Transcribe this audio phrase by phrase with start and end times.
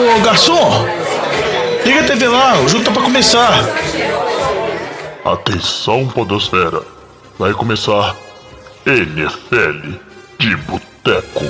[0.00, 0.86] Ô garçom!
[1.84, 3.66] Liga a TV lá, o jogo tá pra começar.
[5.22, 6.82] Atenção, Podosfera.
[7.38, 8.16] Vai começar
[8.86, 9.98] NFL
[10.38, 11.44] de Boteco.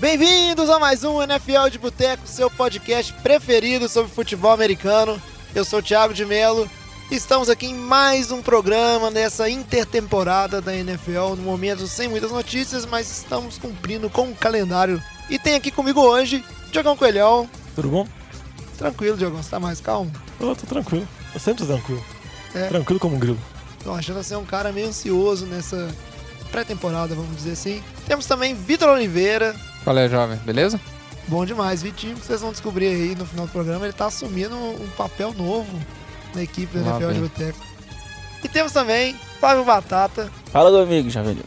[0.00, 5.22] Bem-vindos a mais um NFL de Boteco, seu podcast preferido sobre futebol americano.
[5.54, 6.68] Eu sou o Thiago de Melo.
[7.10, 12.86] Estamos aqui em mais um programa nessa intertemporada da NFL, no momento sem muitas notícias,
[12.86, 15.02] mas estamos cumprindo com o calendário.
[15.28, 17.50] E tem aqui comigo hoje Diogão Coelhão.
[17.74, 18.06] Tudo bom?
[18.78, 20.12] Tranquilo, Diogão, você tá mais calmo?
[20.38, 21.06] Eu tô tranquilo.
[21.34, 22.04] Eu sempre tô tranquilo.
[22.54, 22.68] É.
[22.68, 23.38] Tranquilo como um grilo.
[23.82, 25.92] Tô achando você um cara meio ansioso nessa
[26.52, 27.82] pré-temporada, vamos dizer assim.
[28.06, 29.56] Temos também Vitor Oliveira.
[29.82, 30.36] Qual é, jovem?
[30.44, 30.80] Beleza?
[31.26, 33.84] Bom demais, Vitinho, que vocês vão descobrir aí no final do programa.
[33.84, 35.76] Ele tá assumindo um papel novo
[36.34, 37.20] na equipe da NFL de.
[37.20, 37.58] Boteco.
[38.42, 40.30] E temos também Flávio Batata.
[40.52, 41.44] Fala comigo, Javelino.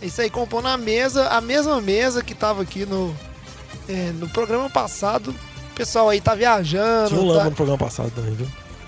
[0.00, 3.14] É Isso aí, compondo a mesa, a mesma mesa que tava aqui no,
[3.88, 5.34] é, no programa passado.
[5.72, 7.08] O pessoal aí tá viajando.
[7.08, 7.50] Tinha um lama tá...
[7.50, 8.46] no programa passado também, viu?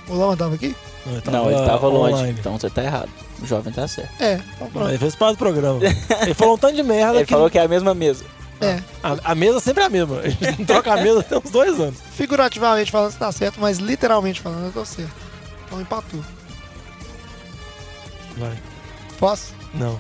[0.09, 0.75] O Lama tava aqui?
[1.05, 3.09] Não, ele Não, ele tava longe, então você tá errado.
[3.43, 4.11] O jovem tá certo.
[4.21, 4.89] É, então pronto.
[4.89, 5.81] Ele fez parte do programa.
[6.23, 8.25] ele falou um tanto de merda Ele que falou que é a mesma mesa.
[8.61, 10.21] É, a, a mesa sempre é a mesma.
[10.21, 11.97] A gente troca a mesa tem uns dois anos.
[12.13, 15.26] figurativamente falando você tá certo, mas literalmente falando eu tô certo.
[15.67, 16.25] Então empatou.
[18.37, 18.57] Vai.
[19.19, 19.55] Posso?
[19.75, 19.99] Não.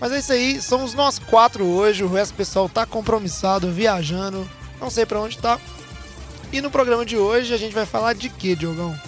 [0.00, 4.48] Mas é isso aí, somos nós quatro hoje, o resto do pessoal tá compromissado, viajando,
[4.78, 5.58] não sei pra onde tá.
[6.52, 8.98] E no programa de hoje a gente vai falar de quê, Diogão?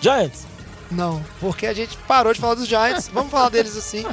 [0.00, 0.46] Giants.
[0.90, 4.04] Não, porque a gente parou de falar dos Giants, vamos falar deles assim.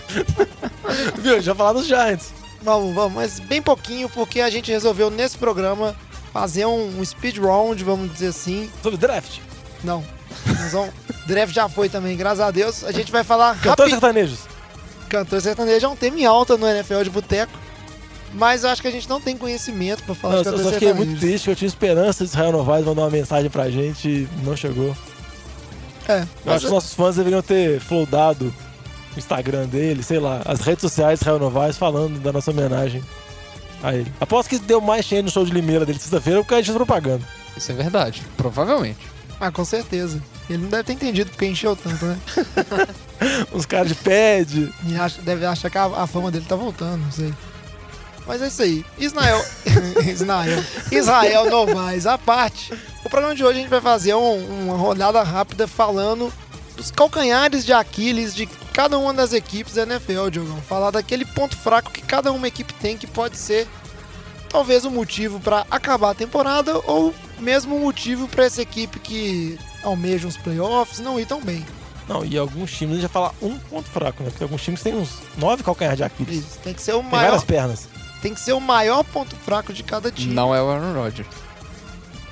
[1.18, 1.42] Viu?
[1.42, 2.32] Já falar dos Giants.
[2.62, 5.96] Vamos, vamos, mas bem pouquinho, porque a gente resolveu nesse programa
[6.32, 8.70] fazer um, um speed round, vamos dizer assim.
[8.84, 9.40] Sobre draft.
[9.84, 10.06] Não,
[10.72, 10.94] vamos,
[11.26, 12.84] draft já foi também, graças a Deus.
[12.84, 13.90] A gente vai falar Cantores rápido.
[13.92, 14.40] sertanejos.
[15.10, 17.52] Cantor sertanejo é um tema em alta no NFL de boteco.
[18.34, 20.68] Mas eu acho que a gente não tem conhecimento pra falar Eu, de eu cantor
[20.68, 24.08] só fiquei muito triste, eu tinha esperança de Israel Novaes mandar uma mensagem pra gente
[24.08, 24.95] e não chegou.
[26.08, 28.54] É, Eu acho que os nossos fãs deveriam ter flodado
[29.16, 33.04] o Instagram dele, sei lá, as redes sociais de Israel Novaes falando da nossa homenagem
[33.84, 34.11] a ele.
[34.22, 36.78] Aposto que deu mais cheio no show de Limeira dele sexta-feira porque a gente fez
[36.78, 37.26] propaganda.
[37.58, 39.00] Isso é verdade, provavelmente.
[39.42, 40.22] Ah, com certeza.
[40.50, 42.18] Ele não deve ter entendido porque encheu tanto, né?
[43.54, 44.72] Uns caras de pad.
[44.88, 47.34] E acha- deve achar que a, a fama dele tá voltando, não sei.
[48.28, 48.86] Mas é isso aí.
[49.00, 49.44] Israel.
[50.08, 50.64] Israel.
[50.92, 52.72] Israel Novaes, à parte.
[53.04, 56.32] O programa de hoje a gente vai fazer um- uma rodada rápida falando
[56.78, 60.62] dos calcanhares de Aquiles de cada uma das equipes da NFL, Diogão.
[60.62, 63.68] Falar daquele ponto fraco que cada uma equipe tem que pode ser
[64.52, 69.58] talvez um motivo pra acabar a temporada ou mesmo um motivo pra essa equipe que
[69.84, 71.66] almeja uns playoffs não ir tão bem.
[72.08, 74.30] Não, e alguns times a gente vai falar um ponto fraco, né?
[74.30, 76.40] Porque alguns times têm uns nove calcanhares de Aquiles.
[76.40, 77.88] Isso, tem que ser o Tem maior, várias pernas.
[78.22, 80.34] tem que ser o maior ponto fraco de cada time.
[80.34, 81.28] Não é o Aaron Rodgers.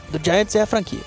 [0.09, 0.99] Do Giants é a franquia.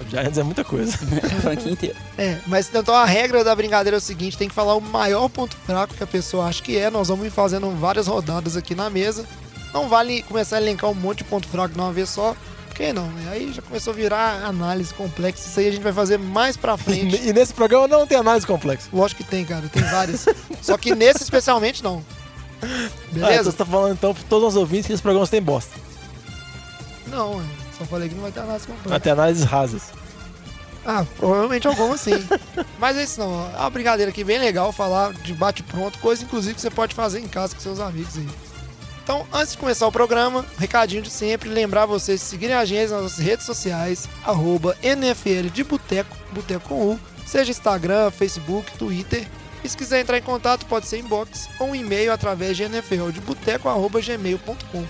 [0.00, 0.96] O Giants é muita coisa.
[1.22, 1.96] É a franquia inteira.
[2.16, 5.28] É, mas então a regra da brincadeira é o seguinte: tem que falar o maior
[5.28, 6.90] ponto fraco que a pessoa acha que é.
[6.90, 9.24] Nós vamos ir fazendo várias rodadas aqui na mesa.
[9.72, 12.34] Não vale começar a elencar um monte de ponto fraco de uma vez só.
[12.68, 13.30] Porque não, né?
[13.32, 15.46] Aí já começou a virar análise complexa.
[15.46, 17.20] Isso aí a gente vai fazer mais pra frente.
[17.22, 18.88] E nesse programa não tem análise complexa.
[18.92, 20.26] Lógico que tem, cara, tem várias.
[20.62, 22.02] Só que nesse especialmente não.
[22.62, 22.66] Ah,
[23.10, 23.50] então Beleza?
[23.50, 25.78] você tá falando então pra todos os ouvintes que esse programa tem bosta.
[27.06, 27.44] Não, eu
[27.80, 28.94] só falei que não vai ter análise completa.
[28.94, 29.84] Até análises rasas.
[30.84, 32.22] Ah, provavelmente alguma sim.
[32.78, 33.50] Mas é isso não.
[33.54, 37.20] É uma brincadeira aqui bem legal falar de bate-pronto, coisa inclusive que você pode fazer
[37.20, 38.28] em casa com seus amigos aí.
[39.02, 42.90] Então, antes de começar o programa, recadinho de sempre, lembrar vocês de seguirem a gente
[42.90, 49.26] nas nossas redes sociais, arroba NFL de Boteco, Boteco com U, seja Instagram, Facebook, Twitter.
[49.64, 54.84] E se quiser entrar em contato, pode ser inbox ou um e-mail através de nfldebuteco.gmail.com.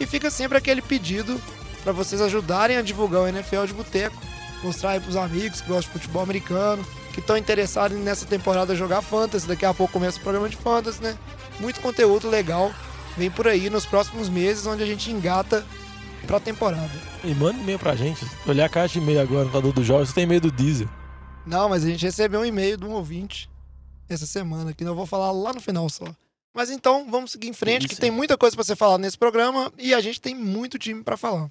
[0.00, 1.40] E fica sempre aquele pedido
[1.82, 4.32] para vocês ajudarem a divulgar o NFL de Boteco
[4.62, 9.02] mostrar aí pros amigos que gostam de futebol americano, que estão interessados nessa temporada jogar
[9.02, 9.46] Fantasy.
[9.46, 11.18] Daqui a pouco começa o programa de Fantasy, né?
[11.60, 12.72] Muito conteúdo legal
[13.16, 15.66] vem por aí nos próximos meses, onde a gente engata
[16.26, 16.90] pra temporada.
[17.22, 18.24] E manda e-mail pra gente.
[18.46, 20.88] Olhar a caixa de e-mail agora no computador do Jorge, você tem e-mail do Diesel.
[21.44, 23.50] Não, mas a gente recebeu um e-mail de um ouvinte
[24.08, 26.04] essa semana, que eu vou falar lá no final só.
[26.54, 28.00] Mas então, vamos seguir em frente, que Isso.
[28.00, 31.16] tem muita coisa pra ser falada nesse programa e a gente tem muito time pra
[31.16, 31.50] falar.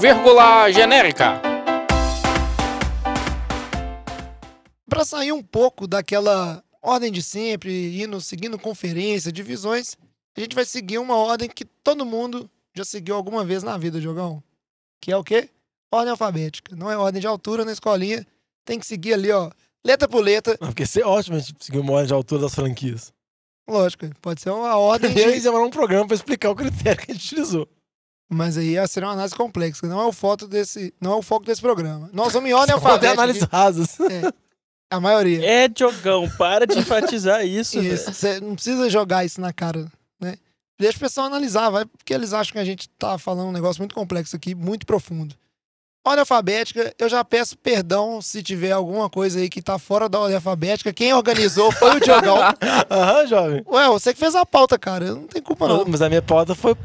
[0.00, 1.40] Vírgula genérica.
[4.88, 9.96] Pra sair um pouco daquela ordem de sempre, indo seguindo conferência, divisões,
[10.36, 14.00] a gente vai seguir uma ordem que todo mundo já seguiu alguma vez na vida,
[14.00, 14.42] Jogão.
[15.00, 15.48] Que é o quê?
[15.92, 16.74] Ordem alfabética.
[16.76, 18.26] Não é ordem de altura na escolinha.
[18.64, 19.50] Tem que seguir ali, ó.
[19.84, 20.56] letra por letra.
[20.60, 23.12] Não, Porque ser ótimo a gente seguir uma ordem de altura das franquias.
[23.68, 25.40] Lógico, pode ser uma ordem E aí de...
[25.40, 27.68] demorar um programa pra explicar o critério que a gente utilizou.
[28.28, 29.86] Mas aí ia ser uma análise complexa.
[29.86, 32.08] Não é o foco desse, não é o foco desse programa.
[32.12, 33.12] Nós vamos em ordem alfabética.
[33.12, 33.98] análises rasas.
[34.90, 35.44] A maioria.
[35.44, 38.12] É, Diogão, para de enfatizar isso, Isso.
[38.12, 39.90] Você não precisa jogar isso na cara,
[40.20, 40.36] né?
[40.78, 43.80] Deixa o pessoal analisar, vai, porque eles acham que a gente tá falando um negócio
[43.80, 45.34] muito complexo aqui, muito profundo.
[46.04, 50.20] Ordem alfabética, eu já peço perdão se tiver alguma coisa aí que tá fora da
[50.20, 50.92] ordem alfabética.
[50.92, 52.36] Quem organizou foi o Diogão.
[52.90, 53.62] Aham, jovem.
[53.66, 55.06] Ué, você que fez a pauta, cara.
[55.14, 55.84] Não tenho culpa, não.
[55.88, 56.76] Mas a minha pauta foi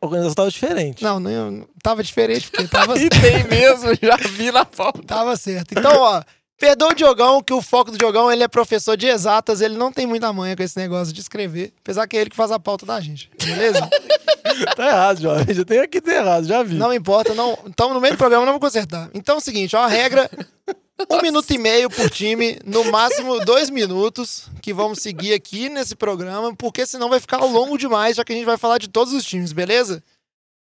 [0.00, 1.02] organização tava diferente.
[1.04, 5.00] Não, não, tava diferente, porque tava, E tem mesmo, já vi na pauta.
[5.04, 5.70] tava certo.
[5.78, 6.20] Então, ó,
[6.58, 9.92] perdoa o Diogão, que o foco do Diogão, ele é professor de exatas, ele não
[9.92, 12.58] tem muita manha com esse negócio de escrever, apesar que é ele que faz a
[12.58, 13.88] pauta da gente, beleza?
[14.76, 15.54] Tá errado, jovem.
[15.54, 16.74] Já tem aqui tá errado, já vi.
[16.76, 17.58] Não importa, não.
[17.66, 19.10] Estamos no meio do programa, não vou consertar.
[19.14, 20.30] Então é o seguinte, ó, a regra:
[21.10, 25.94] um minuto e meio por time, no máximo dois minutos, que vamos seguir aqui nesse
[25.94, 29.12] programa, porque senão vai ficar longo demais, já que a gente vai falar de todos
[29.12, 30.02] os times, beleza?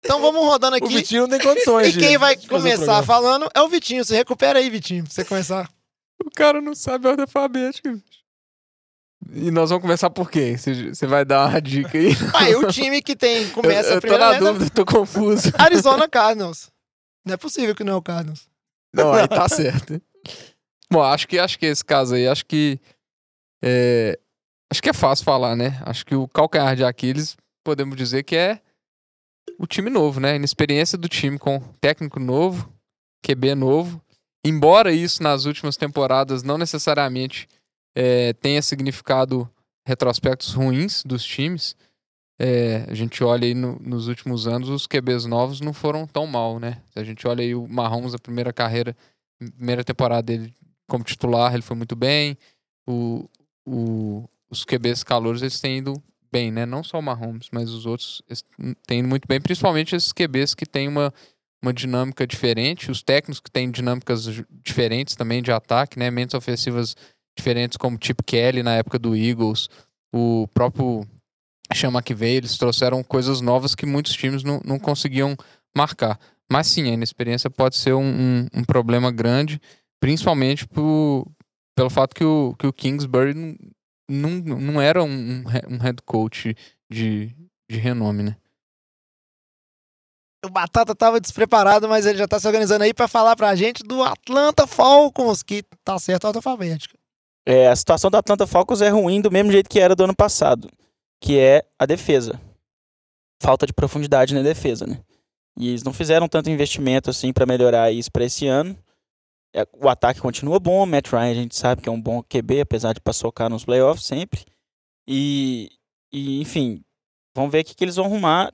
[0.04, 0.96] Então vamos rodando o aqui.
[0.96, 4.06] Vitinho não tem condições E quem vai o começar falando é o Vitinho.
[4.06, 5.70] Você recupera aí, Vitinho, pra você começar.
[6.24, 7.92] O cara não sabe a ordem alfabética.
[7.92, 8.25] bicho.
[9.32, 10.56] E nós vamos começar por quê?
[10.58, 12.10] Você vai dar uma dica aí?
[12.34, 15.52] Aí o time que tem, começa eu, a eu tô primeira na dúvida, tô confuso.
[15.58, 16.70] Arizona Cardinals.
[17.26, 18.48] Não é possível que não é o Cardinals.
[18.94, 20.02] Não, aí tá certo.
[20.92, 22.80] Bom, acho que acho que esse caso aí, acho que
[23.64, 24.20] é,
[24.72, 25.82] acho que é fácil falar, né?
[25.86, 28.62] Acho que o calcanhar de Aquiles, podemos dizer que é
[29.58, 30.34] o time novo, né?
[30.34, 32.72] A inexperiência do time com técnico novo,
[33.26, 34.02] QB novo.
[34.46, 37.48] Embora isso nas últimas temporadas não necessariamente
[37.96, 39.50] é, tenha significado
[39.88, 41.76] retrospectos ruins dos times,
[42.40, 46.28] é, a gente olha aí no- nos últimos anos, os QBs novos não foram tão
[46.28, 46.82] mal, né?
[46.92, 48.96] Se a gente olha aí o Mahomes, a primeira carreira,
[49.58, 50.54] primeira temporada dele
[50.88, 52.38] como titular, ele foi muito bem.
[52.88, 53.30] O,
[53.66, 56.02] o- os QBs calouros, eles têm ido
[56.32, 56.66] bem, né?
[56.66, 58.22] Não só o Mahomes, mas os outros
[58.86, 61.14] têm ido muito bem, principalmente esses QBs que têm uma,
[61.64, 64.26] uma dinâmica diferente, os técnicos que têm dinâmicas
[64.64, 66.12] diferentes também de ataque, né?
[66.12, 67.15] Mentes ofensivas diferentes,
[67.80, 69.70] como Chip Kelly na época do Eagles,
[70.14, 71.06] o próprio
[71.74, 75.36] Sean McVay, eles trouxeram coisas novas que muitos times não, não conseguiam
[75.76, 76.20] marcar.
[76.52, 79.60] Mas sim, a inexperiência pode ser um, um, um problema grande,
[80.00, 83.56] principalmente pelo fato que o, que o Kingsbury não,
[84.10, 86.56] não, não era um, um he- head coach
[86.92, 87.36] de,
[87.70, 88.38] de renome, né?
[90.46, 93.82] O Batata tava despreparado, mas ele já tá se organizando aí pra falar pra gente
[93.82, 96.96] do Atlanta Falcons, que tá certo a alfabética.
[97.46, 100.16] É, a situação do Atlanta Falcons é ruim do mesmo jeito que era do ano
[100.16, 100.70] passado,
[101.22, 102.42] que é a defesa.
[103.42, 105.00] Falta de profundidade na defesa, né?
[105.58, 108.78] E eles não fizeram tanto investimento assim pra melhorar isso pra esse ano.
[109.56, 112.22] É, o ataque continua bom, o Matt Ryan a gente sabe que é um bom
[112.24, 114.44] QB, apesar de paçocar nos playoffs sempre.
[115.08, 115.70] E,
[116.12, 116.84] e, enfim,
[117.34, 118.52] vamos ver o que, que eles vão arrumar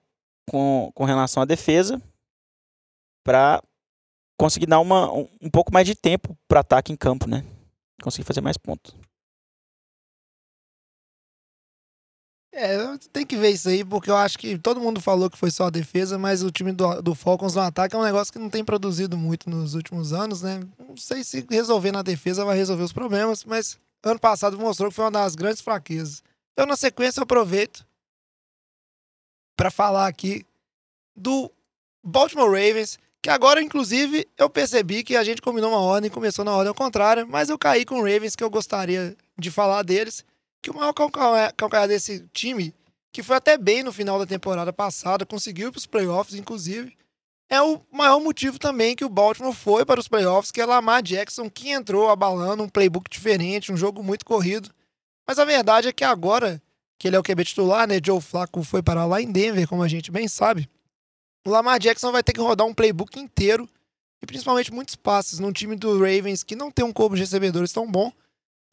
[0.49, 1.99] com, com relação à defesa
[3.23, 3.63] pra
[4.37, 7.43] conseguir dar uma, um, um pouco mais de tempo pro ataque em campo, né?
[8.01, 8.95] Conseguir fazer mais pontos.
[12.53, 12.77] É,
[13.13, 15.67] tem que ver isso aí, porque eu acho que todo mundo falou que foi só
[15.67, 18.49] a defesa, mas o time do, do Falcons no ataque é um negócio que não
[18.49, 20.59] tem produzido muito nos últimos anos, né?
[20.77, 24.95] Não sei se resolver na defesa vai resolver os problemas, mas ano passado mostrou que
[24.95, 26.21] foi uma das grandes fraquezas.
[26.57, 27.87] Eu, na sequência, aproveito
[29.55, 30.45] para falar aqui
[31.15, 31.49] do
[32.03, 36.43] Baltimore Ravens, que agora, inclusive, eu percebi que a gente combinou uma ordem e começou
[36.43, 39.83] na ordem ao contrário, mas eu caí com o Ravens, que eu gostaria de falar
[39.83, 40.25] deles
[40.61, 42.73] que o maior calcanhar desse time,
[43.11, 46.95] que foi até bem no final da temporada passada, conseguiu ir para os playoffs, inclusive,
[47.49, 51.03] é o maior motivo também que o Baltimore foi para os playoffs, que é Lamar
[51.03, 54.69] Jackson, que entrou abalando um playbook diferente, um jogo muito corrido.
[55.27, 56.61] Mas a verdade é que agora,
[56.97, 57.99] que ele é o QB titular, né?
[58.03, 60.69] Joe Flacco foi parar lá em Denver, como a gente bem sabe.
[61.45, 63.67] O Lamar Jackson vai ter que rodar um playbook inteiro
[64.21, 67.71] e principalmente muitos passes num time do Ravens que não tem um corpo de recebedores
[67.71, 68.11] tão bom.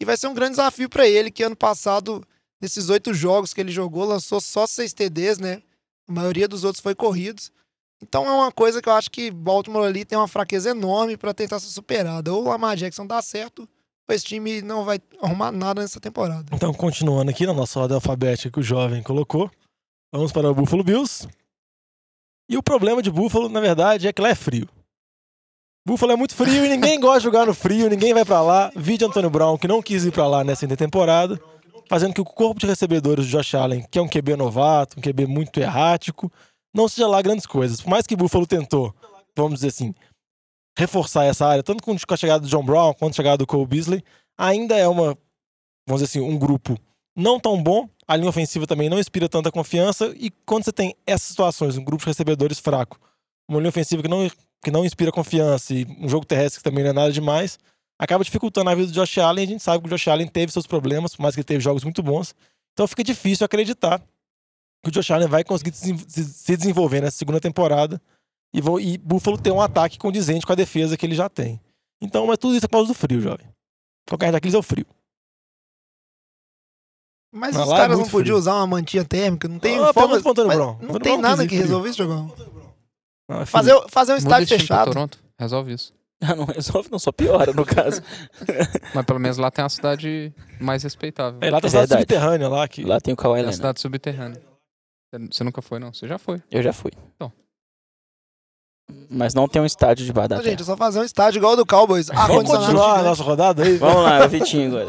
[0.01, 2.23] E vai ser um grande desafio para ele, que ano passado,
[2.61, 5.63] nesses oito jogos que ele jogou, lançou só seis TDs, né?
[6.07, 7.51] A maioria dos outros foi corridos.
[8.01, 11.35] Então é uma coisa que eu acho que Baltimore ali tem uma fraqueza enorme para
[11.35, 12.33] tentar ser superada.
[12.33, 13.69] Ou o Lamar Jackson dá certo,
[14.09, 16.45] ou esse time não vai arrumar nada nessa temporada.
[16.53, 19.51] Então, continuando aqui na nossa ordem alfabética que o jovem colocou,
[20.13, 21.27] vamos para o Buffalo Bills.
[22.49, 24.69] E o problema de Buffalo, na verdade, é que lá é frio.
[25.87, 28.71] Buffalo é muito frio e ninguém gosta de jogar no frio, ninguém vai pra lá.
[28.76, 31.40] Vide Antônio Brown, que não quis ir pra lá nessa intertemporada,
[31.88, 35.02] fazendo que o corpo de recebedores do Josh Allen, que é um QB novato, um
[35.02, 36.31] QB muito errático,
[36.75, 37.81] não seja lá grandes coisas.
[37.81, 38.95] Por mais que Buffalo tentou,
[39.37, 39.95] vamos dizer assim,
[40.76, 43.67] reforçar essa área, tanto com a chegada do John Brown quanto a chegada do Cole
[43.67, 44.02] Beasley,
[44.38, 45.19] Ainda é uma,
[45.85, 46.78] vamos dizer assim, um grupo
[47.19, 47.89] não tão bom.
[48.07, 50.15] A linha ofensiva também não inspira tanta confiança.
[50.17, 52.99] E quando você tem essas situações, um grupo de recebedores fraco,
[53.49, 54.31] uma linha ofensiva que não,
[54.63, 57.59] que não inspira confiança e um jogo terrestre que também não é nada demais,
[57.99, 59.45] acaba dificultando a vida do Josh Allen.
[59.45, 61.61] A gente sabe que o Josh Allen teve seus problemas, por mais que ele teve
[61.61, 62.35] jogos muito bons.
[62.73, 64.01] Então fica difícil acreditar
[64.83, 68.01] que o Josh Allen vai conseguir se desenvolver nessa segunda temporada
[68.55, 71.61] e, vou, e Buffalo ter um ataque condizente com a defesa que ele já tem.
[72.01, 73.47] Então, mas tudo isso é por causa do frio, jovem.
[74.09, 74.87] Qualquer daqueles é o frio.
[77.38, 78.38] Mas Mas os lá é caras não muito podiam frio.
[78.38, 79.92] usar uma mantinha térmica, não tem Ah, forma...
[80.16, 80.66] pergunta pro Antônio mas Brown.
[80.73, 82.33] Não Antônio tem Brown, nada que resolva isso, Jogão.
[83.28, 83.47] Não, é frio.
[83.47, 84.92] Fazer, fazer um Muda estádio de time pra fechado.
[84.92, 85.18] Toronto.
[85.38, 85.92] Resolve isso.
[86.21, 88.02] Ah, não resolve, não, só piora no caso.
[88.92, 91.38] Mas pelo menos lá tem uma cidade mais respeitável.
[91.40, 92.00] É, lá tem É cidade verdade.
[92.02, 92.83] subterrânea lá que.
[92.85, 93.54] Lá tem o Kawhi É a Leonard.
[93.57, 94.42] cidade subterrânea.
[95.30, 95.92] Você- nunca foi, não?
[95.92, 96.42] Você já foi.
[96.50, 96.90] Eu já fui.
[97.14, 97.33] Então.
[99.09, 100.42] Mas não tem um estádio da Não, terra.
[100.42, 102.09] gente, é só fazer um estádio igual o do Cowboys.
[102.09, 103.76] Vamos continuar a nossa rodada aí?
[103.76, 104.88] Vamos lá, é o Vitinho agora.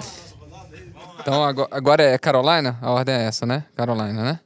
[1.29, 2.79] Então agora, é Carolina?
[2.81, 3.63] A ordem é essa, né?
[3.75, 4.39] Carolina, né?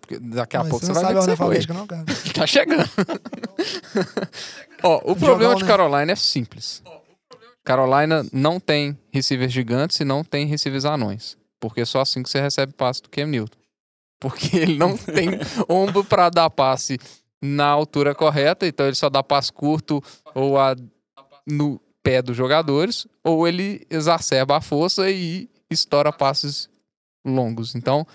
[0.00, 1.72] Porque Daqui a Mas pouco você você não vai sabe ver a que ordem você
[1.72, 2.04] não, cara.
[2.32, 2.90] Tá chegando.
[4.84, 5.68] Ó, o problema Jogão, de né?
[5.68, 6.80] Carolina é simples.
[7.64, 11.36] Carolina não tem receivers gigantes e não tem receivers anões.
[11.58, 13.58] Porque é só assim que você recebe passe do Cam Newton.
[14.20, 15.30] Porque ele não tem
[15.68, 16.98] ombro pra dar passe
[17.42, 20.00] na altura correta, então ele só dá passe curto
[20.34, 20.76] ou a,
[21.46, 26.68] no pé dos jogadores, ou ele exacerba a força e estoura passes
[27.26, 27.74] longos.
[27.74, 28.06] Então,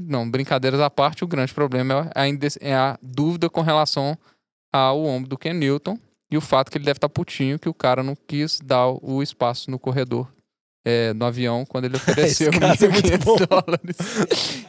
[0.00, 4.16] não, brincadeiras à parte, o grande problema é a, indes- é a dúvida com relação
[4.72, 5.98] ao ombro do Ken Newton
[6.30, 9.22] e o fato que ele deve estar putinho que o cara não quis dar o
[9.22, 10.32] espaço no corredor
[10.84, 13.36] é, no avião quando ele ofereceu Esse caso é muito 1.500 bom.
[13.46, 13.96] dólares.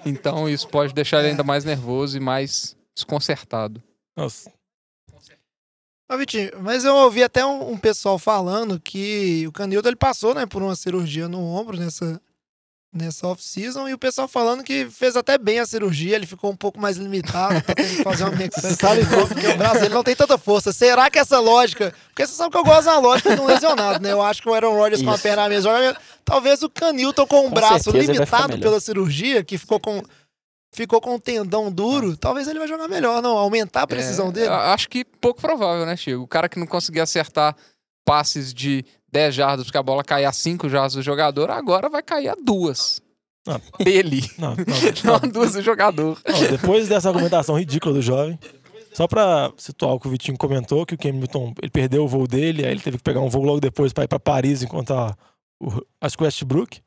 [0.06, 3.82] Então isso pode deixar ele ainda mais nervoso e mais desconcertado.
[4.16, 4.52] Nossa.
[6.08, 10.36] Ô, Vitinho, mas eu ouvi até um, um pessoal falando que o Canildo ele passou,
[10.36, 12.22] né, por uma cirurgia no ombro nessa,
[12.94, 16.56] nessa off-season e o pessoal falando que fez até bem a cirurgia, ele ficou um
[16.56, 20.16] pouco mais limitado, tá tendo que fazer uma mexicana, porque o braço dele não tem
[20.16, 20.72] tanta força.
[20.72, 21.92] Será que essa lógica...
[22.10, 24.12] Porque você sabe que eu gosto da lógica de um lesionado, né?
[24.12, 25.24] Eu acho que o Aaron Rodgers com a Isso.
[25.24, 25.98] perna joga...
[26.24, 30.04] Talvez o Canilton com Com braço ele vai ficar limitado pela cirurgia, que ficou com...
[30.76, 33.38] Ficou com o tendão duro, talvez ele vai jogar melhor, não?
[33.38, 34.48] Aumentar a precisão É, dele.
[34.50, 36.22] Acho que pouco provável, né, Chico?
[36.24, 37.56] O cara que não conseguia acertar
[38.06, 42.04] passes de 10 jardas porque a bola caía a 5 jardas do jogador, agora vai
[42.04, 43.02] cair a duas.
[43.48, 43.60] Ah.
[43.82, 44.22] Dele.
[44.38, 44.56] Não, não,
[45.06, 45.16] Não não.
[45.16, 46.20] a duas do jogador.
[46.28, 48.38] Ó, depois dessa argumentação ridícula do jovem,
[48.92, 52.08] só pra situar o que o Vitinho comentou, que o Cam Newton ele perdeu o
[52.08, 54.62] voo dele, aí ele teve que pegar um voo logo depois pra ir pra Paris
[54.64, 55.16] encontrar
[55.62, 55.68] o,
[56.02, 56.82] acho que o Westbrook.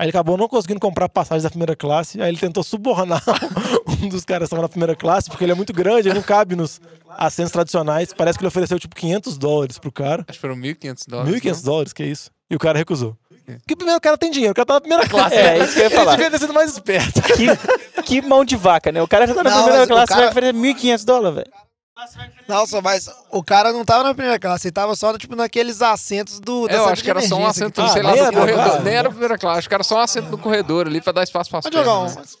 [0.00, 3.22] Aí ele acabou não conseguindo comprar passagem da primeira classe, aí ele tentou subornar
[4.02, 6.22] um dos caras que estavam na primeira classe, porque ele é muito grande, ele não
[6.22, 6.80] cabe nos
[7.18, 8.10] assentos tradicionais.
[8.14, 10.24] Parece que ele ofereceu tipo 500 dólares pro cara.
[10.26, 11.34] Acho que foram 1.500 dólares.
[11.42, 12.30] 1.500 dólares, que isso?
[12.50, 13.14] E o cara recusou.
[13.44, 15.34] Porque primeiro o cara tem dinheiro, o cara tá na primeira classe.
[15.36, 15.64] É, né?
[15.64, 16.12] isso que eu ia Ele falar.
[16.12, 17.20] devia ter sido mais esperto.
[17.22, 19.02] Que, que mão de vaca, né?
[19.02, 21.50] O cara já tá na Não, primeira classe, cara- vai oferecer 1.500 dólares, velho.
[22.48, 26.40] Nossa, mas o cara não tava na primeira classe, ele tava só tipo, naqueles assentos
[26.40, 26.68] do.
[26.68, 28.82] É, eu acho que era só um assento, Ah, sei lá, nem do era corredor.
[28.82, 31.12] Nem era a primeira classe, acho que era só um assento no corredor ali pra
[31.12, 32.38] dar espaço pra Diogão, pernas.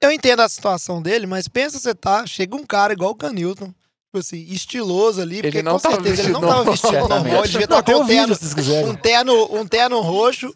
[0.00, 3.66] eu entendo a situação dele, mas pensa você tá, chega um cara igual o Canilton,
[3.66, 7.44] tipo assim, estiloso ali, porque não com tava certeza ele não vestido tava vestido normal.
[7.44, 10.54] ele devia Não, estar tem com um vídeo terno, um terno, um terno roxo,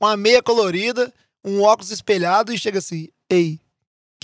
[0.00, 1.12] uma meia colorida,
[1.44, 3.60] um óculos espelhado e chega assim, ei,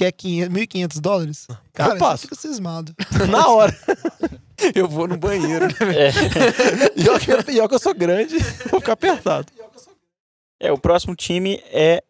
[0.03, 1.47] quer 500, 1.500 dólares?
[1.73, 2.23] Cara, passo.
[2.23, 2.95] você fica cismado.
[3.31, 3.77] Na hora.
[4.75, 5.67] Eu vou no banheiro.
[5.67, 5.75] né?
[5.97, 6.13] É.
[6.97, 8.39] E ó que, eu sou grande,
[8.71, 9.51] vou ficar apertado.
[10.61, 12.01] É, o próximo time é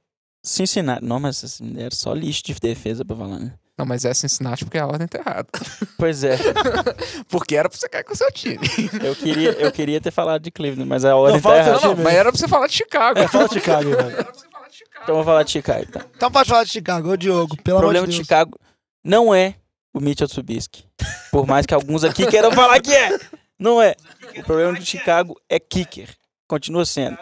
[0.45, 1.03] Cincinnati.
[1.03, 3.55] Não, mas assim, era só lixo de defesa pra falar, né?
[3.79, 5.49] Não, mas é Cincinnati porque a ordem tá errada.
[5.97, 6.37] Pois é,
[7.29, 8.61] Porque era pra você cair com o seu time.
[9.03, 11.81] eu queria, eu queria ter falado de Cleveland, mas a ordem Não, tá errada.
[11.81, 13.19] Não, não, mas era pra você falar de Chicago.
[13.19, 14.27] É, fala Chicago, aí, velho.
[15.03, 16.07] Então vou falar de Chicago, tá?
[16.17, 18.27] Então pode falar de Chicago, ô Diogo, pelo O amor problema de de Deus.
[18.27, 18.59] Chicago
[19.05, 19.57] não é
[19.93, 20.85] o Mitchell Trubisky.
[21.31, 23.19] Por mais que alguns aqui queiram falar que é.
[23.59, 23.95] Não é.
[24.37, 26.09] O problema de Chicago é kicker.
[26.49, 27.19] Continua sendo.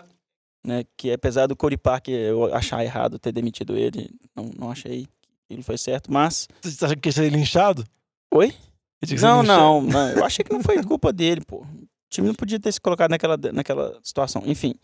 [0.65, 0.85] Né?
[0.97, 5.07] Que apesar do Cody Parker eu achar errado ter demitido ele, não, não achei
[5.49, 6.49] que ele foi certo, mas...
[6.63, 7.85] Você acha que ia ser linchado?
[8.33, 8.55] Oi?
[9.03, 10.11] Ele Não, não, não.
[10.11, 11.63] Eu achei que não foi culpa dele, pô.
[11.63, 14.43] O time não podia ter se colocado naquela, naquela situação.
[14.45, 14.75] Enfim,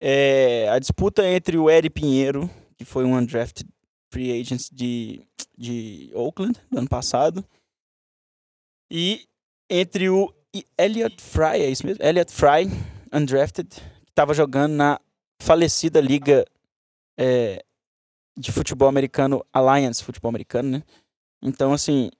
[0.00, 3.68] é, a disputa entre o Eric Pinheiro, que foi um undrafted
[4.12, 5.20] free agent de,
[5.56, 7.44] de Oakland do ano passado,
[8.90, 9.26] e
[9.68, 10.32] entre o
[10.78, 12.02] Elliot Fry, é isso mesmo?
[12.02, 12.66] Elliot Fry,
[13.12, 15.00] undrafted, que estava jogando na
[15.40, 16.44] falecida liga
[17.18, 17.62] é,
[18.36, 20.82] de futebol americano, Alliance Futebol Americano, né?
[21.42, 22.10] Então, assim,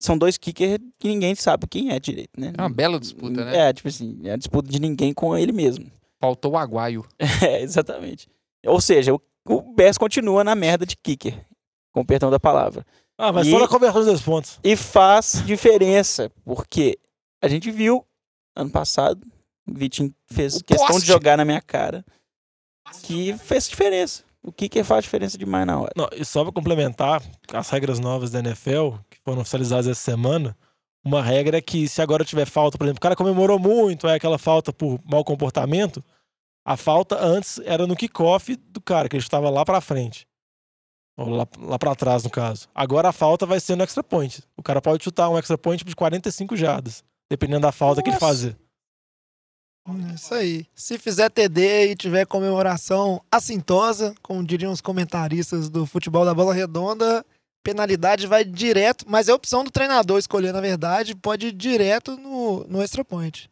[0.00, 2.52] são dois kickers que ninguém sabe quem é direito, né?
[2.56, 3.68] É uma bela disputa, né?
[3.68, 5.90] É, tipo assim, é a disputa de ninguém com ele mesmo.
[6.20, 7.06] Faltou o Aguaio.
[7.42, 8.28] É, exatamente.
[8.66, 11.44] Ou seja, o, o Bears continua na merda de kicker,
[11.92, 12.84] com o perdão da palavra.
[13.16, 14.58] Ah, mas E- só na conversão dos dois pontos.
[14.62, 16.98] E faz diferença, porque
[17.42, 18.04] a gente viu
[18.56, 19.24] ano passado,
[19.68, 21.02] o Vitinho fez O questão poste.
[21.02, 22.04] de jogar na minha cara,
[23.02, 24.22] que fez diferença.
[24.42, 25.92] O kicker faz diferença demais na hora.
[25.96, 27.22] Não, e só pra complementar
[27.52, 30.56] as regras novas da NFL, que foram oficializadas essa semana,
[31.04, 34.14] uma regra é que se agora tiver falta, por exemplo, o cara comemorou muito, é
[34.14, 36.04] aquela falta por mau comportamento,
[36.64, 40.26] a falta antes era no kickoff do cara, que ele estava lá pra frente.
[41.16, 42.68] Ou lá, lá para trás, no caso.
[42.74, 44.40] Agora a falta vai ser no extra point.
[44.56, 48.14] O cara pode chutar um extra point de 45 jardas, dependendo da falta que ele
[48.14, 48.26] Nossa.
[48.26, 48.56] fazer.
[50.14, 50.66] Isso aí.
[50.74, 56.52] Se fizer TD e tiver comemoração assintosa, como diriam os comentaristas do futebol da bola
[56.52, 57.24] redonda,
[57.62, 62.64] penalidade vai direto, mas é opção do treinador escolher, na verdade, pode ir direto no,
[62.64, 63.50] no extra point.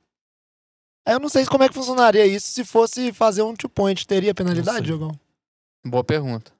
[1.06, 4.06] Aí eu não sei como é que funcionaria isso se fosse fazer um two point.
[4.06, 4.86] Teria penalidade, sei.
[4.86, 5.18] Jogão?
[5.84, 6.52] Boa pergunta.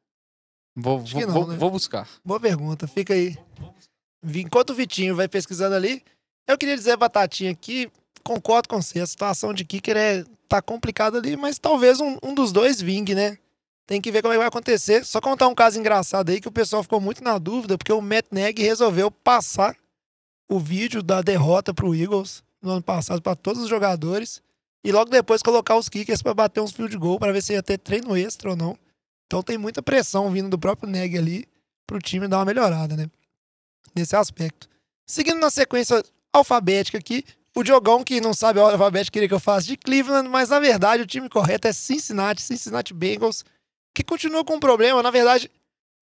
[0.76, 1.56] Vou, vou, não, vou, né?
[1.56, 2.08] vou buscar.
[2.24, 3.36] Boa pergunta, fica aí.
[4.22, 6.02] Enquanto o Vitinho vai pesquisando ali,
[6.46, 7.90] eu queria dizer, Batatinha, que
[8.22, 12.34] concordo com você, a situação de kicker é, tá complicada ali, mas talvez um, um
[12.34, 13.38] dos dois vingue, né?
[13.86, 15.04] Tem que ver como é que vai acontecer.
[15.04, 18.02] Só contar um caso engraçado aí que o pessoal ficou muito na dúvida, porque o
[18.02, 19.76] Matt Nagy resolveu passar
[20.48, 24.42] o vídeo da derrota pro Eagles no ano passado para todos os jogadores
[24.84, 27.62] e logo depois colocar os kickers para bater uns field goal para ver se ia
[27.62, 28.76] ter treino extra ou não.
[29.26, 31.48] Então tem muita pressão vindo do próprio Neg ali
[31.86, 33.08] pro time dar uma melhorada, né?
[33.94, 34.68] Nesse aspecto.
[35.06, 37.24] Seguindo na sequência alfabética aqui,
[37.54, 40.50] o Diogão, que não sabe a ordem alfabética, queria que eu faça de Cleveland, mas
[40.50, 43.44] na verdade o time correto é Cincinnati, Cincinnati Bengals,
[43.96, 45.02] que continua com um problema.
[45.02, 45.50] Na verdade,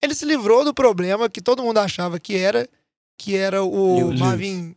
[0.03, 2.67] ele se livrou do problema que todo mundo achava que era,
[3.17, 4.19] que era o Lewis.
[4.19, 4.75] Marvin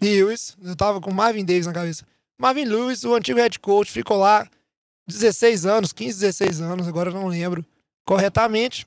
[0.00, 0.54] Lewis.
[0.62, 2.06] Eu tava com Marvin Davis na cabeça.
[2.38, 4.46] Marvin Lewis, o antigo head coach, ficou lá
[5.06, 7.64] 16 anos, 15, 16 anos, agora não lembro
[8.04, 8.86] corretamente.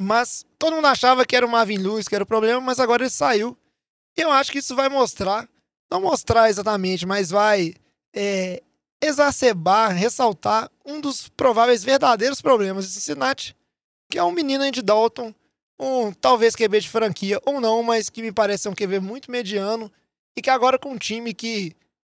[0.00, 3.04] Mas todo mundo achava que era o Marvin Lewis que era o problema, mas agora
[3.04, 3.56] ele saiu.
[4.16, 5.48] E eu acho que isso vai mostrar,
[5.88, 7.74] não mostrar exatamente, mas vai
[8.12, 8.60] é,
[9.04, 13.56] exacerbar, ressaltar um dos prováveis verdadeiros problemas de Cincinnati,
[14.10, 15.34] que é um menino de Dalton,
[15.78, 19.90] um talvez QB de franquia ou não, mas que me parece um QB muito mediano
[20.36, 21.74] e que agora com um time que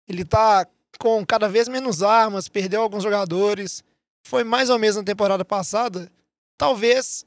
[0.07, 0.65] ele tá
[0.99, 3.83] com cada vez menos armas, perdeu alguns jogadores,
[4.25, 6.11] foi mais ou menos na temporada passada,
[6.57, 7.25] talvez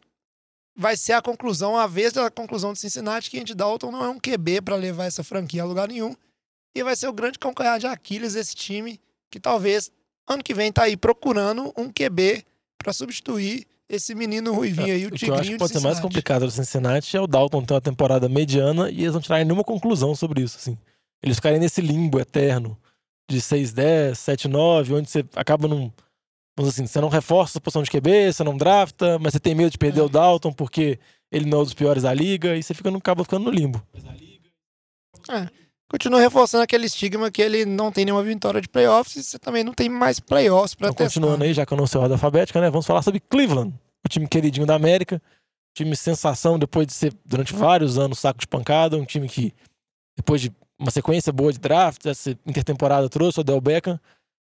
[0.74, 4.08] vai ser a conclusão, a vez da conclusão de Cincinnati, que Andy Dalton não é
[4.08, 6.14] um QB para levar essa franquia a lugar nenhum,
[6.74, 9.90] e vai ser o grande calcanhar de Aquiles desse time, que talvez
[10.26, 12.44] ano que vem tá aí procurando um QB
[12.76, 15.80] para substituir esse menino ruivinho aí, o O que eu acho que de pode ser
[15.80, 19.46] mais complicado do Cincinnati é o Dalton ter uma temporada mediana e eles não tirarem
[19.46, 20.76] nenhuma conclusão sobre isso, assim.
[21.22, 22.78] Eles ficarem nesse limbo eterno
[23.30, 25.90] de 6-10, 7-9, onde você acaba num.
[26.56, 29.54] Vamos assim, você não reforça a posição de QB, você não drafta, mas você tem
[29.54, 30.02] medo de perder É.
[30.02, 30.98] o Dalton porque
[31.30, 33.50] ele não é um dos piores da liga e você fica no, acaba ficando no
[33.50, 33.82] limbo.
[35.90, 39.64] Continua reforçando aquele estigma que ele não tem nenhuma vitória de playoffs e você também
[39.64, 41.20] não tem mais playoffs para Então, testar.
[41.20, 42.68] continuando aí, já que eu não sei a ordem alfabética, né?
[42.70, 43.72] Vamos falar sobre Cleveland,
[44.04, 45.20] o time queridinho da América,
[45.74, 49.54] time sensação depois de ser durante vários anos saco de pancada, um time que
[50.14, 53.98] depois de uma sequência boa de draft, essa intertemporada trouxe o Del Beckham,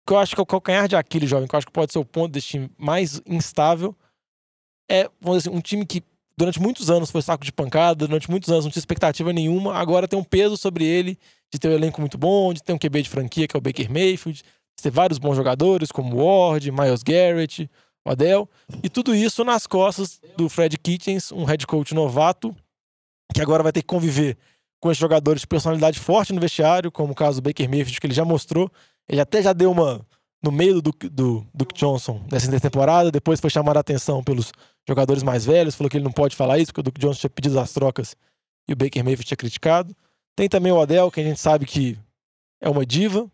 [0.06, 1.92] que eu acho que é o calcanhar de Aquiles, jovem, que eu acho que pode
[1.92, 3.94] ser o ponto desse time mais instável,
[4.90, 6.02] é, vamos dizer assim, um time que
[6.38, 10.06] durante muitos anos foi saco de pancada, durante muitos anos não tinha expectativa nenhuma, agora
[10.06, 11.18] tem um peso sobre ele
[11.52, 13.60] de ter um elenco muito bom, de ter um QB de franquia, que é o
[13.60, 17.68] Baker Mayfield, de ter vários bons jogadores, como Ward, Miles Garrett,
[18.06, 18.48] Odell,
[18.84, 22.54] e tudo isso nas costas do Fred Kitchens, um head coach novato,
[23.34, 24.38] que agora vai ter que conviver
[24.80, 28.06] com esses jogadores de personalidade forte no vestiário, como o caso do Baker Mayfield, que
[28.06, 28.70] ele já mostrou.
[29.08, 30.06] Ele até já deu uma
[30.42, 34.52] no meio do do Duke Johnson nessa intertemporada, depois foi chamado a atenção pelos
[34.88, 37.30] jogadores mais velhos, falou que ele não pode falar isso, porque o Duke Johnson tinha
[37.30, 38.16] pedido as trocas
[38.68, 39.94] e o Baker Mayfield tinha criticado.
[40.36, 41.98] Tem também o Odell, que a gente sabe que
[42.62, 43.30] é uma diva,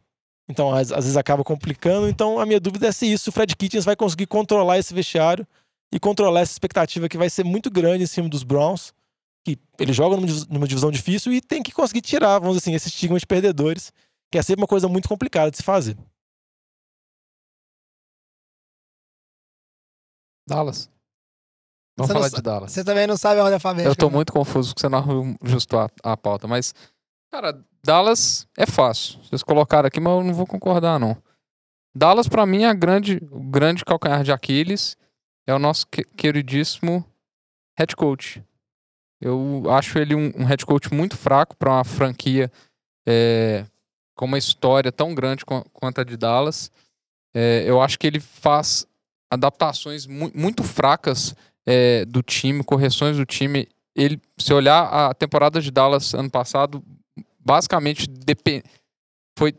[0.48, 2.08] então às, às vezes acaba complicando.
[2.08, 5.46] Então a minha dúvida é se isso, o Fred Kitchens vai conseguir controlar esse vestiário
[5.92, 8.92] e controlar essa expectativa que vai ser muito grande em cima dos Browns,
[9.46, 12.70] que ele joga numa, divis- numa divisão difícil e tem que conseguir tirar, vamos dizer
[12.70, 13.92] assim, esse estigma de perdedores,
[14.32, 15.96] que é sempre uma coisa muito complicada de se fazer.
[20.48, 20.90] Dallas.
[21.96, 22.72] Vamos Você falar de Dallas.
[22.72, 23.88] Você também não sabe a ordem alfabética.
[23.90, 24.12] Eu tô né?
[24.14, 26.74] muito confuso porque você não arrumou justo a, a pauta, mas,
[27.32, 29.20] cara, Dallas é fácil.
[29.22, 31.16] Vocês colocaram aqui, mas eu não vou concordar, não.
[31.96, 34.96] Dallas, pra mim, é a grande, o grande calcanhar de Aquiles.
[35.46, 37.04] É o nosso que- queridíssimo
[37.78, 38.42] head coach.
[39.20, 42.50] Eu acho ele um, um head coach muito fraco para uma franquia
[43.06, 43.64] é,
[44.16, 46.70] com uma história tão grande qu- quanto a de Dallas.
[47.34, 48.86] É, eu acho que ele faz
[49.30, 51.34] adaptações mu- muito fracas
[51.66, 53.68] é, do time, correções do time.
[53.96, 56.82] Ele, se olhar a temporada de Dallas ano passado,
[57.38, 58.62] basicamente depen-
[59.38, 59.54] foi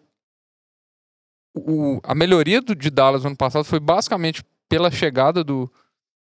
[1.55, 5.71] o- a melhoria do, de Dallas no ano passado foi basicamente pela chegada do,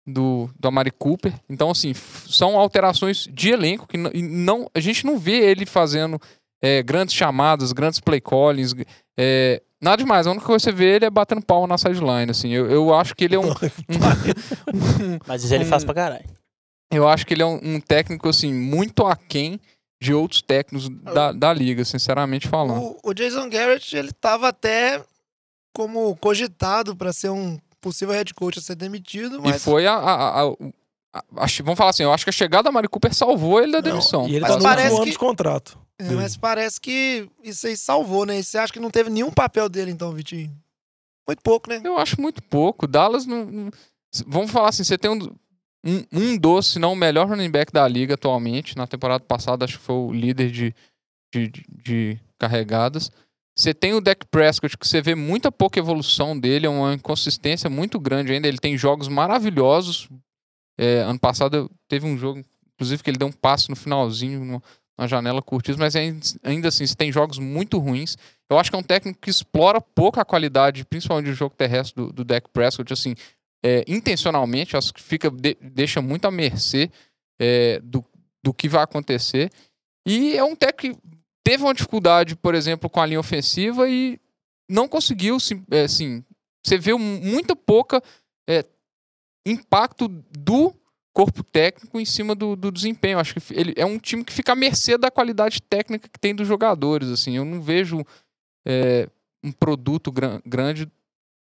[0.05, 1.33] do, do Amari Cooper.
[1.49, 6.19] Então, assim, são alterações de elenco que não, a gente não vê ele fazendo
[6.61, 8.73] é, grandes chamadas, grandes play callings.
[9.17, 10.27] é, nada demais.
[10.27, 12.31] A única coisa que você vê ele é batendo pau na sideline.
[12.31, 12.49] Assim.
[12.51, 13.49] Eu, eu acho que ele é um.
[13.51, 16.25] um- Mas isso ele faz um- pra caralho.
[16.91, 19.59] eu acho que ele é um, um técnico, assim, muito aquém
[20.01, 22.81] de outros técnicos da, da liga, sinceramente falando.
[23.03, 25.03] O, o Jason Garrett, ele tava até
[25.75, 29.93] como cogitado pra ser um possível head coach a ser demitido, E mas foi a.
[29.93, 30.53] a- a-
[31.13, 33.71] a- acho- vamos falar assim, eu acho que a chegada da Mari Cooper salvou ele
[33.71, 34.27] da demissão.
[34.27, 35.79] E ele Mas tá no parece último ano que- de contrato.
[35.99, 38.39] É, mas parece que isso aí salvou, né?
[38.39, 40.55] E Você acha que não teve nenhum papel dele, então, Vitinho?
[41.27, 41.81] Muito pouco, né?
[41.83, 42.87] Eu acho muito pouco.
[42.87, 43.45] Dallas não.
[43.45, 43.71] não-
[44.25, 45.19] vamos falar assim, você tem um,
[45.83, 48.77] um, um dos, se não o melhor running back da liga atualmente.
[48.77, 50.75] Na temporada passada, acho que foi o líder de,
[51.33, 51.51] de,
[51.83, 53.11] de- carregadas.
[53.57, 57.67] Você tem o Dak Prescott, que você vê muita pouca evolução dele, é uma inconsistência
[57.71, 58.47] muito grande ainda.
[58.47, 60.07] Ele tem jogos maravilhosos.
[60.77, 62.43] É, ano passado teve um jogo,
[62.75, 64.61] inclusive, que ele deu um passe no finalzinho,
[64.97, 68.17] numa janela curtíssima, mas ainda, ainda assim, você tem jogos muito ruins.
[68.49, 71.95] Eu acho que é um técnico que explora pouco a qualidade, principalmente do jogo terrestre
[71.95, 73.13] do, do Dak Prescott, assim,
[73.63, 76.89] é, intencionalmente, acho que fica, de- deixa muito à mercê
[77.39, 78.03] é, do,
[78.43, 79.51] do que vai acontecer.
[80.07, 84.19] E é um técnico que teve uma dificuldade, por exemplo, com a linha ofensiva e
[84.69, 85.37] não conseguiu,
[85.71, 86.23] é, assim,
[86.65, 88.01] você vê muito pouca
[88.49, 88.65] é,
[89.45, 90.73] impacto do
[91.17, 93.17] corpo técnico em cima do, do desempenho.
[93.17, 96.35] Acho que ele é um time que fica à mercê da qualidade técnica que tem
[96.35, 97.09] dos jogadores.
[97.09, 98.05] Assim, eu não vejo
[98.63, 99.09] é,
[99.43, 100.87] um produto gran- grande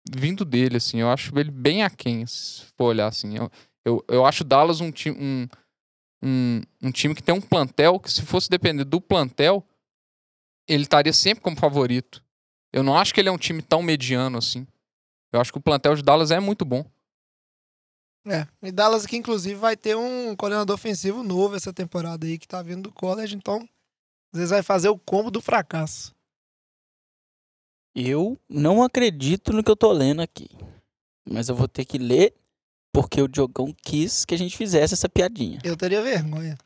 [0.08, 0.76] vindo dele.
[0.76, 3.36] Assim, eu acho ele bem aquém, se for olhar assim.
[3.36, 3.50] Eu,
[3.84, 5.48] eu, eu acho Dallas um um,
[6.22, 9.66] um, um time que tem um plantel que se fosse depender do plantel
[10.68, 12.24] ele estaria sempre como favorito.
[12.72, 14.68] Eu não acho que ele é um time tão mediano assim.
[15.32, 16.88] Eu acho que o plantel de Dallas é muito bom.
[18.26, 18.46] É.
[18.62, 22.62] E Dallas aqui, inclusive, vai ter um coordenador ofensivo novo essa temporada aí, que tá
[22.62, 23.68] vindo do college, então
[24.32, 26.14] às vezes vai fazer o combo do fracasso.
[27.94, 30.48] Eu não acredito no que eu tô lendo aqui.
[31.28, 32.34] Mas eu vou ter que ler
[32.92, 35.60] porque o Diogão quis que a gente fizesse essa piadinha.
[35.62, 36.58] Eu teria vergonha.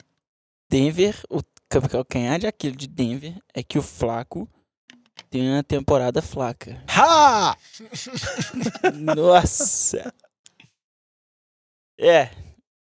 [0.71, 1.42] Denver, o
[1.88, 4.49] calcanhar de aquilo de Denver é que o Flaco
[5.31, 6.83] tem uma temporada flaca.
[6.88, 7.57] Ha!
[8.94, 10.12] Nossa!
[12.01, 12.31] É,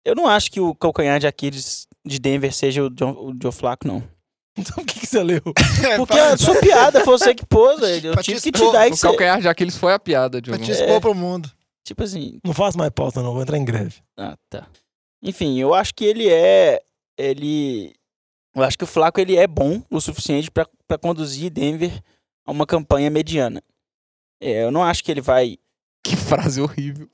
[0.04, 3.52] eu não acho que o calcanhar de Aquiles de Denver seja o John, o Joe
[3.52, 4.02] Flaco, não.
[4.58, 5.40] Então o que, que você leu?
[5.96, 8.08] Porque a sua piada foi você que pôs, velho.
[8.08, 9.02] Eu Pra te tive que te dar O isso.
[9.02, 10.64] calcanhar de Aquiles foi a piada, Pra Diogo.
[10.64, 11.48] te expor pro mundo.
[11.86, 13.32] Tipo assim, Não faço mais pauta, não.
[13.34, 14.02] Vou entrar em greve.
[14.18, 14.66] Ah, tá.
[15.22, 16.80] Enfim, eu acho que ele é.
[17.16, 17.94] Ele.
[18.52, 21.92] Eu acho que o Flaco ele é bom o suficiente pra pra conduzir Denver
[22.44, 23.62] a uma campanha mediana.
[24.42, 25.56] É, eu não acho que ele vai.
[26.02, 27.08] Que frase horrível.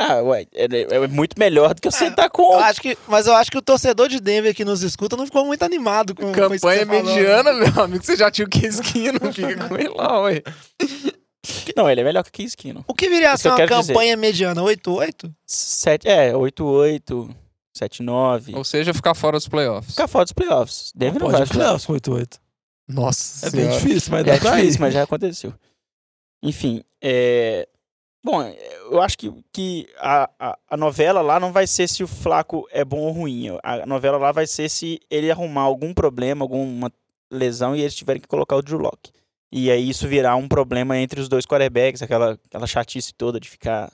[0.00, 2.52] Ah, ué, é, é muito melhor do que eu Ah, sentar com.
[2.52, 5.26] Eu acho que, mas eu acho que o torcedor de Denver que nos escuta não
[5.26, 7.70] ficou muito animado com, com isso que Campanha você falou, mediana, né?
[7.74, 8.04] meu amigo.
[8.04, 8.50] Você já tinha o
[9.20, 10.42] não fica com ele lá, ué.
[11.76, 12.84] Não, ele é melhor que o Kiskino.
[12.86, 13.92] O que viria a ser uma quero dizer.
[13.92, 14.60] campanha mediana?
[14.62, 15.32] 8-8?
[15.46, 17.28] Sete, é, 8-8,
[17.76, 18.54] 7-9.
[18.54, 19.92] Ou seja, ficar fora dos playoffs.
[19.92, 20.92] Ficar fora dos playoffs.
[20.94, 22.38] Denver não, Pode vai playoffs com 8-8.
[22.88, 24.80] Nossa É bem difícil, mas dá É pra difícil, ir.
[24.80, 25.52] mas já aconteceu.
[26.42, 27.68] Enfim, é...
[28.22, 28.42] Bom,
[28.90, 32.66] eu acho que, que a, a, a novela lá não vai ser se o Flaco
[32.70, 33.46] é bom ou ruim.
[33.62, 36.92] A novela lá vai ser se ele arrumar algum problema, alguma
[37.30, 39.12] lesão e eles tiverem que colocar o Drew Lock.
[39.50, 43.48] E aí isso virar um problema entre os dois quarterbacks, aquela, aquela chatice toda de
[43.48, 43.90] ficar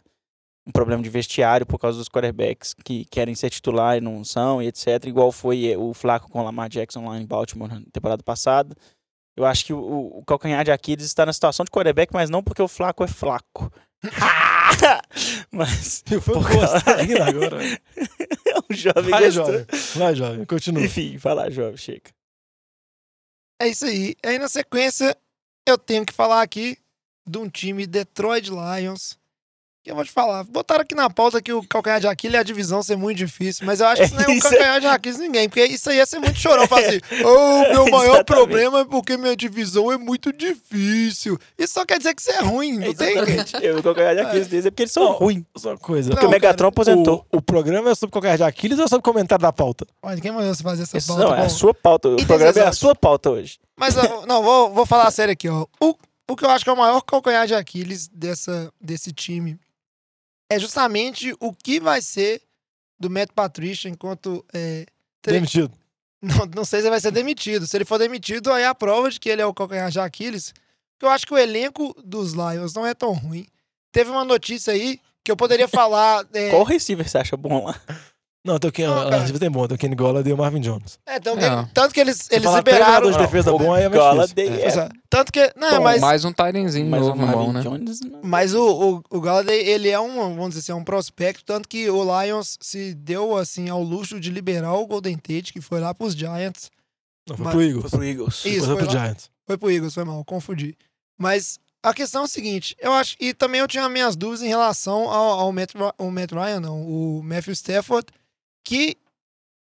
[0.67, 4.63] um problema de vestiário por causa dos quarterbacks que querem ser titular e não são,
[4.63, 5.05] e etc.
[5.05, 8.75] Igual foi o Flaco com o Lamar Jackson lá em Baltimore na temporada passada.
[9.37, 12.43] Eu acho que o, o calcanhar de Aquiles está na situação de quarterback, mas não
[12.43, 13.71] porque o Flaco é flaco.
[15.51, 17.59] mas Eu fui rindo agora.
[18.69, 19.47] o jovem Vai, gostou.
[19.47, 19.67] jovem.
[19.95, 20.45] Vai, jovem.
[20.45, 20.83] Continua.
[20.85, 22.11] Enfim, vai lá, jovem, chega.
[23.61, 24.15] É isso aí.
[24.25, 25.17] Aí na sequência,
[25.67, 26.77] eu tenho que falar aqui
[27.27, 29.19] de um time Detroit Lions
[29.87, 30.45] eu vou te falar.
[30.45, 33.67] Botaram aqui na pauta que o calcanhar de Aquiles é a divisão ser muito difícil,
[33.67, 35.91] mas eu acho que isso não é um é- calcanhar de Aquiles ninguém, porque isso
[35.91, 36.67] aí ia ser muito chorão.
[36.67, 38.25] Falar assim, ô, meu maior Exatamente.
[38.25, 41.39] problema é porque minha divisão é muito difícil.
[41.59, 43.15] Isso só quer dizer que você é ruim, não tem?
[43.63, 45.45] Eu vou ganhar de Aquiles deles é porque eles são ruins.
[45.57, 46.09] Só uma coisa.
[46.09, 47.27] Não, Porque o Megatron aposentou.
[47.31, 49.87] O, o programa é sobre qualquer de Aquiles ou sobre comentário da pauta?
[50.03, 51.25] Olha, quem mandou você fazer essa Isso pauta?
[51.25, 52.09] não, é a sua pauta.
[52.09, 53.59] O Itens programa é a sua pauta hoje.
[53.77, 53.95] Mas,
[54.27, 55.67] não, vou, vou falar sério aqui, ó.
[55.81, 55.95] O,
[56.31, 59.59] o que eu acho que é o maior calcanhar de Aquiles dessa, desse time
[60.51, 62.43] é justamente o que vai ser
[62.99, 64.45] do Matt Patricia enquanto.
[64.53, 64.87] é,
[65.23, 65.73] tre- Demitido.
[66.23, 67.67] não, não sei se ele vai ser demitido.
[67.67, 70.53] Se ele for demitido, aí a prova de que ele é o calcanhar de Aquiles.
[71.03, 73.47] Eu acho que o elenco dos Lions não é tão ruim.
[73.93, 76.27] Teve uma notícia aí que eu poderia falar.
[76.33, 77.79] É, Qual receiver você acha bom lá?
[78.45, 79.39] Não, Ken, Não, a cara.
[79.39, 80.99] tem bom, Kenny Golladay e o Marvin Jones.
[81.07, 81.67] é, então, Não.
[81.73, 83.07] tanto que eles, eles falar três liberaram.
[83.07, 84.81] jogadores de defesa Não, bom, aí é mais Golladay difícil.
[84.83, 85.53] é- Tanto que.
[85.57, 86.01] Não, Bom, mas.
[86.03, 87.63] Mais um Tyrenzinho o novo, bom, né?
[87.63, 88.01] Jones...
[88.03, 91.43] não- Mas o, o, o Galladay, ele é um, vamos dizer assim, é um prospecto,
[91.43, 95.63] tanto que o Lions se deu, assim, ao luxo de liberar o Golden Tate, que
[95.63, 96.71] foi lá pros Giants.
[97.27, 97.91] Não, foi Mas- pro Eagles.
[97.91, 98.45] Foi pro Eagles.
[98.45, 98.93] Isso, foi foi pro lá.
[98.93, 99.31] Giants.
[99.47, 100.77] Foi pro Eagles, foi mal, confundi.
[101.19, 104.49] Mas a questão é o seguinte, eu acho, e também eu tinha minhas dúvidas em
[104.49, 108.07] relação ao, ao Matt, o Matt Ryan, não, o Matthew Stafford,
[108.65, 108.97] que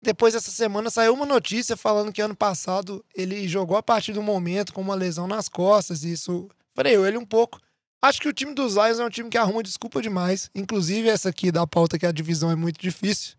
[0.01, 4.21] depois dessa semana saiu uma notícia falando que ano passado ele jogou a partir do
[4.21, 7.59] momento com uma lesão nas costas, e isso freou ele um pouco.
[8.01, 10.49] Acho que o time dos Lions é um time que arruma desculpa demais.
[10.55, 13.35] Inclusive, essa aqui da pauta que a divisão é muito difícil.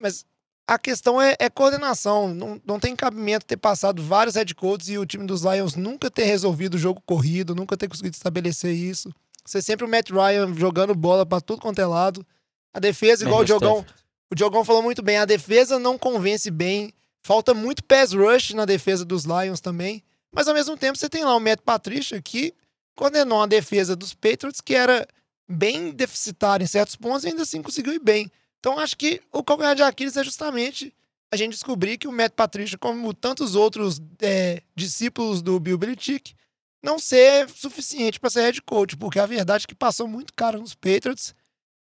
[0.00, 0.24] Mas
[0.66, 2.34] a questão é, é coordenação.
[2.34, 6.10] Não, não tem cabimento ter passado vários head coaches e o time dos Lions nunca
[6.10, 9.14] ter resolvido o jogo corrido, nunca ter conseguido estabelecer isso.
[9.46, 12.26] Ser sempre o Matt Ryan jogando bola pra tudo quanto é lado.
[12.74, 14.04] A defesa, igual o Matthew Diogão, Stafford.
[14.30, 16.92] O Diogão falou muito bem, a defesa não convence bem.
[17.22, 20.02] Falta muito pass rush na defesa dos Lions também.
[20.32, 22.54] Mas ao mesmo tempo você tem lá o Matt Patricia que
[22.94, 25.06] condenou a defesa dos Patriots, que era
[25.48, 28.30] bem deficitária em certos pontos, e ainda assim conseguiu ir bem.
[28.60, 30.94] Então acho que o calcanhar de Aquiles é justamente
[31.32, 36.34] a gente descobrir que o Matt Patricia, como tantos outros é, discípulos do Bill Belichick,
[36.82, 40.60] não ser suficiente para ser head coach, porque a verdade é que passou muito caro
[40.60, 41.34] nos Patriots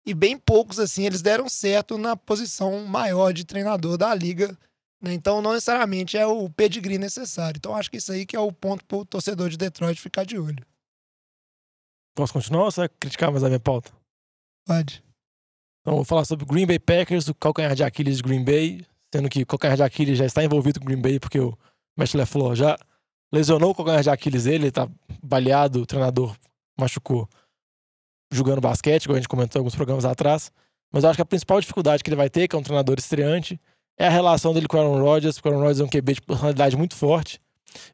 [0.06, 4.56] e bem poucos assim eles deram certo na posição maior de treinador da liga.
[5.02, 5.12] né?
[5.12, 7.58] Então não necessariamente é o pedigree necessário.
[7.58, 10.24] Então acho que isso aí que é o ponto para o torcedor de Detroit ficar
[10.24, 10.64] de olho.
[12.14, 13.92] Posso continuar ou você vai criticar mais a minha pauta?
[14.66, 15.04] Pode.
[15.82, 18.84] Então, vou falar sobre o Green Bay Packers, o calcanhar de Aquiles de Green Bay,
[19.14, 21.56] sendo que o calcanhar de Aquiles já está envolvido com o Green Bay, porque o
[21.96, 22.76] Matt LaFleur já
[23.32, 24.88] lesionou o calcanhar de Aquiles dele, ele tá
[25.22, 26.34] baleado, o treinador
[26.76, 27.28] machucou
[28.30, 30.50] jogando basquete, igual a gente comentou em alguns programas atrás.
[30.92, 32.96] Mas eu acho que a principal dificuldade que ele vai ter, que é um treinador
[32.98, 33.60] estreante,
[33.98, 36.14] é a relação dele com o Aaron Rodgers, porque o Aaron Rodgers é um QB
[36.14, 37.40] de personalidade muito forte.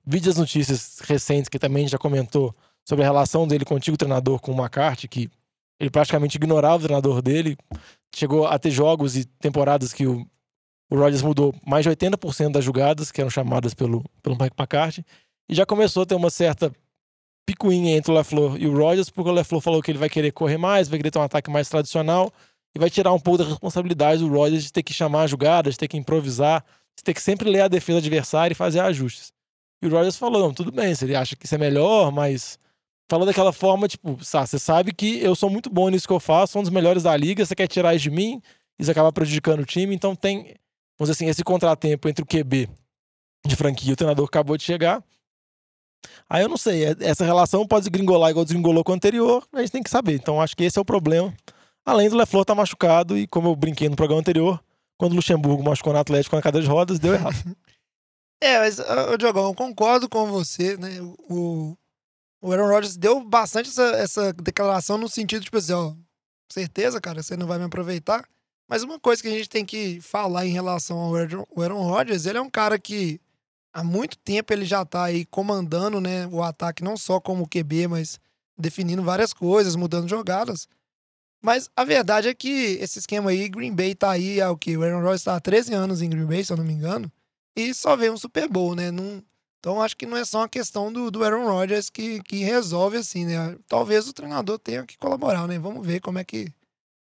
[0.05, 3.75] Vide as notícias recentes que também a gente já comentou sobre a relação dele com
[3.75, 5.31] o antigo treinador, com o McCarthy, que
[5.79, 7.57] ele praticamente ignorava o treinador dele.
[8.15, 10.27] Chegou a ter jogos e temporadas que o,
[10.91, 15.05] o Rodgers mudou mais de 80% das jogadas que eram chamadas pelo, pelo Mike McCarthy.
[15.49, 16.73] E já começou a ter uma certa
[17.47, 20.33] picuinha entre o LaFleur e o Rodgers, porque o LaFleur falou que ele vai querer
[20.33, 22.33] correr mais, vai querer ter um ataque mais tradicional
[22.75, 25.71] e vai tirar um pouco da responsabilidade do Rodgers de ter que chamar a jogada,
[25.71, 26.65] de ter que improvisar,
[26.97, 29.33] de ter que sempre ler a defesa adversária e fazer ajustes.
[29.83, 32.59] E o Rodgers falou, não, tudo bem, se ele acha que isso é melhor, mas
[33.11, 36.21] falou daquela forma, tipo, "Sá, você sabe que eu sou muito bom nisso que eu
[36.21, 38.41] faço, sou um dos melhores da liga, você quer tirar isso de mim,
[38.79, 40.55] isso acaba prejudicando o time, então tem,
[40.99, 42.69] vamos dizer assim, esse contratempo entre o QB
[43.45, 45.05] de franquia e o treinador acabou de chegar.
[46.29, 49.61] Aí eu não sei, é- essa relação pode desgringolar igual desgringolou com o anterior, a
[49.61, 50.15] gente tem que saber.
[50.15, 51.33] Então acho que esse é o problema.
[51.85, 54.63] Além do LeFleur estar machucado, e como eu brinquei no programa anterior,
[54.97, 57.35] quando o Luxemburgo machucou no Atlético na cadeira de rodas, deu errado.
[58.45, 61.01] É, mas, ô, Diogão, eu concordo com você, né?
[61.31, 61.77] O,
[62.43, 65.95] o Aaron Rodgers deu bastante essa, essa declaração no sentido, tipo assim, ó,
[66.53, 68.25] certeza, cara, você não vai me aproveitar.
[68.69, 72.39] Mas uma coisa que a gente tem que falar em relação ao Aaron Rodgers, ele
[72.39, 73.21] é um cara que
[73.73, 77.89] há muito tempo ele já tá aí comandando, né, o ataque não só como QB,
[77.89, 78.21] mas
[78.59, 80.69] definindo várias coisas, mudando jogadas.
[81.45, 84.77] Mas a verdade é que esse esquema aí, Green Bay tá aí, o que?
[84.77, 87.11] O Aaron Rodgers tá há 13 anos em Green Bay, se eu não me engano
[87.57, 88.91] e só veio um Super Bowl, né?
[88.91, 89.23] Não,
[89.59, 92.97] então acho que não é só uma questão do, do Aaron Rodgers que, que resolve
[92.97, 93.57] assim, né?
[93.69, 95.59] Talvez o treinador tenha que colaborar, né?
[95.59, 96.53] Vamos ver como é que,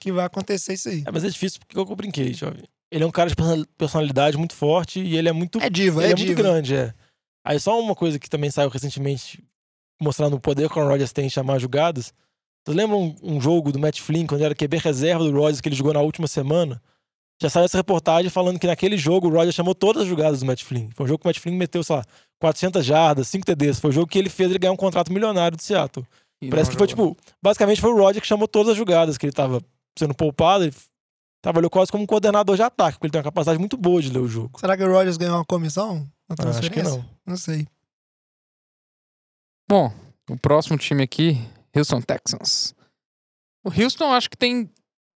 [0.00, 1.04] que vai acontecer isso aí.
[1.06, 2.64] É, mas é difícil porque eu brinquei, jovem.
[2.94, 6.00] Ele é um cara de person- personalidade muito forte e ele é muito, É diva,
[6.02, 6.42] ele é, é muito diva.
[6.42, 6.94] grande, é.
[7.44, 9.42] Aí só uma coisa que também saiu recentemente,
[10.00, 12.12] mostrando o poder que o Rodgers tem em chamar jogadas.
[12.64, 15.60] Vocês lembram um, um jogo do Matt Flynn, quando ele era QB reserva do Rodgers,
[15.60, 16.80] que ele jogou na última semana?
[17.42, 20.46] Já saiu essa reportagem falando que naquele jogo o Rodgers chamou todas as jogadas do
[20.46, 20.88] Matt Flynn.
[20.94, 22.04] Foi um jogo que o Matt Flynn meteu, sei lá,
[22.40, 23.80] 400 jardas, 5 TDs.
[23.80, 26.06] Foi o jogo que ele fez ele ganhar um contrato milionário do Seattle.
[26.40, 27.14] E Parece que foi, jogou.
[27.16, 29.60] tipo, basicamente foi o Roger que chamou todas as jogadas, que ele tava
[29.98, 30.74] sendo poupado, ele
[31.44, 34.08] trabalhou quase como um coordenador de ataque, porque ele tem uma capacidade muito boa de
[34.10, 34.58] ler o jogo.
[34.58, 36.90] Será que o Rodgers ganhou uma comissão na Ah, acho que transferência?
[36.98, 37.10] não.
[37.26, 37.66] Não sei.
[39.68, 39.92] Bom,
[40.30, 41.36] o próximo time aqui,
[41.76, 42.74] Houston Texans.
[43.64, 44.70] O Houston acho que tem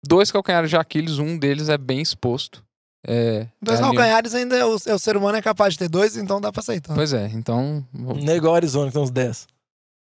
[0.04, 2.64] dois calcanhares de Aquiles, um deles é bem exposto.
[3.08, 5.74] É, Dois é a linha- calcanhares ainda é o, é o ser humano é capaz
[5.74, 6.92] de ter dois, então dá pra aceitar.
[6.94, 9.46] Pois é, então vou- é a Arizona, que tem uns 10.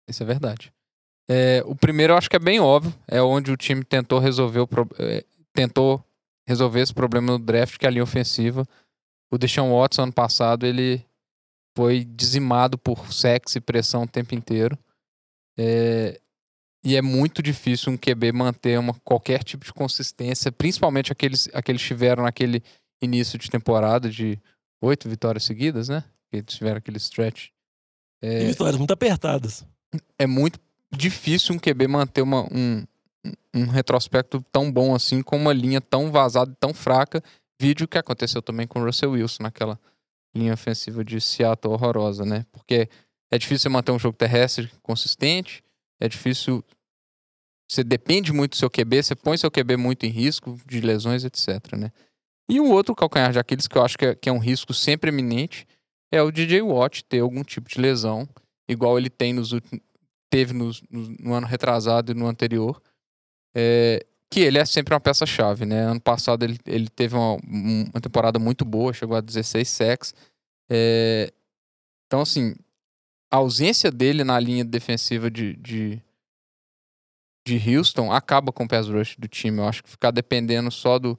[0.09, 0.71] Isso é verdade.
[1.29, 4.61] É, o primeiro eu acho que é bem óbvio, é onde o time tentou resolver
[4.61, 5.25] o pro- é,
[5.57, 6.05] tentou
[6.47, 8.63] resolver esse problema no draft, que é a linha ofensiva.
[9.31, 11.03] O Deshaun Watson ano passado ele
[11.75, 14.77] foi dizimado por sexo e pressão o tempo inteiro.
[15.57, 16.21] É,
[16.85, 21.81] e é muito difícil um QB manter uma, qualquer tipo de consistência, principalmente aqueles, aqueles
[21.81, 22.61] que tiveram naquele
[23.01, 24.39] início de temporada de
[24.79, 26.03] oito vitórias seguidas, né?
[26.31, 27.47] Que tiveram aquele stretch.
[28.21, 29.65] É, E vitórias muito apertadas.
[30.19, 30.59] é muito
[30.95, 32.85] difícil um QB manter uma, um,
[33.53, 37.23] um retrospecto tão bom assim, com uma linha tão vazada e tão fraca.
[37.59, 39.79] Vídeo que aconteceu também com o Russell Wilson, naquela
[40.35, 42.45] linha ofensiva de Seattle horrorosa, né?
[42.51, 42.87] Porque
[43.31, 45.63] é difícil manter um jogo terrestre consistente,
[45.99, 46.63] é difícil.
[47.69, 51.23] Você depende muito do seu QB, você põe seu QB muito em risco de lesões,
[51.25, 51.91] etc, né?
[52.49, 54.73] E o outro calcanhar de Aquiles que eu acho que é, que é um risco
[54.73, 55.67] sempre eminente
[56.11, 58.27] é o DJ Watt ter algum tipo de lesão,
[58.69, 59.51] igual ele tem nos
[60.29, 62.81] teve nos- no, no ano retrasado e no anterior,
[63.57, 65.79] é, que ele é sempre uma peça-chave, né?
[65.81, 70.13] Ano passado ele, ele teve uma, um- uma temporada muito boa, chegou a 16 sacks.
[70.69, 71.33] É,
[72.05, 72.53] então, assim,
[73.31, 75.99] a ausência dele na linha defensiva de, de,
[77.47, 79.57] de Houston acaba com o pass rush do time.
[79.57, 81.17] Eu acho que ficar dependendo só do,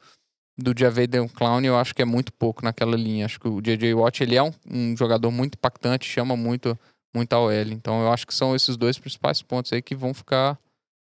[0.56, 3.24] do Javaden Clown, eu acho que é muito pouco naquela linha.
[3.24, 3.94] Acho que o J.J.
[3.94, 6.78] Watt, ele é um, um jogador muito impactante, chama muito,
[7.14, 7.52] muito a OL.
[7.72, 10.58] Então, eu acho que são esses dois principais pontos aí que vão ficar,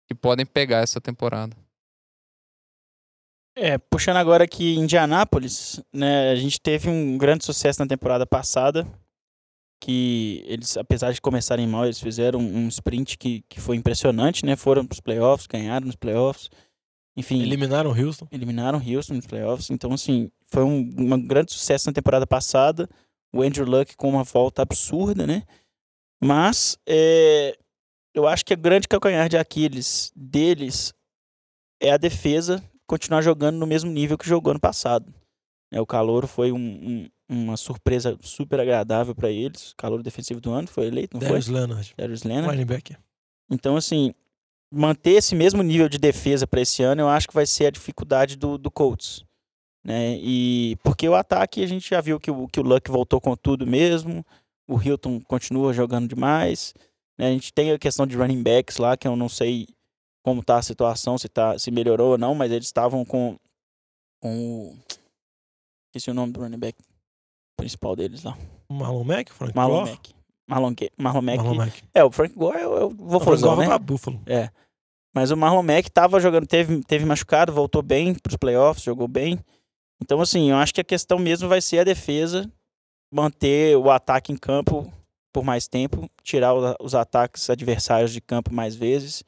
[0.07, 1.57] que podem pegar essa temporada.
[3.55, 8.87] É, puxando agora aqui Indianápolis, né, a gente teve um grande sucesso na temporada passada,
[9.83, 14.57] que eles, apesar de começarem mal, eles fizeram um sprint que, que foi impressionante, né,
[14.57, 16.49] foram pros playoffs, ganharam nos playoffs,
[17.15, 18.27] enfim, Eliminaram o Houston.
[18.33, 22.89] eliminaram Houston nos playoffs, então assim, foi um, um grande sucesso na temporada passada,
[23.35, 25.43] o Andrew Luck com uma volta absurda, né,
[26.23, 27.59] mas é,
[28.15, 30.93] eu acho que a grande calcanhar de Aquiles deles
[31.81, 35.13] é a defesa continuar jogando no mesmo nível que jogou ano passado.
[35.73, 39.73] É, o Calouro foi um- um- uma surpresa super agradável para eles.
[39.73, 41.55] O Calouro defensivo do ano foi eleito, não Darius foi?
[41.55, 41.95] Leonard.
[41.97, 42.53] Darius Leonard.
[42.55, 42.99] Linebacker.
[43.51, 44.13] Então, assim,
[44.71, 47.71] manter esse mesmo nível de defesa para esse ano, eu acho que vai ser a
[47.71, 49.25] dificuldade do, do Colts.
[49.85, 50.17] Né?
[50.21, 53.35] E porque o ataque a gente já viu que o, que o Luck voltou com
[53.35, 54.25] tudo mesmo.
[54.69, 56.73] O Hilton continua jogando demais.
[57.19, 57.29] Né?
[57.29, 59.69] A gente tem a questão de running backs lá, que eu não sei
[60.25, 63.37] como tá a situação, se, tá, se melhorou ou não, mas eles estavam com,
[64.21, 64.77] com o.
[65.89, 66.79] Esqueci o nome do running back
[67.57, 68.37] principal deles lá.
[68.71, 69.85] Marlon Mack, Frank Marlon.
[69.85, 70.15] Mack.
[70.49, 71.37] Marlon, Marlon Mack.
[71.39, 71.83] Marlon Mack.
[71.95, 73.67] É, o Frank Gore eu, eu vou Não, Frank fazer, Gore né?
[73.67, 74.21] vai pra Buffalo.
[74.27, 74.51] É.
[75.15, 79.39] Mas o Marlon Mack tava jogando, teve, teve machucado, voltou bem pros playoffs, jogou bem.
[80.03, 82.51] Então, assim, eu acho que a questão mesmo vai ser a defesa,
[83.13, 84.91] manter o ataque em campo
[85.33, 89.25] por mais tempo, tirar os ataques adversários de campo mais vezes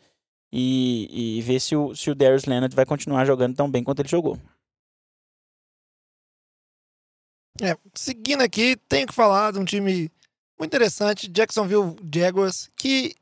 [0.52, 4.00] e, e ver se o, se o Darius Leonard vai continuar jogando tão bem quanto
[4.00, 4.38] ele jogou.
[7.60, 10.10] É, seguindo aqui, tenho que falar de um time
[10.58, 13.14] muito interessante, Jacksonville Jaguars, que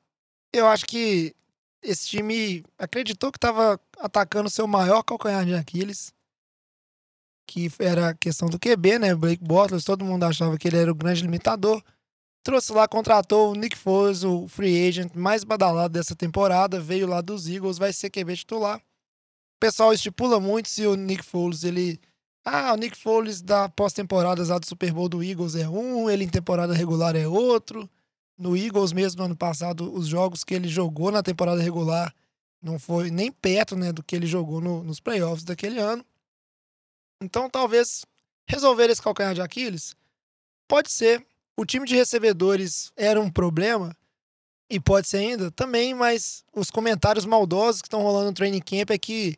[0.52, 1.34] eu acho que
[1.82, 6.12] esse time acreditou que estava atacando seu maior calcanhar de Aquiles,
[7.46, 9.14] que era a questão do QB, né?
[9.14, 11.82] Blake Bortles, todo mundo achava que ele era o grande limitador.
[12.42, 17.20] Trouxe lá, contratou o Nick Foles, o free agent mais badalado dessa temporada, veio lá
[17.20, 18.78] dos Eagles, vai ser QB titular.
[18.78, 22.00] O pessoal estipula muito se o Nick Foles ele
[22.44, 26.24] ah, o Nick Foles da pós-temporada lá do Super Bowl do Eagles é um, ele
[26.24, 27.88] em temporada regular é outro.
[28.36, 32.12] No Eagles mesmo, no ano passado, os jogos que ele jogou na temporada regular
[32.60, 36.04] não foi nem perto né, do que ele jogou no- nos playoffs daquele ano.
[37.22, 38.04] Então, talvez
[38.48, 39.94] resolver esse calcanhar de Aquiles
[40.66, 41.24] pode ser.
[41.56, 43.94] O time de recebedores era um problema,
[44.72, 48.90] e pode ser ainda também, mas os comentários maldosos que estão rolando no training camp
[48.90, 49.36] é que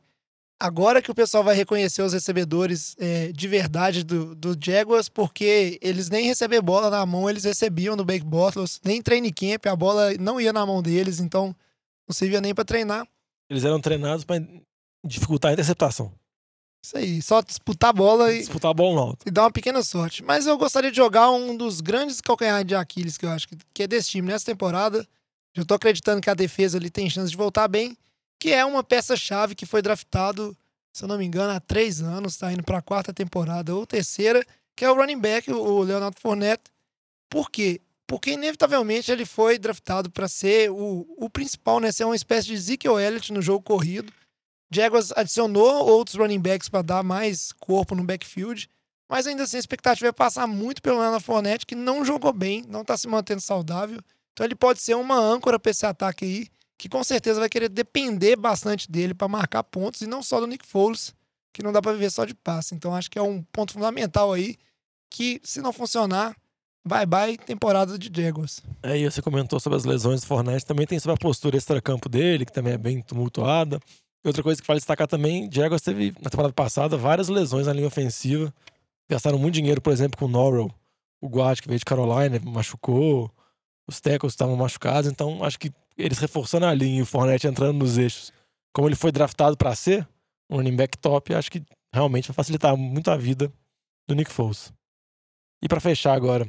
[0.60, 5.76] agora que o pessoal vai reconhecer os recebedores é, de verdade do, do Jaguars, porque
[5.82, 9.66] eles nem receber bola na mão, eles recebiam no Blake Bortles, nem em training camp,
[9.66, 11.46] a bola não ia na mão deles, então
[12.06, 13.04] não servia nem para treinar.
[13.50, 14.36] Eles eram treinados pra
[15.04, 16.12] dificultar a interceptação.
[16.84, 19.26] Isso aí, só disputar a bola e, Disputar a bola alto.
[19.26, 20.22] e dar uma pequena sorte.
[20.22, 23.82] Mas eu gostaria de jogar um dos grandes calcanhares de Aquiles que eu acho que,
[23.82, 25.08] é desse time nessa temporada,
[25.56, 27.96] Já tô acreditando que a defesa ali tem chance de voltar bem,
[28.38, 30.54] que é uma peça-chave que foi draftado,
[30.92, 34.44] se eu não me engano, há três anos, tá indo pra quarta temporada ou terceira,
[34.76, 36.64] que é o running back, o Leonardo Fournette.
[37.30, 37.80] Por quê?
[38.06, 41.90] Porque, inevitavelmente, ele foi draftado para ser o, o principal, né?
[41.90, 44.12] Ser uma espécie de Ezekiel Elliott no jogo corrido.
[44.74, 48.68] Jaguars adicionou outros running backs para dar mais corpo no backfield.
[49.08, 52.64] Mas ainda assim, a expectativa é passar muito pelo Leonardo Fournette, que não jogou bem,
[52.68, 54.00] não está se mantendo saudável.
[54.32, 56.46] Então ele pode ser uma âncora para esse ataque aí,
[56.76, 60.46] que com certeza vai querer depender bastante dele para marcar pontos, e não só do
[60.46, 61.14] Nick Foles,
[61.52, 62.74] que não dá para viver só de passe.
[62.74, 64.56] Então acho que é um ponto fundamental aí,
[65.10, 66.34] que se não funcionar,
[66.84, 68.60] bye bye temporada de Jaguars.
[68.82, 72.08] É, e você comentou sobre as lesões do Fornette, também tem sobre a postura extra-campo
[72.08, 73.78] dele, que também é bem tumultuada.
[74.24, 77.86] Outra coisa que vale destacar também, Jaguars teve na temporada passada várias lesões na linha
[77.86, 78.52] ofensiva.
[79.08, 80.70] Gastaram muito dinheiro, por exemplo, com o Norrell,
[81.20, 83.30] o guard que veio de Carolina, machucou,
[83.86, 87.78] os tackles estavam machucados, então acho que eles reforçando a linha e o Fournette entrando
[87.78, 88.32] nos eixos,
[88.72, 90.08] como ele foi draftado para ser
[90.50, 91.62] um running back top, acho que
[91.92, 93.52] realmente vai facilitar muito a vida
[94.08, 94.72] do Nick Foles.
[95.62, 96.46] E para fechar agora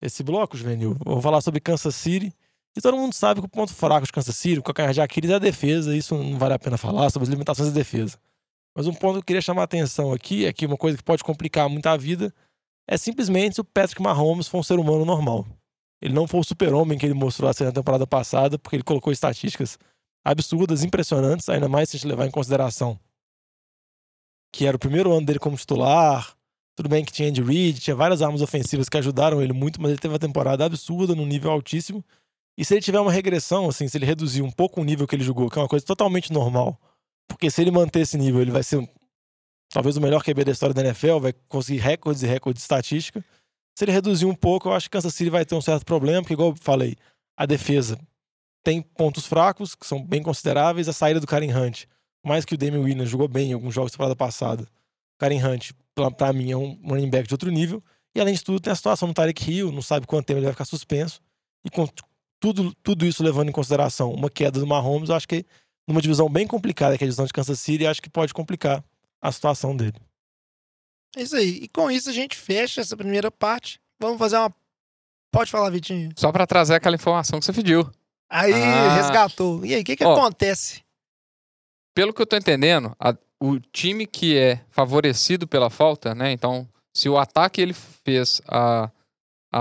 [0.00, 2.32] esse bloco, Juvenil, vou falar sobre Kansas City.
[2.76, 5.30] E todo mundo sabe que o ponto fraco de Kansas City, o calcanhar de Aquiles
[5.30, 8.18] é a defesa, isso não vale a pena falar sobre as limitações da defesa.
[8.74, 11.02] Mas um ponto que eu queria chamar a atenção aqui é que uma coisa que
[11.02, 12.34] pode complicar muito a vida
[12.86, 15.46] é simplesmente se o Patrick Mahomes for um ser humano normal.
[16.02, 18.82] Ele não foi o super-homem que ele mostrou a ser na temporada passada, porque ele
[18.82, 19.78] colocou estatísticas
[20.22, 23.00] absurdas, impressionantes, ainda mais se a gente levar em consideração
[24.56, 26.34] que era o primeiro ano dele como titular.
[26.74, 29.90] Tudo bem que tinha Andy Reid, tinha várias armas ofensivas que ajudaram ele muito, mas
[29.90, 32.02] ele teve uma temporada absurda, num nível altíssimo.
[32.56, 35.14] E se ele tiver uma regressão, assim, se ele reduzir um pouco o nível que
[35.14, 36.80] ele jogou, que é uma coisa totalmente normal,
[37.28, 38.88] porque se ele manter esse nível, ele vai ser
[39.70, 43.24] talvez o melhor QB da história da NFL, vai conseguir recordes e recordes de estatística.
[43.76, 46.22] Se ele reduzir um pouco, eu acho que Kansas City vai ter um certo problema,
[46.22, 46.96] porque, igual eu falei,
[47.36, 47.98] a defesa
[48.64, 50.88] tem pontos fracos, que são bem consideráveis.
[50.88, 51.84] A saída do Karen Hunt,
[52.24, 54.66] mais que o Damian Williams jogou bem em alguns jogos da temporada passada,
[55.18, 57.82] Karen Hunt, pra, pra mim, é um running back de outro nível.
[58.14, 60.46] E além de tudo, tem a situação do Tarek Hill, não sabe quanto tempo ele
[60.46, 61.20] vai ficar suspenso.
[61.64, 61.70] E
[62.52, 65.44] tudo, tudo isso levando em consideração uma queda do Mahomes, eu acho que
[65.88, 68.84] numa divisão bem complicada, que é a divisão de Kansas City, acho que pode complicar
[69.20, 69.94] a situação dele.
[71.16, 71.60] É isso aí.
[71.62, 73.80] E com isso a gente fecha essa primeira parte.
[74.00, 74.54] Vamos fazer uma.
[75.32, 76.10] Pode falar, Vitinho.
[76.16, 77.90] Só pra trazer aquela informação que você pediu.
[78.30, 78.94] Aí, Ah.
[78.96, 79.64] resgatou.
[79.64, 80.12] E aí, o que, que Ó.
[80.12, 80.82] acontece?
[81.94, 86.32] Pelo que eu tô entendendo, a- o time que é favorecido pela falta, né?
[86.32, 88.90] Então, se o ataque ele fez a,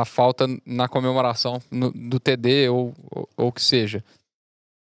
[0.01, 2.93] a falta na comemoração no- do TD ou
[3.37, 4.03] o que seja,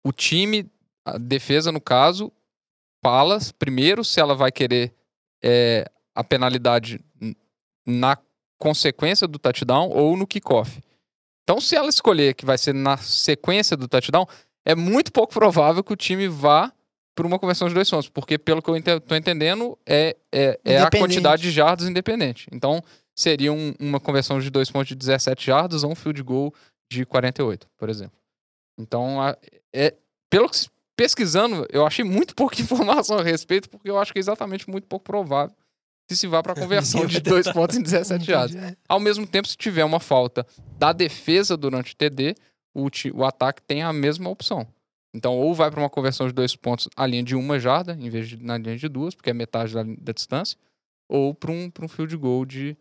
[0.05, 0.69] o time,
[1.05, 2.33] a defesa no caso,
[3.05, 4.93] fala primeiro se ela vai querer
[5.43, 7.01] é, a penalidade
[7.87, 8.19] na
[8.59, 10.83] consequência do touchdown ou no kickoff.
[11.45, 14.27] Então, se ela escolher que vai ser na sequência do touchdown,
[14.67, 16.73] é muito pouco provável que o time vá
[17.15, 20.79] por uma conversão de dois pontos, porque pelo que eu tô entendendo, é, é, é
[20.79, 22.49] a quantidade de jardas independente.
[22.53, 22.83] Então,
[23.19, 26.55] seria um- uma conversão de dois pontos de 17 jardas ou um field goal
[26.91, 28.17] de 48, por exemplo.
[28.79, 29.37] Então, a-
[29.75, 29.95] é,
[30.31, 30.57] pelo que
[30.97, 34.87] pesquisando, eu achei muito pouca informação a respeito, porque eu acho que é exatamente muito
[34.87, 35.55] pouco provável
[36.09, 38.57] que se vá para a conversão de dois pontos em 17 jardas.
[38.57, 38.77] É.
[38.89, 40.47] Ao mesmo tempo, se tiver uma falta
[40.79, 42.35] da defesa durante o TD,
[42.75, 44.67] o, o ataque tem a mesma opção.
[45.15, 48.09] Então, ou vai para uma conversão de dois pontos à linha de uma jarda, em
[48.11, 50.57] vez de na linha de duas, porque é metade da, da distância,
[51.09, 52.77] ou para um, pra um field goal de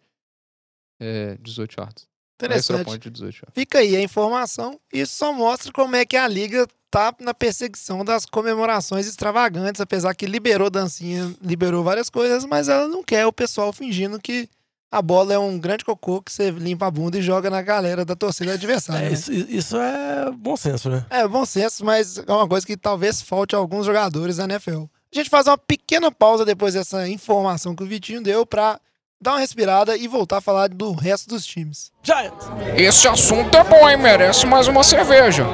[0.99, 2.03] é, 18 yardas.
[2.03, 2.85] Um extra Interessante.
[2.85, 3.53] point de 18 yardas.
[3.53, 4.79] Fica aí a informação.
[4.93, 10.13] Isso só mostra como é que a liga tá na perseguição das comemorações extravagantes, apesar
[10.15, 14.49] que liberou dancinha, liberou várias coisas, mas ela não quer o pessoal fingindo que
[14.89, 18.05] a bola é um grande cocô que você limpa a bunda e joga na galera
[18.05, 19.07] da torcida adversária.
[19.07, 19.13] É, né?
[19.13, 21.05] isso, isso é bom senso, né?
[21.09, 24.85] É bom senso, mas é uma coisa que talvez falte a alguns jogadores da NFL.
[25.11, 28.79] A gente faz uma pequena pausa depois dessa informação que o Vitinho deu pra
[29.19, 31.91] dar uma respirada e voltar a falar do resto dos times.
[32.03, 32.45] Giants!
[32.75, 33.97] Esse assunto é bom, hein?
[33.97, 35.45] Merece mais uma cerveja.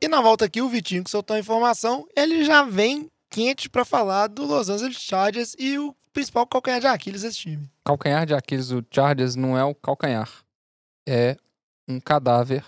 [0.00, 3.84] E na volta aqui, o Vitinho que soltou a informação, ele já vem quente pra
[3.84, 7.70] falar do Los Angeles Chargers e o principal calcanhar de Aquiles desse time.
[7.84, 10.30] Calcanhar de Aquiles do Chargers não é o calcanhar.
[11.06, 11.36] É
[11.88, 12.64] um cadáver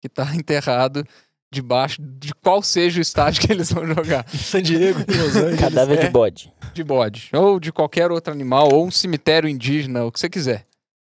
[0.00, 1.06] que tá enterrado
[1.52, 4.26] debaixo de qual seja o estádio que eles vão jogar.
[4.34, 5.60] San Diego, Los Angeles.
[5.60, 6.06] Cadáver É.
[6.06, 6.52] de bode.
[6.72, 7.30] De bode.
[7.34, 10.66] Ou de qualquer outro animal, ou um cemitério indígena, o que você quiser.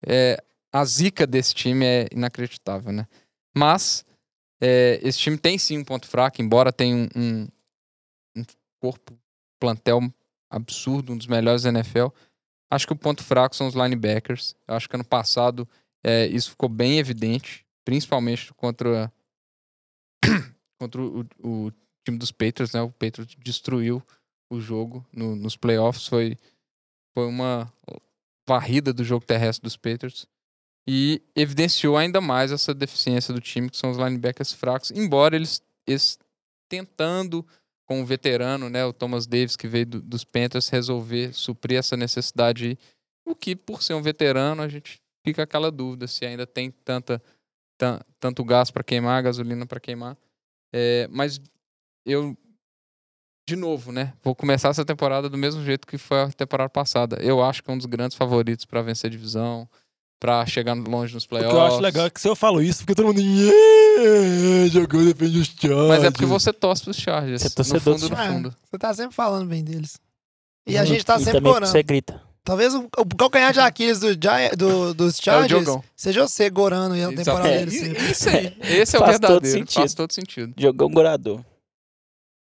[0.06, 3.06] É, a zica desse time é inacreditável, né?
[3.56, 4.04] Mas
[4.62, 7.48] é, esse time tem sim um ponto fraco, embora tenha um, um,
[8.36, 8.44] um
[8.80, 9.18] corpo,
[9.60, 10.00] plantel
[10.50, 12.06] absurdo, um dos melhores da NFL.
[12.70, 14.54] Acho que o ponto fraco são os linebackers.
[14.68, 15.68] Eu acho que ano passado
[16.04, 17.66] é, isso ficou bem evidente.
[17.84, 19.10] principalmente contra,
[20.80, 21.72] contra o, o
[22.04, 22.82] time dos Patriots, né?
[22.82, 24.02] O Patriots destruiu
[24.50, 26.06] o jogo no- nos playoffs.
[26.06, 26.36] Foi,
[27.14, 27.72] foi uma
[28.48, 30.26] varrida do jogo terrestre dos Patriots.
[30.88, 34.90] E evidenciou ainda mais essa deficiência do time, que são os linebackers fracos.
[34.90, 36.18] Embora eles, eles
[36.68, 37.46] tentando,
[37.86, 38.84] com o veterano, né?
[38.84, 42.78] O Thomas Davis, que veio do- dos Panthers, resolver suprir essa necessidade.
[43.26, 47.18] O que, por ser um veterano, a gente fica aquela dúvida se ainda tem tanta,
[47.18, 47.24] tan-
[48.20, 50.16] tanto gás para queimar, gasolina para queimar.
[50.72, 51.40] É, mas
[52.04, 52.36] eu,
[53.48, 54.12] de novo, né?
[54.22, 57.16] Vou começar essa temporada do mesmo jeito que foi a temporada passada.
[57.22, 59.68] Eu acho que é um dos grandes favoritos para vencer a divisão,
[60.20, 61.54] para chegar longe nos O playoffs.
[61.54, 63.20] que eu acho legal é que se eu falo isso, porque todo mundo.
[63.20, 65.88] "Yeah, jogou, defende os Chargers.
[65.88, 67.40] Mas é porque você torce pros Chargers.
[67.42, 68.56] Você é no torcedor fundo, no É, fundo.
[68.70, 69.98] você tá sempre falando bem deles.
[70.66, 71.66] E a gente tá E sempre gorando.
[71.70, 72.20] Você grita.
[72.48, 74.16] Talvez o, o calcanhar de Aquiles do,
[74.56, 75.84] do- dos É o Chargers Diogão.
[75.94, 78.10] seja você gorando e a temporada É, dele sempre.
[78.10, 78.56] Isso aí.
[78.80, 79.58] Esse é o Faz todo verdadeiro.
[79.58, 79.74] sentido.
[79.74, 80.54] Faz todo sentido.
[80.56, 81.44] Jogão gorador.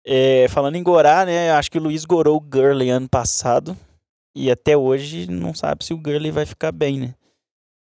[0.05, 1.53] É, falando em gorar, né?
[1.53, 3.77] Acho que o Luiz gorou o Gurley ano passado.
[4.35, 7.15] E até hoje não sabe se o Gurley vai ficar bem, né?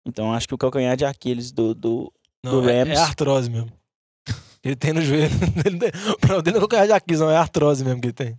[0.06, 2.12] Então acho que o calcanhar de Aquiles do, do
[2.44, 2.98] Não, do é, Rams.
[2.98, 3.72] é artrose mesmo.
[4.62, 5.32] Ele tem no joelho.
[5.66, 7.30] Ele tem, o problema dele não é qualquer de Aquiles, não.
[7.30, 8.38] É artrose mesmo que ele tem.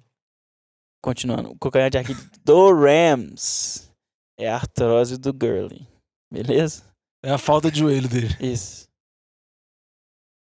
[1.03, 3.91] Continuando, o calcanhar de Aquiles do Rams
[4.39, 5.85] é a artrose do Gurley.
[6.31, 6.83] Beleza?
[7.21, 8.33] É a falta de joelho dele.
[8.39, 8.87] Isso.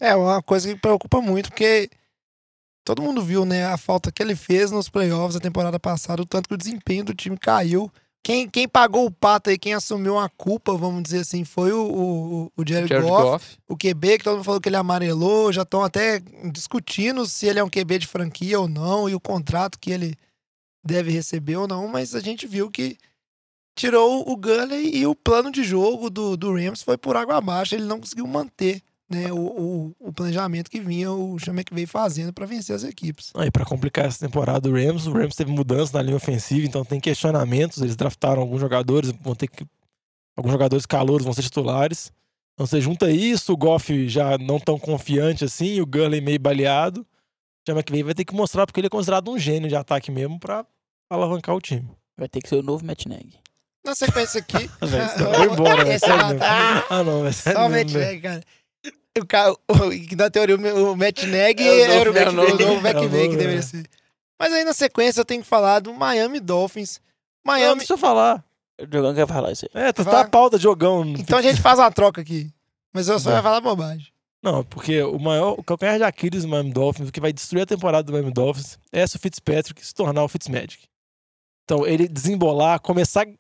[0.02, 1.90] É uma coisa que preocupa muito, porque
[2.86, 6.26] todo mundo viu, né, a falta que ele fez nos playoffs da temporada passada, o
[6.26, 7.90] tanto que o desempenho do time caiu.
[8.22, 11.86] Quem, quem pagou o pato aí, quem assumiu a culpa, vamos dizer assim, foi o,
[11.86, 13.58] o, o Jared, Jared Goff, Goff.
[13.66, 16.20] o QB, que todo mundo falou que ele amarelou, já estão até
[16.52, 20.18] discutindo se ele é um QB de franquia ou não, e o contrato que ele
[20.84, 22.98] deve receber ou não, mas a gente viu que
[23.76, 27.76] tirou o Gurley e o plano de jogo do, do Rams foi por água abaixo,
[27.76, 31.88] ele não conseguiu manter né, o, o, o planejamento que vinha o Chama que veio
[31.88, 33.32] fazendo para vencer as equipes.
[33.36, 36.86] Aí, pra complicar essa temporada do Rams, o Rams teve mudança na linha ofensiva, então
[36.86, 37.82] tem questionamentos.
[37.82, 39.66] Eles draftaram alguns jogadores, vão ter que.
[40.38, 42.12] Alguns jogadores calouros vão ser titulares.
[42.54, 47.06] Então você junta isso, o Goff já não tão confiante assim, o Gurley meio baleado.
[47.70, 50.40] Chama que vai ter que mostrar porque ele é considerado um gênio de ataque mesmo
[50.40, 50.66] pra
[51.10, 51.88] alavancar o time.
[52.18, 53.40] Vai ter que ser o novo Matt Nagy.
[53.86, 54.70] Na sequência aqui.
[54.82, 55.92] Vai embora, velho.
[55.96, 56.44] Esse sério é mesmo.
[56.90, 57.92] ah, não, é sério Só o Matt.
[57.94, 58.44] Nagy, cara.
[59.20, 62.88] O cara, o, na teoria, o, o Matt Nagy É o novo- era o novo-
[62.88, 63.86] é McVay que deveria ser.
[64.40, 67.00] Mas aí na sequência eu tenho que falar do Miami Dolphins.
[67.46, 67.78] Não, Miami.
[67.80, 68.44] deixa eu falar.
[68.82, 69.84] O Jogão quer falar isso aí.
[69.84, 70.14] É, tu Vai.
[70.14, 71.04] tá a pauta de jogão.
[71.06, 72.50] Então a gente faz uma troca aqui.
[72.94, 73.40] Mas eu só Vai.
[73.40, 74.08] ia falar bobagem.
[74.42, 77.64] Não, porque o maior, o calcanhar de Aquiles do Miami Dolphins, o que vai destruir
[77.64, 80.88] a temporada do Miami Dolphins, é se o Fitzpatrick se tornar o Fitzmagic.
[81.66, 83.34] Então, ele desembolar, começar a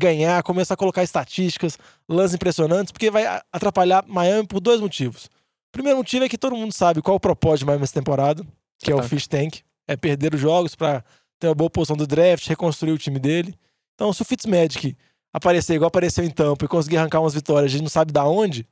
[0.00, 1.78] ganhar, começar a colocar estatísticas,
[2.08, 5.26] lances impressionantes, porque vai atrapalhar Miami por dois motivos.
[5.26, 8.44] O primeiro motivo é que todo mundo sabe qual o propósito de Miami nessa temporada,
[8.78, 9.02] que é o.
[9.02, 11.04] Fish Tank, é perder os jogos para
[11.38, 13.54] ter uma boa posição do draft, reconstruir o time dele.
[13.94, 14.96] Então, se o Fitzmagic
[15.32, 18.24] aparecer igual apareceu em Tampa e conseguir arrancar umas vitórias, a gente não sabe da
[18.24, 18.66] onde,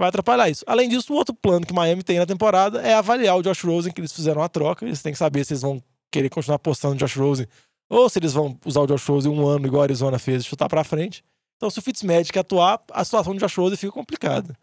[0.00, 0.64] vai atrapalhar isso.
[0.66, 3.92] Além disso, o outro plano que Miami tem na temporada é avaliar o Josh Rosen,
[3.92, 4.84] que eles fizeram a troca.
[4.84, 5.82] Eles têm que saber se eles vão
[6.12, 7.46] querer continuar apostando no Josh Rosen
[7.88, 10.46] ou se eles vão usar o Josh Rosen um ano, igual a Arizona fez, e
[10.46, 11.24] chutar pra frente.
[11.56, 14.56] Então, se o Fitzmagic atuar, a situação do Josh Rosen fica complicada.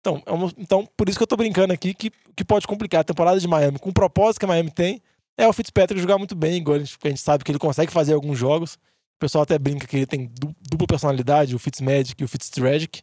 [0.00, 3.00] Então, é uma- então, por isso que eu tô brincando aqui, que, que pode complicar
[3.00, 5.02] a temporada de Miami, com o propósito que a Miami tem,
[5.38, 7.90] é o Fitzpatrick jogar muito bem, igual a gente, a gente sabe que ele consegue
[7.92, 8.74] fazer alguns jogos.
[8.74, 13.02] O pessoal até brinca que ele tem du- dupla personalidade, o Fitzmagic e o Fitztragic.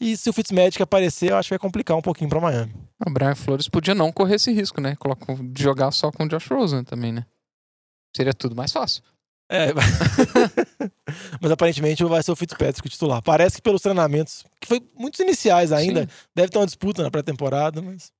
[0.00, 2.72] E se o Fitzmagic aparecer, eu acho que vai complicar um pouquinho pra Miami.
[3.04, 4.94] O Brian Flores podia não correr esse risco, né?
[4.96, 7.26] Coloca- De jogar só com o Josh Rosen também, né?
[8.16, 9.02] Seria tudo mais fácil.
[9.50, 9.68] É,
[11.40, 13.22] mas aparentemente vai ser o Fitzpatrick o titular.
[13.22, 16.08] Parece que pelos treinamentos, que foi muitos iniciais ainda, Sim.
[16.34, 18.12] deve ter uma disputa na pré-temporada, mas.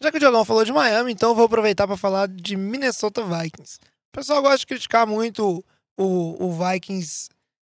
[0.00, 3.22] Já que o Diogão falou de Miami, então eu vou aproveitar para falar de Minnesota
[3.22, 3.78] Vikings.
[4.08, 5.64] O pessoal gosta de criticar muito
[5.98, 7.28] o, o Vikings.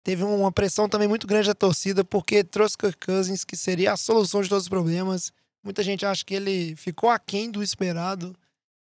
[0.03, 3.97] Teve uma pressão também muito grande da torcida, porque trouxe Kirk Cousins, que seria a
[3.97, 5.31] solução de todos os problemas.
[5.63, 8.35] Muita gente acha que ele ficou aquém do esperado.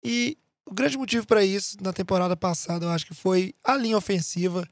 [0.03, 3.97] E o grande motivo para isso, na temporada passada, eu acho que foi a linha
[3.97, 4.65] ofensiva.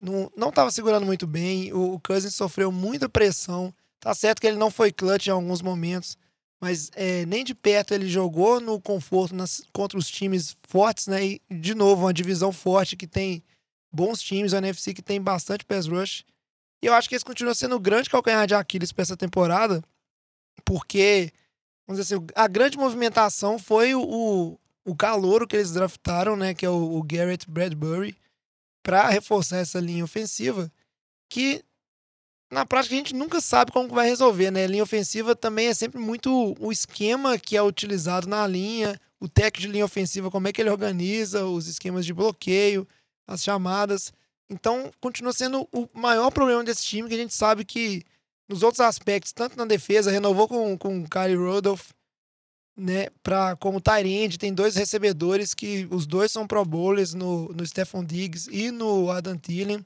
[0.00, 1.72] Não, não tava segurando muito bem.
[1.72, 3.72] O, o Cousins sofreu muita pressão.
[3.98, 6.16] Tá certo que ele não foi clutch em alguns momentos,
[6.60, 11.24] mas é, nem de perto ele jogou no conforto nas- contra os times fortes, né?
[11.24, 13.42] E, de novo, uma divisão forte que tem
[13.92, 16.24] bons times, a NFC que tem bastante pass rush.
[16.82, 19.82] E eu acho que esse continua sendo o grande calcanhar de Aquiles para essa temporada,
[20.64, 21.32] porque,
[21.86, 26.54] vamos dizer assim, a grande movimentação foi o, o, calouro que eles draftaram, né?
[26.54, 28.16] Que é o, o Garrett Bradbury,
[28.82, 30.70] para reforçar essa linha ofensiva,
[31.28, 31.64] que
[32.50, 34.66] na prática a gente nunca sabe como vai resolver, né?
[34.66, 39.66] Linha ofensiva também é sempre muito o esquema que é utilizado na linha, o técnico
[39.66, 42.86] de linha ofensiva, como é que ele organiza os esquemas de bloqueio,
[43.28, 44.12] as chamadas.
[44.50, 48.02] Então, continua sendo o maior problema desse time, que a gente sabe que
[48.48, 51.90] nos outros aspectos, tanto na defesa, renovou com, com o Kyle Rodolph,
[52.74, 57.66] né, pra, como Tyrande, tem dois recebedores que os dois são pro bowlers no, no
[57.66, 59.84] Stephon Diggs e no Adam Thielen.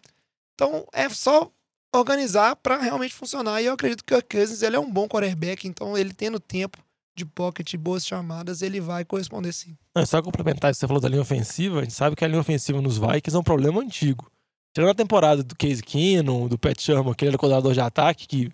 [0.55, 1.51] Então, é só
[1.93, 3.61] organizar para realmente funcionar.
[3.61, 6.78] E eu acredito que o Cousins ele é um bom quarterback, então ele tendo tempo
[7.15, 9.77] de pocket boas chamadas, ele vai corresponder sim.
[9.95, 12.29] Não, só complementar isso que você falou da linha ofensiva, a gente sabe que a
[12.29, 14.31] linha ofensiva nos Vikings é um problema antigo.
[14.75, 18.27] Tirando a temporada do Case Keenum, do Pat Sherman, que ele era coordenador de ataque,
[18.27, 18.51] que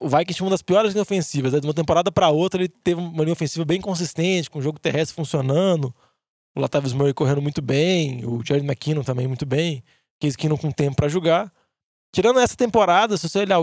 [0.00, 1.52] o Vikings tinha uma das piores linhas ofensivas.
[1.52, 1.60] né?
[1.60, 4.78] De uma temporada para outra, ele teve uma linha ofensiva bem consistente, com o jogo
[4.78, 5.94] terrestre funcionando,
[6.56, 9.82] o Latavius Murray correndo muito bem, o Jared McKinnon também muito bem,
[10.18, 11.52] Case Keenum com tempo para jogar.
[12.14, 13.60] Tirando essa temporada, se você olhar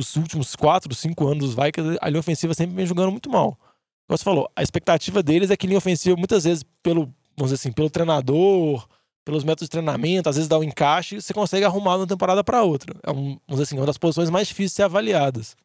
[0.00, 3.58] os últimos 4, 5 anos dos Vikings, a linha ofensiva sempre vem jogando muito mal.
[4.06, 7.02] Como você falou, a expectativa deles é que linha ofensiva, muitas vezes, pelo,
[7.36, 8.86] vamos dizer assim, pelo treinador,
[9.24, 12.42] pelos métodos de treinamento, às vezes dá um encaixe, você consegue arrumar de uma temporada
[12.42, 12.94] para outra.
[13.04, 15.56] É um, vamos dizer assim, uma das posições mais difíceis de ser avaliadas.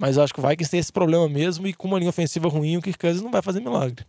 [0.00, 2.48] Mas eu acho que o Vikings tem esse problema mesmo e com uma linha ofensiva
[2.48, 4.04] ruim, o Kirk Cousins não vai fazer milagre.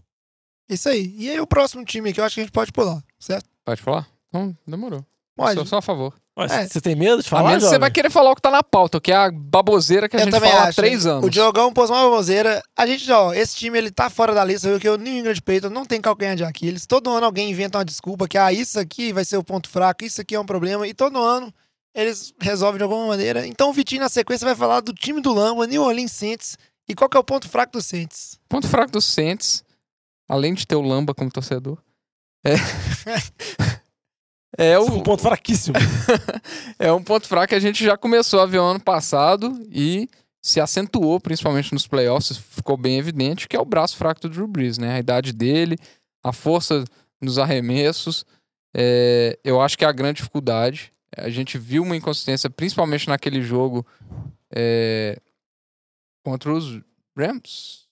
[0.69, 1.13] Isso aí.
[1.17, 3.49] E aí o próximo time que eu acho que a gente pode pular, certo?
[3.65, 4.07] Pode falar?
[4.29, 5.05] Então, demorou.
[5.35, 5.55] Pode.
[5.55, 6.13] Sou só a favor.
[6.37, 6.65] É.
[6.65, 8.49] Você tem medo de A falar, menos que você vai querer falar o que tá
[8.49, 10.77] na pauta, que é a baboseira que a eu gente fala há acho.
[10.77, 11.25] três anos.
[11.25, 12.63] O Diogão pôs uma baboseira.
[12.75, 15.71] A gente, ó, esse time ele tá fora da lista, porque o New England Patriots
[15.71, 16.85] não tem calcanhar de Aquiles.
[16.85, 20.05] Todo ano alguém inventa uma desculpa que, ah, isso aqui vai ser o ponto fraco,
[20.05, 20.87] isso aqui é um problema.
[20.87, 21.53] E todo ano
[21.93, 23.45] eles resolvem de alguma maneira.
[23.45, 26.57] Então o Vitinho, na sequência, vai falar do time do Lamba, New Orleans Saints.
[26.87, 28.39] E qual que é o ponto fraco do Saints?
[28.47, 29.63] Ponto fraco do Saints,
[30.29, 31.77] além de ter o Lamba como torcedor,
[32.45, 32.55] é.
[34.57, 35.75] é Um o, ponto fraquíssimo.
[36.77, 40.09] é um ponto fraco que a gente já começou a ver ano passado e
[40.41, 44.47] se acentuou, principalmente nos playoffs, ficou bem evidente, que é o braço fraco do Drew
[44.47, 44.95] Brees, né?
[44.95, 45.77] A idade dele,
[46.23, 46.83] a força
[47.21, 48.25] nos arremessos,
[48.73, 50.91] é, eu acho que é a grande dificuldade.
[51.15, 53.85] A gente viu uma inconsistência, principalmente naquele jogo
[54.51, 55.19] é,
[56.23, 56.79] contra os
[57.17, 57.87] Rams.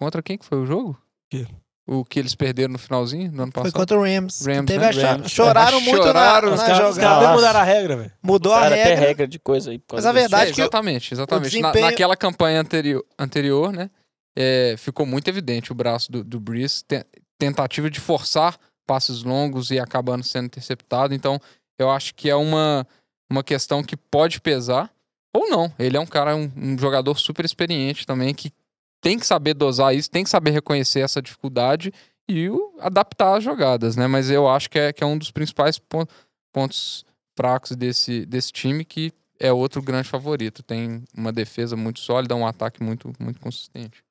[0.00, 1.00] Contra quem que foi o jogo?
[1.30, 1.46] Que?
[1.90, 3.72] O que eles perderam no finalzinho do ano Foi passado?
[3.72, 4.44] contra o Rams.
[4.44, 4.88] que Rams, teve né?
[5.24, 5.26] a.
[5.28, 7.00] Choraram É, muito choraram, na, Os na os jogada.
[7.00, 8.12] caras até mudaram a regra, velho.
[8.22, 9.06] Mudou a Cara, até regra.
[9.06, 9.80] regra de coisa aí.
[9.90, 11.42] Mas a verdade É, que o- exatamente, exatamente.
[11.60, 13.88] Na- desempenho- naquela campanha anterior, anterior né?
[14.36, 17.04] é, ficou muito evidente o braço do, do Breeze, te-
[17.38, 21.14] tentativa de forçar passes longos e acabando sendo interceptado.
[21.14, 21.40] Então,
[21.78, 22.86] eu acho que é uma,
[23.30, 24.90] uma questão que pode pesar,
[25.34, 25.72] ou não.
[25.78, 28.52] Ele é um cara, um, um jogador super experiente também, que
[29.00, 31.92] tem que saber dosar isso, tem que saber reconhecer essa dificuldade
[32.28, 34.06] e o- adaptar as jogadas, né?
[34.06, 36.06] Mas eu acho que é, que é um dos principais pon-
[36.52, 37.04] pontos
[37.36, 40.62] fracos desse, desse time, que é outro grande favorito.
[40.62, 44.02] Tem uma defesa muito sólida, um ataque muito, muito consistente.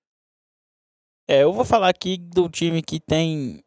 [1.30, 3.62] É, eu vou falar aqui do time que tem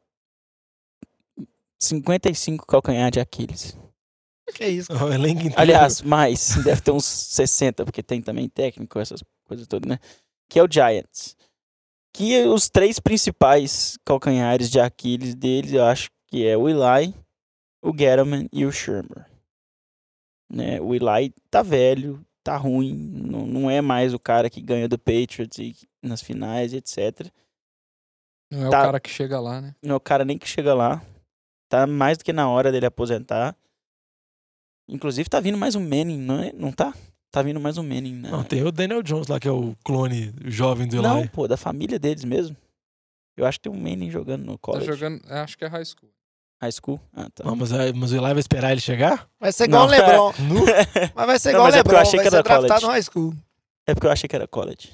[1.79, 3.77] 55 calcanhar de Aquiles.
[4.55, 4.89] Que isso.
[5.57, 9.99] Aliás, mais, deve ter uns 60, porque tem também técnico, essas coisas todas, né?
[10.51, 11.37] Que é o Giants.
[12.13, 17.15] Que os três principais calcanhares de Aquiles deles, eu acho que é o Eli,
[17.83, 19.31] o Gettleman e o Shermer.
[20.53, 20.81] Né?
[20.81, 24.99] O Eli tá velho, tá ruim, não, não é mais o cara que ganha do
[24.99, 27.31] Patriots e nas finais, etc.
[28.51, 28.81] Não é Tá.
[28.81, 29.77] o cara que chega lá, né?
[29.81, 31.01] Não é o cara nem que chega lá.
[31.69, 33.57] Tá mais do que na hora dele aposentar.
[34.89, 36.53] Inclusive tá vindo mais um Manning, não, é?
[36.53, 36.93] não tá?
[37.31, 38.31] Tá vindo mais um Manning, né?
[38.31, 41.03] Não, tem o Daniel Jones lá, que é o clone jovem do Eli.
[41.03, 42.57] Não, pô, da família deles mesmo.
[43.37, 44.87] Eu acho que tem um Manning jogando no Tá college.
[44.87, 46.11] jogando, é, acho que é high school.
[46.61, 47.01] High school?
[47.15, 47.45] Ah, tá.
[47.45, 49.29] Não, mas, é- mas o Eli vai esperar ele chegar?
[49.39, 50.33] Vai ser igual o LeBron.
[51.15, 51.95] Mas vai ser igual o mas é LeBron.
[51.95, 52.87] eu achei vai que ser era draftado college.
[52.87, 53.35] no high school.
[53.87, 54.93] É porque eu achei que era college.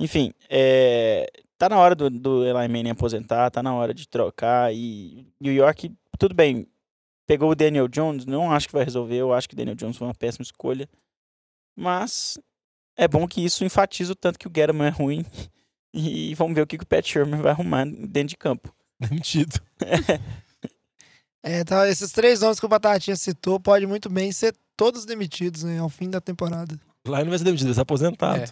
[0.00, 4.74] Enfim, é, tá na hora do, do Eli Manning aposentar, tá na hora de trocar.
[4.74, 6.66] E New York, tudo bem,
[7.26, 9.16] pegou o Daniel Jones, não acho que vai resolver.
[9.16, 10.88] Eu acho que o Daniel Jones foi uma péssima escolha.
[11.76, 12.38] Mas
[12.96, 15.24] é bom que isso enfatiza o tanto que o Gettleman é ruim.
[15.98, 18.70] E vamos ver o que, que o Pat Shermer vai arrumar dentro de campo.
[19.00, 19.58] Demitido.
[21.48, 25.62] É, tá, esses três nomes que o Batatinha citou podem muito bem ser todos demitidos,
[25.62, 25.78] né?
[25.78, 26.76] Ao fim da temporada.
[27.06, 28.42] O Eli não vai ser demitido, vai ser aposentado.
[28.42, 28.46] É.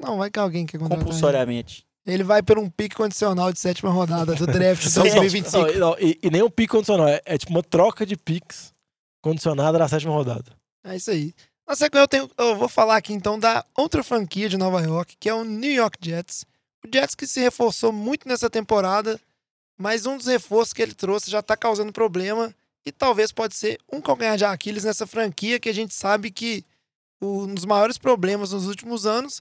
[0.00, 1.04] Não, vai que alguém quer contratar.
[1.04, 1.84] Compulsoriamente.
[2.06, 5.58] Ele vai por um pique condicional de sétima rodada do draft de Não, não, 2025.
[5.58, 8.72] não, não, e, e nem um pique condicional, é, é tipo uma troca de piques
[9.20, 10.52] condicionada na sétima rodada.
[10.84, 11.34] É isso aí.
[11.72, 15.16] Na sequência, eu, tenho, eu vou falar aqui então da outra franquia de Nova York,
[15.18, 16.44] que é o New York Jets.
[16.84, 19.18] O Jets que se reforçou muito nessa temporada,
[19.78, 22.54] mas um dos reforços que ele trouxe já tá causando problema,
[22.84, 26.62] e talvez pode ser um calcanhar de Aquiles nessa franquia que a gente sabe que
[27.22, 29.40] um dos maiores problemas nos últimos anos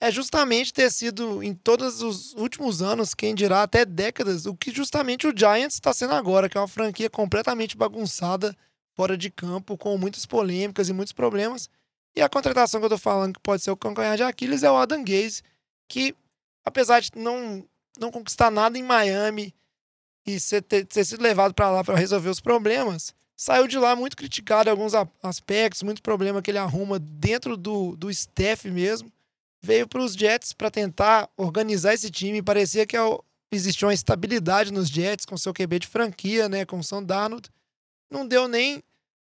[0.00, 4.70] é justamente ter sido em todos os últimos anos, quem dirá até décadas, o que
[4.70, 8.56] justamente o Giants está sendo agora, que é uma franquia completamente bagunçada
[8.94, 11.68] fora de campo, com muitas polêmicas e muitos problemas.
[12.14, 14.70] E a contratação que eu tô falando que pode ser o calcanhar de Aquiles é
[14.70, 15.42] o Adam Gaze,
[15.88, 16.14] que
[16.64, 17.66] apesar de não,
[17.98, 19.54] não conquistar nada em Miami
[20.26, 23.96] e ser, ter, ter sido levado para lá para resolver os problemas, saiu de lá
[23.96, 29.10] muito criticado em alguns aspectos, muito problema que ele arruma dentro do, do staff mesmo.
[29.60, 32.42] Veio para os Jets para tentar organizar esse time.
[32.42, 33.00] Parecia que é
[33.50, 37.48] existia uma estabilidade nos Jets com seu QB de franquia, né, com o Sam Darnold.
[38.12, 38.82] Não deu nem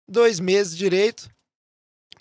[0.09, 1.29] dois meses direito.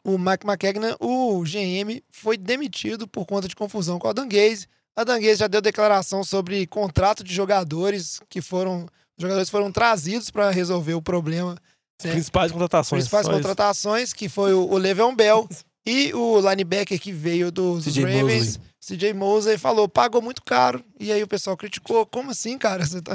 [0.04, 4.68] O Mike McKagan, o GM, foi demitido por conta de confusão com o Adam Gaze.
[4.96, 8.86] Adam Gaze já deu declaração sobre contrato de jogadores que foram.
[9.18, 11.56] Os jogadores foram trazidos para resolver o problema.
[12.00, 12.12] As É.
[12.12, 13.04] principais contratações.
[13.04, 13.36] Principais isso.
[13.36, 15.48] contratações, que foi o, Le'Veon Bell
[15.86, 20.84] e o linebacker que veio dos CJ Ravens, CJ Mosley, falou, pagou muito caro.
[21.00, 22.84] E aí o pessoal criticou, como assim, cara?
[22.84, 23.14] Você tá,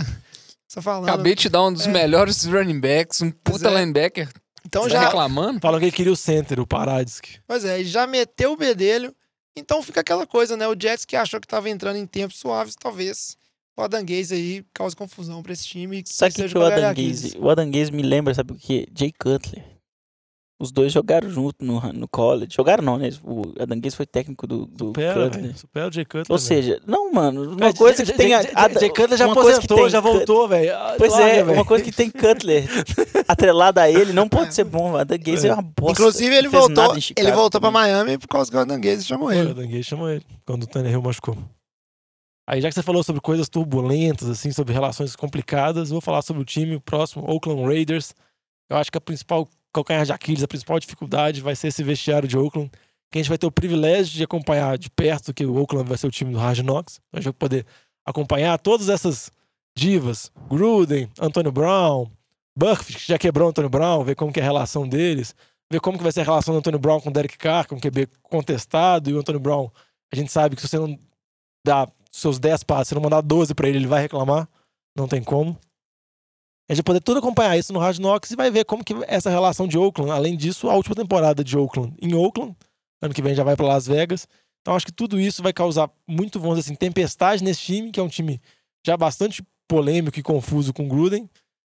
[0.82, 1.08] falando...
[1.08, 1.90] Acabei de te dar um dos É.
[1.90, 3.74] melhores running backs, um puta é.
[3.80, 4.28] linebacker.
[4.64, 5.60] então Tá já, reclamando?
[5.60, 7.20] Falam que ele queria o center, o Paradis.
[7.46, 9.14] Pois é, já meteu o bedelho.
[9.56, 10.68] Então fica aquela coisa, né?
[10.68, 13.36] O Jets que achou que tava entrando em tempos suaves, talvez
[13.76, 16.02] o Adam Gaze aí cause confusão pra esse time.
[16.06, 16.94] Sabe o que, seja que o Adam.
[16.94, 17.36] Gaze...
[17.38, 18.86] O Adam Gaze me lembra, sabe o que?
[18.94, 19.64] Jay Cutler.
[20.58, 22.54] Os dois jogaram junto no, no college.
[22.56, 23.10] Jogaram não, né?
[23.22, 25.42] O Adam Gaze foi técnico do, do Supera, Cutler.
[25.42, 25.58] velho.
[25.58, 26.24] Supera o Jay Cutler.
[26.30, 28.32] Ou seja, não, mano, uma É, coisa que tem...
[28.32, 30.74] a- Jay- Cutler já aposentou, já voltou, velho.
[30.74, 32.64] Ah, Pois é, uma coisa que tem Cutler
[33.28, 34.92] atrelada a ele não pode ser bom.
[34.92, 35.92] O Adam Gaze é, uma bosta.
[36.00, 37.70] Inclusive, ele voltou, ele voltou pra.
[37.70, 39.50] Miami por causa que o Adam Gaze chamou ele.
[39.50, 41.36] o Danguei chamou ele, quando o Tannehill machucou.
[42.48, 46.22] Aí, já que você falou sobre coisas turbulentas, assim, sobre relações complicadas, eu vou falar
[46.22, 48.14] sobre o time, o próximo, Oakland Raiders.
[48.70, 49.46] Eu acho que a principal
[49.76, 52.70] calcanhar de Aquiles, a principal dificuldade vai ser esse vestiário de Oakland,
[53.10, 55.98] que a gente vai ter o privilégio de acompanhar de perto, que o Oakland vai
[55.98, 57.00] ser o time do Hard Knocks.
[57.08, 57.66] Então, a gente vai poder
[58.04, 59.30] acompanhar todas essas
[59.76, 62.10] divas, Gruden, Antônio Brown,
[62.56, 65.34] Burfict, que já quebrou o Antônio Brown, ver como que é a relação deles,
[65.70, 67.76] ver como que vai ser a relação do Antônio Brown com o Derek Carr, com
[67.76, 69.70] o QB contestado, e o Antônio Brown,
[70.10, 70.98] a gente sabe que se você não
[71.64, 74.48] dá seus 10 passos, se não mandar 12 pra ele, ele vai reclamar,
[74.96, 75.58] não tem como.
[76.68, 78.92] A gente vai poder tudo acompanhar isso no Hard Knocks e vai ver como que
[79.06, 82.56] essa relação de Oakland, além disso, a última temporada de Oakland em Oakland,
[83.00, 84.26] ano que vem já vai pra Las Vegas.
[84.62, 88.00] Então acho que tudo isso vai causar muito, vamos dizer assim, tempestade nesse time, que
[88.00, 88.40] é um time
[88.84, 91.30] já bastante polêmico e confuso com o Gruden.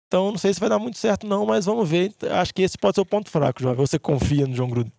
[0.08, 2.14] Então não sei se vai dar muito certo não, mas vamos ver.
[2.40, 3.86] Acho que esse pode ser o ponto fraco, jovem.
[3.86, 4.94] Você confia no John Gruden.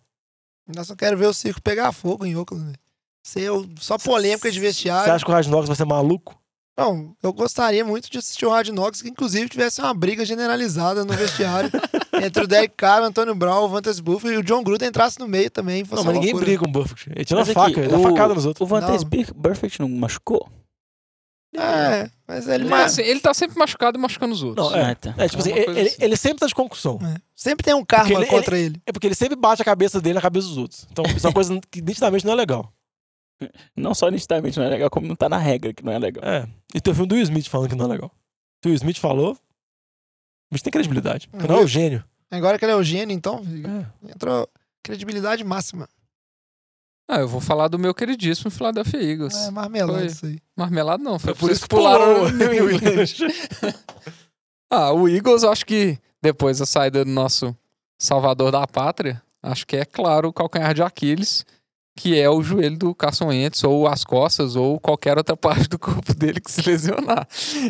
[0.75, 2.65] Eu só quero ver o circo pegar fogo em Oakland.
[2.65, 2.77] velho.
[3.23, 5.11] Ser só polêmica de Você vestiário.
[5.11, 6.39] acha que o Knocks vai ser maluco?
[6.79, 11.03] Não, eu gostaria muito de assistir o Hard Knocks, que inclusive tivesse uma briga generalizada
[11.03, 11.69] no vestiário
[12.23, 15.19] entre o Derek Carr, o Antônio Brown, o Vantas Buffer e o John Gruden entrasse
[15.19, 15.83] no meio também.
[15.83, 17.09] fosse Não, mas ninguém briga com o Buffett.
[17.15, 18.61] Ele tira uma Mas aqui, faca, ele dá facada nos outros.
[18.65, 19.09] O Vantes Não.
[19.35, 20.49] Burfict não machucou?
[21.57, 24.69] É, mas ele, Ele, mas tá, assim, ele tá sempre machucado e machucando os outros.
[24.69, 24.91] Não, é.
[24.91, 25.15] Ah, tá.
[25.17, 25.97] É, tipo É assim, coisa ele, assim.
[25.99, 26.99] ele sempre tá de concussão.
[27.35, 28.79] sempre tem um karma ele- contra ele.
[28.85, 30.85] É porque ele sempre bate a cabeça dele na cabeça dos outros.
[30.91, 32.71] Então, isso é uma coisa que nitidamente não é legal.
[33.75, 36.23] Não só nitidamente não é legal, como não tá na regra que não é legal.
[36.23, 36.47] É.
[36.73, 38.11] E tem o filme do Will Smith falando que não é legal.
[38.61, 39.37] Se o Will Smith falou, o
[40.53, 41.29] bicho tem credibilidade.
[41.33, 41.47] Uhum.
[41.47, 42.03] Não é o gênio.
[42.31, 43.41] Agora que ele é o gênio, então,
[44.03, 44.11] É.
[44.11, 44.47] entrou
[44.83, 45.87] credibilidade máxima.
[47.11, 49.35] Ah, eu vou falar do meu queridíssimo Philadelphia Eagles.
[49.35, 50.07] É marmelada Foi.
[50.07, 50.39] isso aí.
[50.55, 53.05] Marmelado não, foi Foi por isso que pularam o New England.
[54.71, 57.57] Ah, o Eagles, eu acho que depois da saída do nosso
[57.97, 61.43] salvador da pátria, acho que é claro o calcanhar de Aquiles,
[61.99, 65.77] que é o joelho do Carson Wentz, ou as costas, ou qualquer outra parte do
[65.77, 67.27] corpo dele que se lesionar.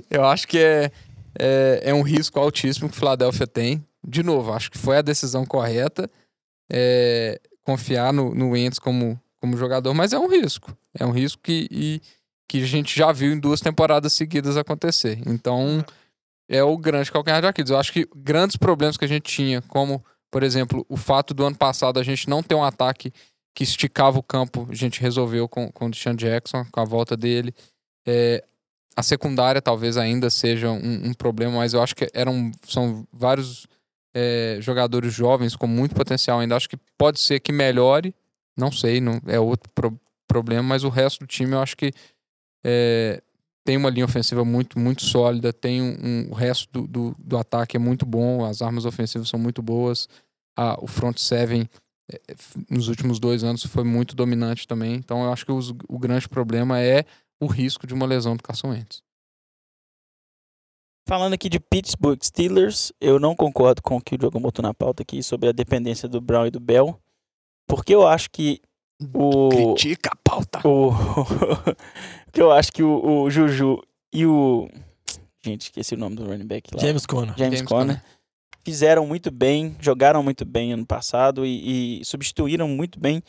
[0.07, 0.91] Eu acho que é,
[1.39, 3.83] é, é um risco altíssimo que o Philadelphia tem.
[4.07, 6.07] De novo, acho que foi a decisão correta
[6.71, 10.77] é, confiar no, no Wentz como, como jogador, mas é um risco.
[10.93, 12.01] É um risco que, e-
[12.47, 15.19] que a gente já viu em duas temporadas seguidas acontecer.
[15.25, 15.83] Então,
[16.47, 17.71] é o grande calcanhar de Aquiles.
[17.71, 21.43] Eu acho que grandes problemas que a gente tinha, como, por exemplo, o fato do
[21.43, 23.11] ano passado a gente não ter um ataque
[23.59, 27.17] que esticava o campo, a gente resolveu com, com o Deshaun Jackson, com a volta
[27.17, 27.53] dele.
[28.07, 28.41] É,
[28.95, 33.67] a secundária talvez ainda seja um, um problema, mas eu acho que eram, são vários
[34.15, 36.55] é, jogadores jovens com muito potencial ainda.
[36.55, 38.15] Acho que pode ser que melhore,
[38.55, 41.91] não sei, não, é outro pro- problema, mas o resto do time eu acho que
[42.65, 43.21] é,
[43.65, 47.37] tem uma linha ofensiva muito, muito sólida, tem um, um- o resto do, do, do
[47.37, 50.07] ataque é muito bom, as armas ofensivas são muito boas,
[50.57, 51.67] a- o front seven
[52.69, 56.27] nos últimos dois anos foi muito dominante também, então eu acho que os- o grande
[56.27, 57.05] problema é
[57.39, 59.01] o risco de uma lesão do Carson Wentz.
[61.07, 64.73] Falando aqui de Pittsburgh Steelers, eu não concordo com o que o Diogo botou na
[64.73, 66.99] pauta aqui sobre a dependência do Brown e do Bell,
[67.67, 68.61] porque eu acho que
[69.15, 70.59] o Critica a pauta.
[70.67, 70.91] o
[72.31, 73.81] que eu acho que o, o Juju
[74.13, 74.69] e o
[75.43, 77.33] gente esqueci o nome do running back lá, James Conner.
[77.37, 78.03] James, James Conner,
[78.69, 83.21] fizeram muito bem, jogaram muito bem ano passado e, e substituíram muito bem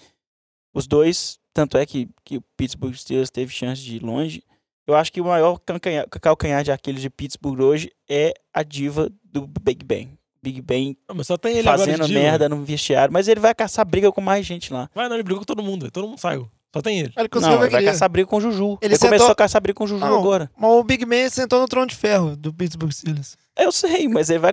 [0.74, 1.38] os dois.
[1.55, 4.43] Tanto é que, que o Pittsburgh Steelers teve chance de ir longe.
[4.86, 9.11] Eu acho que o maior calcanhar, calcanhar de Aquiles de Pittsburgh hoje é a diva
[9.24, 10.16] do Big Ben.
[10.43, 13.55] Big Ben Não, mas só tem ele agora fazendo merda no vestiário, mas ele vai
[13.55, 14.88] caçar briga com mais gente lá.
[14.95, 15.91] Vai, não, ele brigou com todo mundo.
[15.91, 16.49] Todo mundo saiu.
[16.74, 17.12] Só tem ele.
[17.16, 18.78] Ele Não, ele vai caçar briga com o Juju.
[18.80, 20.18] Ele Ele, começou sentou- a caçar briga com o Juju Não.
[20.20, 20.49] agora.
[20.57, 23.36] Mas o Big Man sentou no trono de ferro do Pittsburgh Steelers.
[23.63, 24.53] Eu sei, mas ele vai.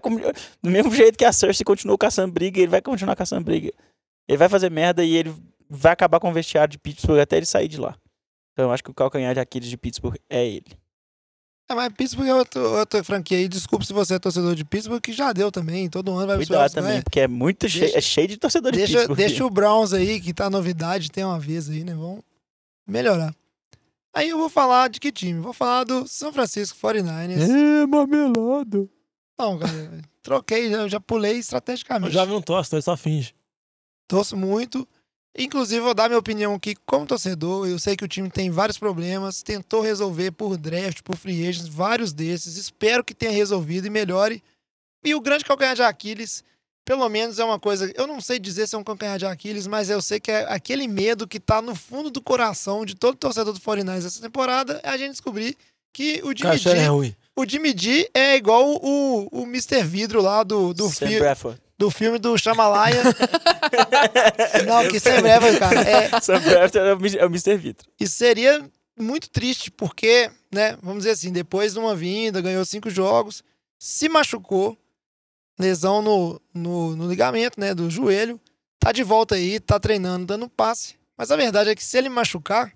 [0.62, 3.72] Do mesmo jeito que a Cersei continuou caçando briga, ele vai continuar caçando briga.
[4.28, 5.34] Ele vai fazer merda e ele
[5.70, 7.96] vai acabar com o vestiário de Pittsburgh até ele sair de lá.
[8.54, 10.78] Então eu acho que o calcanhar de Aquiles de Pittsburgh é ele.
[11.70, 13.48] É, mas Pittsburgh é outro, outra franquia aí.
[13.48, 15.90] Desculpa se você é torcedor de Pittsburgh, que já deu também.
[15.90, 17.02] Todo ano vai Cuidado também, é?
[17.02, 19.18] porque é muito cheio, Deixa- é cheio de torcedor de Deixa, Pittsburgh.
[19.18, 21.94] deixa o Browns aí, que tá novidade, tem uma vez aí, né?
[21.94, 22.22] Vamos
[22.88, 23.36] melhorar.
[24.16, 25.40] Aí eu vou falar de que time?
[25.42, 27.48] Vou falar do São Francisco 49ers.
[27.50, 28.88] É, marmelada.
[29.38, 32.14] Não, cara, troquei, já, já pulei estrategicamente.
[32.14, 33.36] Jovem não torce, então ele só finge.
[34.08, 34.88] Torço muito.
[35.38, 37.68] Inclusive, vou dar minha opinião aqui como torcedor.
[37.68, 39.44] Eu sei que o time tem vários problemas.
[39.44, 42.58] Tentou resolver por draft, por free agents, vários desses.
[42.58, 44.44] Espero que tenha resolvido e melhore.
[45.04, 46.44] E o grande calcanhar de Aquiles,
[46.84, 47.92] pelo menos é uma coisa.
[47.96, 50.52] Eu não sei dizer se é um calcanhar de Aquiles, mas eu sei que é
[50.52, 54.82] aquele medo que tá no fundo do coração de todo torcedor do 49ers essa temporada.
[54.84, 55.56] É a gente descobrir
[55.94, 57.16] que o Jimmy é G, ruim.
[57.38, 59.84] O Jimmy G é igual o, o Mr.
[59.84, 61.62] Vidro lá do, do, Sam fi- Bradford.
[61.78, 63.02] do filme do Chamalaya.
[64.68, 65.82] Não, que sem breve, cara.
[65.82, 67.56] É, Sam Bradford é o Mi- é o Mr.
[67.58, 67.88] Vitro.
[68.00, 68.70] e seria
[69.00, 73.44] muito triste, porque, né, vamos dizer assim, depois de uma vinda, ganhou cinco jogos,
[73.78, 74.76] se machucou,
[75.60, 78.40] lesão no, no, no ligamento, né, do joelho,
[78.80, 80.96] tá de volta aí, tá treinando, dando passe.
[81.16, 82.72] Mas a verdade é que se ele machucar,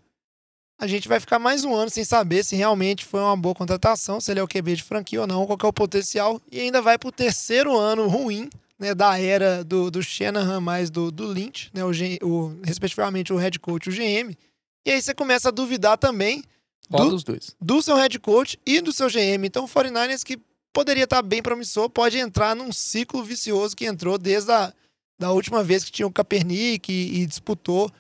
[0.82, 4.20] a gente vai ficar mais um ano sem saber se realmente foi uma boa contratação,
[4.20, 6.60] se ele é o QB de franquia ou não, qual que é o potencial, e
[6.60, 11.28] ainda vai pro terceiro ano ruim, né, da era do, do Shanahan mais do, do
[11.28, 11.92] Lynch, né, o,
[12.28, 14.36] o, respectivamente o head coach e o GM.
[14.84, 16.44] E aí você começa a duvidar também
[16.90, 17.56] do, dos dois?
[17.62, 19.46] do seu head coach e do seu GM.
[19.46, 20.40] Então o 49ers que
[20.74, 24.74] poderia estar bem promissor pode entrar num ciclo vicioso que entrou desde a
[25.20, 27.92] da última vez que tinha o Kaepernick e, e disputou,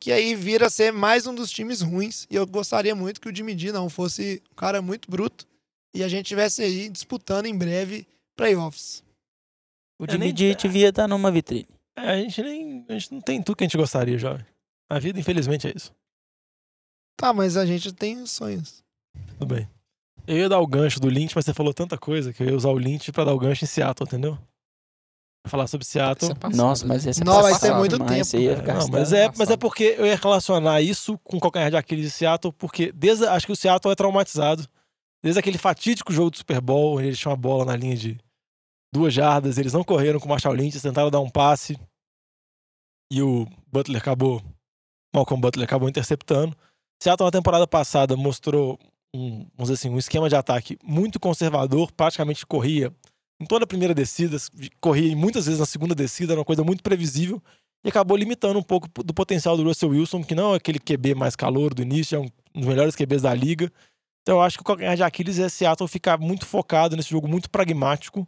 [0.00, 2.26] que aí vira ser mais um dos times ruins.
[2.30, 5.46] E eu gostaria muito que o Jimmy G não fosse um cara muito bruto
[5.94, 9.02] e a gente tivesse aí disputando em breve playoffs.
[9.98, 11.66] O É, Jimmy nem- G devia estar numa vitrine.
[11.96, 12.84] É, a gente nem.
[12.88, 14.44] A gente não tem tudo que a gente gostaria, jovem.
[14.90, 15.92] A vida, infelizmente, é isso.
[17.16, 18.84] Tá, mas a gente tem os sonhos.
[19.38, 19.66] Tudo bem.
[20.26, 22.54] Eu ia dar o gancho do Lynch, mas você falou tanta coisa que eu ia
[22.56, 24.38] usar o Lynch pra dar o gancho em Seattle, entendeu?
[25.46, 26.30] Falar sobre Seattle.
[26.32, 26.94] É passado, Nossa, né?
[26.94, 28.20] mas esse é Não, vai passado ser muito demais, tempo.
[28.22, 29.58] esse aí ia É, não, mas, é, mas é passado.
[29.58, 33.46] porque eu ia relacionar isso com o calcanhar de Aquiles de Seattle, porque desde, acho
[33.46, 34.66] que o Seattle é traumatizado.
[35.22, 38.18] Desde aquele fatídico jogo do Super Bowl, onde eles tinham uma bola na linha de
[38.92, 41.78] duas jardas, eles não correram com o Marshall Lynch, eles tentaram dar um passe
[43.10, 44.42] e o Butler acabou,
[45.14, 46.56] Malcolm Butler acabou interceptando.
[47.02, 48.78] Seattle na temporada passada mostrou
[49.14, 52.92] um, vamos dizer assim, um esquema de ataque muito conservador, praticamente corria
[53.40, 54.36] em toda a primeira descida,
[54.80, 57.42] corria muitas vezes na segunda descida, era uma coisa muito previsível
[57.84, 61.14] e acabou limitando um pouco do potencial do Russell Wilson, que não é aquele QB
[61.14, 63.70] mais calor do início, é um dos melhores QBs da liga.
[64.22, 67.28] Então eu acho que o calcanhar de Aquiles é Seattle ficar muito focado nesse jogo
[67.28, 68.26] muito pragmático,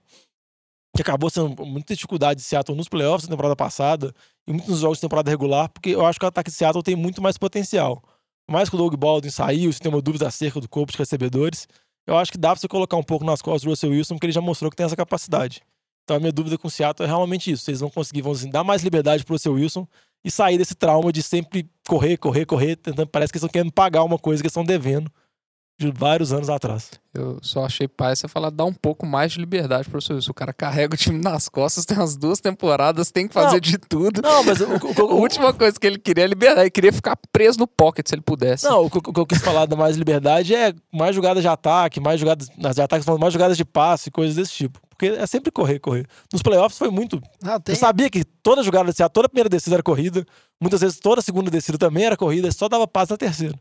[0.94, 4.14] que acabou sendo muita dificuldade de Seattle nos playoffs da temporada passada
[4.46, 6.82] e muitos nos jogos de temporada regular, porque eu acho que o ataque de Seattle
[6.82, 8.02] tem muito mais potencial.
[8.48, 11.66] Mais que o Doug Baldwin saiu, se tem uma dúvida acerca do corpo de recebedores,
[12.08, 14.24] eu acho que dá pra você colocar um pouco nas costas do Russell Wilson, porque
[14.24, 15.60] ele já mostrou que tem essa capacidade.
[16.02, 17.68] Então a minha dúvida com o Seattle é realmente isso.
[17.68, 19.86] Eles vão conseguir, vão assim, dar mais liberdade pro Russell Wilson
[20.24, 23.70] e sair desse trauma de sempre correr, correr, correr, tentando, parece que eles estão querendo
[23.70, 25.12] pagar uma coisa que eles estão devendo
[25.78, 26.90] de vários anos atrás.
[27.14, 30.32] Eu só achei pai você falar dar um pouco mais de liberdade pro seu Wilson.
[30.32, 33.60] O cara carrega o time nas costas, tem umas duas temporadas, tem que fazer Não.
[33.60, 34.20] de tudo.
[34.20, 36.62] Não, mas o, o, A o, última coisa que ele queria é liberdade.
[36.62, 38.64] Ele queria ficar preso no pocket se ele pudesse.
[38.64, 41.48] Não, o que, o que eu quis falar da mais liberdade é mais jogadas de
[41.48, 44.80] ataque, mais jogadas nas de ataque, falando mais jogadas de passe, coisas desse tipo.
[44.88, 46.06] Porque é sempre correr, correr.
[46.32, 47.20] Nos playoffs foi muito.
[47.40, 50.26] Não, tem, Eu sabia que toda jogada Seattle, toda primeira descida era corrida.
[50.60, 53.54] Muitas vezes toda segunda descida também era corrida, só dava passe na terceira.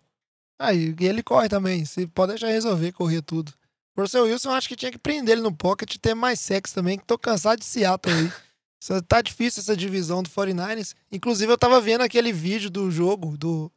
[0.59, 1.85] Aí, e ele corre também.
[1.85, 3.53] Se pode deixar resolver, correr tudo.
[3.95, 6.39] O Russell Wilson, eu acho que tinha que prender ele no pocket e ter mais
[6.39, 8.31] sexo também, que tô cansado de Seattle aí.
[8.79, 10.93] Isso tá difícil essa divisão do 49ers.
[11.11, 13.71] Inclusive, eu tava vendo aquele vídeo do jogo, do.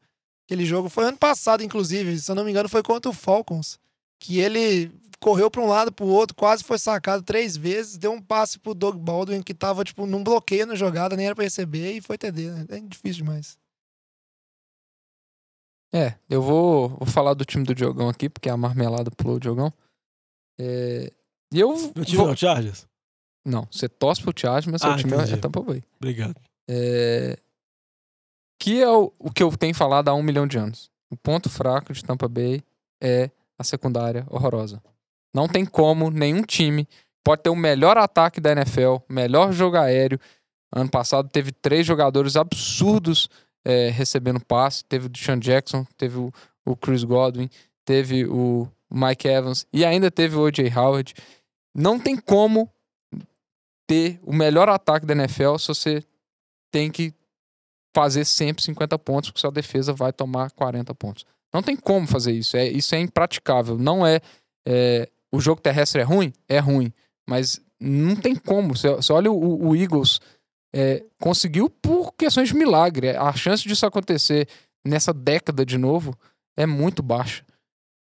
[0.47, 2.19] Aquele jogo foi ano passado, inclusive.
[2.19, 3.79] Se eu não me engano, foi contra o Falcons.
[4.19, 8.23] Que ele correu pra um lado, pro outro, quase foi sacado três vezes, deu um
[8.23, 11.93] passe pro Doug Baldwin que tava, tipo, num bloqueio na jogada, nem era pra receber,
[11.93, 12.67] e foi TD, né?
[12.71, 13.59] É difícil demais.
[15.93, 19.41] É, eu vou, vou falar do time do Diogão aqui, porque a marmelada pulou o
[19.41, 19.73] Diogão.
[20.59, 21.13] É,
[21.53, 21.75] e eu.
[21.97, 22.87] Meu time vou- não, Chargers?
[23.45, 25.35] Não, você torce pro Chargers, mas seu Ah, time entendi.
[25.35, 25.83] é Tampa Bay.
[25.99, 26.35] Obrigado.
[26.69, 27.39] É,
[28.61, 30.91] que é o, o que eu tenho falado há um milhão de anos.
[31.11, 32.63] O ponto fraco de Tampa Bay
[33.03, 34.83] é a secundária horrorosa.
[35.35, 36.87] Não tem como nenhum time
[37.25, 40.21] pode ter o melhor ataque da NFL, melhor jogo aéreo.
[40.75, 43.29] Ano passado teve três jogadores absurdos
[43.65, 44.85] é, recebendo passe.
[44.85, 46.33] Teve o Deshaun Jackson, teve o,
[46.65, 47.49] o Chris Godwin,
[47.85, 50.71] teve o Mike Evans e ainda teve o O.J.
[50.77, 51.15] Howard.
[51.75, 52.71] Não tem como
[53.87, 56.05] ter o melhor ataque da NFL se você
[56.71, 57.13] tem que
[57.95, 61.25] fazer sempre 50 pontos, porque sua defesa vai tomar 40 pontos.
[61.53, 62.57] Não tem como fazer isso.
[62.57, 63.77] É, isso é impraticável.
[63.77, 64.21] Não é,
[64.67, 66.33] é, O jogo terrestre é ruim?
[66.49, 66.93] É ruim.
[67.29, 68.77] Mas não tem como.
[68.77, 70.21] Você, você olha o, o Eagles.
[70.73, 73.11] É, conseguiu por questões de milagre.
[73.11, 74.49] A chance disso acontecer
[74.87, 76.17] nessa década de novo
[76.57, 77.45] é muito baixa.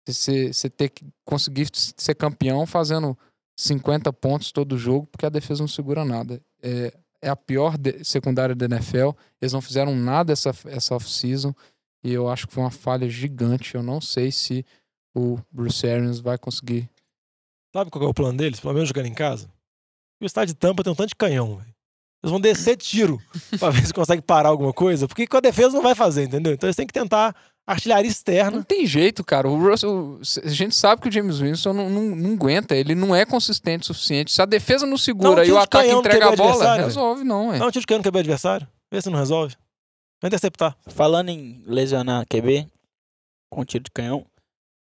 [0.08, 3.18] Você, ter que conseguir ser campeão fazendo
[3.58, 6.42] 50 pontos todo jogo, porque a defesa não segura nada.
[6.62, 9.12] É, é a pior secundária da NFL.
[9.42, 11.54] Eles não fizeram nada essa, essa off-season.
[12.04, 13.74] E eu acho que foi uma falha gigante.
[13.74, 14.64] Eu não sei se
[15.16, 16.88] o Bruce Arians vai conseguir.
[17.76, 18.60] Sabe qual é o plano deles?
[18.60, 19.50] Pelo menos jogando em casa?
[20.22, 21.75] O estádio de Tampa tem um tanto de canhão, velho.
[22.24, 23.20] Eles vão descer tiro
[23.60, 26.54] pra ver se consegue parar alguma coisa, porque com a defesa não vai fazer, entendeu?
[26.54, 27.36] Então eles têm que tentar
[27.68, 28.64] artilharia Não externa.
[28.64, 29.48] tem jeito, cara.
[29.48, 32.76] O Russell, a gente sabe que o James Winston não, não, não aguenta.
[32.76, 34.32] Ele não é consistente o suficiente.
[34.32, 37.60] Se a defesa não segura Não, e o ataque entrega a bola, resolve não, é.
[37.60, 38.68] Dá um tiro de cano no QB adversário.
[38.92, 39.56] Vê se não resolve.
[40.22, 40.76] Vai interceptar.
[40.88, 42.68] Falando em lesionar QB
[43.52, 44.26] com tiro de canhão,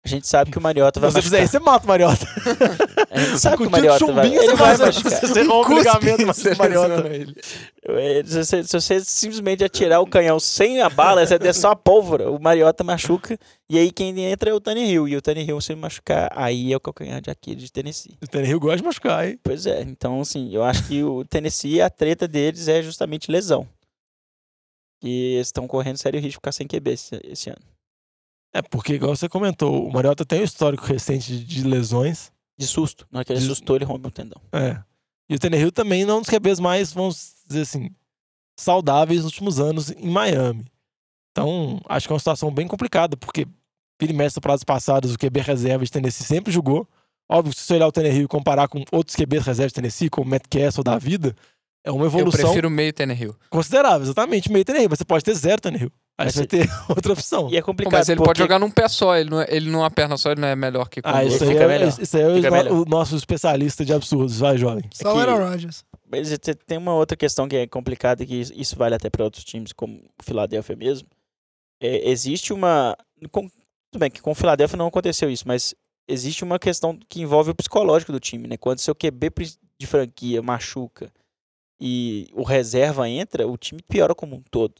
[0.05, 2.25] a gente sabe que o Mariota vai Se você fizer isso, você mata o Mariota.
[3.15, 5.19] Gente sabe o Mariota vai, chumbinho, ele você vai machucar.
[5.21, 6.33] Você rompe o ligamento do Mariota.
[6.33, 7.35] seleciona ele.
[7.85, 11.71] É, Se você, se você simplesmente atirar o canhão sem a bala, você der só
[11.71, 13.37] a pólvora, o Mariota machuca.
[13.69, 15.07] E aí quem entra é o Tony Hill.
[15.07, 18.17] E o Tony Hill, se machucar, aí é o calcanhar de Aquiles de Tennessee.
[18.21, 19.39] O Tannehill gosta de machucar, hein?
[19.43, 23.67] Pois é, então assim, eu acho que o Tennessee, a treta deles é justamente lesão.
[25.03, 27.59] E eles estão correndo sério risco de ficar sem QB esse, esse ano.
[28.55, 32.31] É porque, igual você comentou, o Mariota tem um histórico recente de- de lesões.
[32.63, 33.07] De susto.
[33.11, 34.41] Na hora que ele De- assustou, ele rompe o tendão.
[34.51, 34.81] É.
[35.29, 37.89] E o Tannehill também não é um dos QBs mais, vamos dizer assim,
[38.59, 40.65] saudáveis nos últimos anos em Miami.
[41.31, 43.47] Então, acho que é uma situação bem complicada, porque
[43.99, 46.87] vira e mexe temporadas passadas, o QB reserva de Tennessee sempre jogou.
[47.29, 50.27] Óbvio, se você olhar o Tannehill e comparar com outros QBs reserva de Tennessee, como
[50.27, 51.35] o Matt Castle da vida,
[51.83, 53.35] é uma Eu evolução prefiro meio Tannehill.
[53.49, 54.89] considerável, exatamente, meio Tannehill.
[54.89, 55.91] Mas você pode ter zero Tannehill.
[56.17, 57.49] Aí você vai ter outra opção.
[57.49, 57.93] E é complicado.
[57.93, 59.15] mas ele porque pode jogar num pé só.
[59.15, 61.33] Ele, não é- ele numa perna só, ele não é melhor que com Ah, duas.
[61.35, 61.87] isso aí, é, melhor.
[61.99, 62.71] isso aí é melhor.
[62.71, 64.83] o nosso especialista de absurdos, vai, jovem.
[64.93, 65.83] Só o que- Aaron Rodgers.
[66.09, 69.43] Mas você tem uma outra questão que é complicada, que isso- vale até para outros
[69.43, 71.07] times, como o Philadelphia mesmo.
[71.81, 72.95] É, existe uma.
[73.31, 73.47] com-
[73.91, 75.73] tudo bem que com o Philadelphia não aconteceu isso, mas
[76.07, 78.57] existe uma questão que envolve o psicológico do time, né?
[78.57, 79.31] Quando seu QB
[79.79, 81.11] de franquia machuca
[81.81, 84.75] e o reserva entra, o time piora como um todo.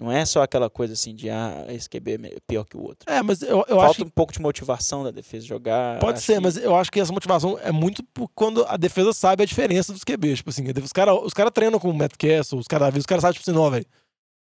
[0.00, 2.80] Não é só aquela coisa assim de, ah, esse QB é me- pior que o
[2.82, 3.12] outro.
[3.12, 5.98] É, mas eu, eu Falta acho que um pouco de motivação da defesa jogar.
[5.98, 9.42] Pode ser, que- mas eu acho que essa motivação é muito quando a defesa sabe
[9.42, 10.38] a diferença dos QBs.
[10.38, 13.20] Tipo assim, os caras os cara treinam com o Matt Castle, os caras os cara
[13.20, 13.84] sabem, tipo assim, não, velho,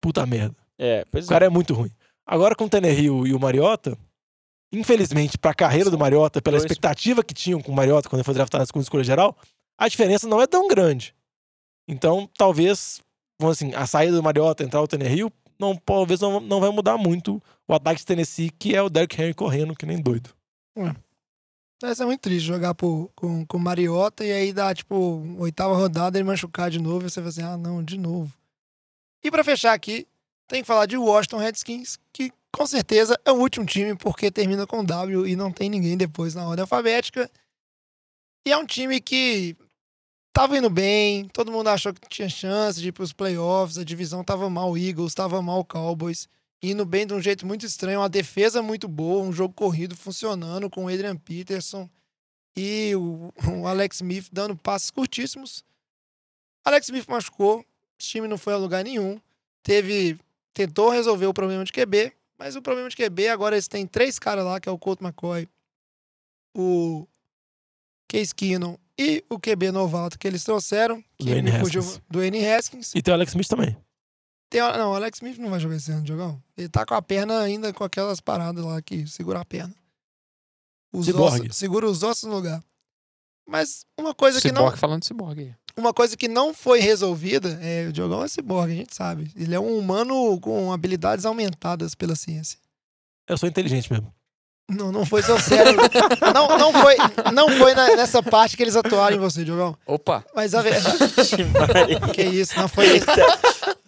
[0.00, 0.54] puta merda.
[0.78, 1.90] É, pois O cara é muito ruim.
[2.24, 3.98] Agora com o Tannehill e o Mariota,
[4.72, 8.24] infelizmente, pra carreira do Mariota, pela dois- expectativa que tinham com o Mariota quando ele
[8.24, 9.36] foi draftado na segunda escolha geral,
[9.76, 11.12] a diferença não é tão grande.
[11.88, 13.00] Então, talvez,
[13.40, 16.96] vamos assim, a saída do Mariota, entrar o Tannehill, não, talvez não, não vai mudar
[16.96, 20.30] muito o ataque de Tennessee, que é o Derrick Henry correndo que nem doido.
[21.80, 23.08] Deve ser muito triste jogar com,
[23.46, 27.20] com o Mariota e aí dá, tipo, oitava rodada ele machucar de novo e você
[27.20, 28.32] fala assim, ah, não, de novo.
[29.22, 30.06] E pra fechar aqui,
[30.48, 34.66] tem que falar de Washington Redskins, que com certeza é o último time porque termina
[34.66, 37.30] com W e não tem ninguém depois na ordem alfabética.
[38.46, 39.56] E é um time que
[40.32, 44.24] tava indo bem, todo mundo achou que tinha chance de ir pros playoffs, a divisão
[44.24, 46.28] tava mal o Eagles, tava mal o Cowboys
[46.62, 50.68] indo bem de um jeito muito estranho, uma defesa muito boa, um jogo corrido funcionando
[50.68, 51.88] com o Adrian Peterson
[52.56, 55.64] e o, o Alex Smith dando passes curtíssimos.
[56.64, 57.64] Alex Smith machucou, o
[57.98, 59.18] time não foi a lugar nenhum,
[59.62, 60.18] teve
[60.52, 64.18] tentou resolver o problema de QB, mas o problema de QB agora eles têm três
[64.18, 65.48] caras lá, que é o Colt McCoy,
[66.54, 67.06] o
[68.06, 72.46] Case Keenum e o QB novato que eles trouxeram, que Dwayne me fugiu do N.
[72.46, 72.94] Haskins.
[72.94, 73.74] E tem o Alex Smith também.
[74.50, 76.42] Tem, não, o Alex Smith não vai jogar esse ano, jogão.
[76.54, 79.74] Ele tá com a perna ainda com aquelas paradas lá que segura a perna.
[80.92, 81.46] os Ciborgue.
[81.46, 82.62] ossos, segura os ossos no lugar.
[83.48, 87.58] Mas uma coisa que não, Ciborgue falando de ciborgue uma coisa que não foi resolvida,
[87.62, 89.30] é, o Diogão é ciborgue, a gente sabe.
[89.34, 92.58] Ele é um humano com habilidades aumentadas pela ciência.
[93.26, 94.12] Eu sou inteligente mesmo.
[94.70, 95.82] Não, não foi seu cérebro.
[96.34, 96.96] não, não foi,
[97.32, 99.76] não foi na- nessa parte que eles atuaram em você, Diogão.
[99.86, 100.24] Opa!
[100.34, 100.96] Mas a verdade.
[102.14, 103.06] que isso, não foi isso.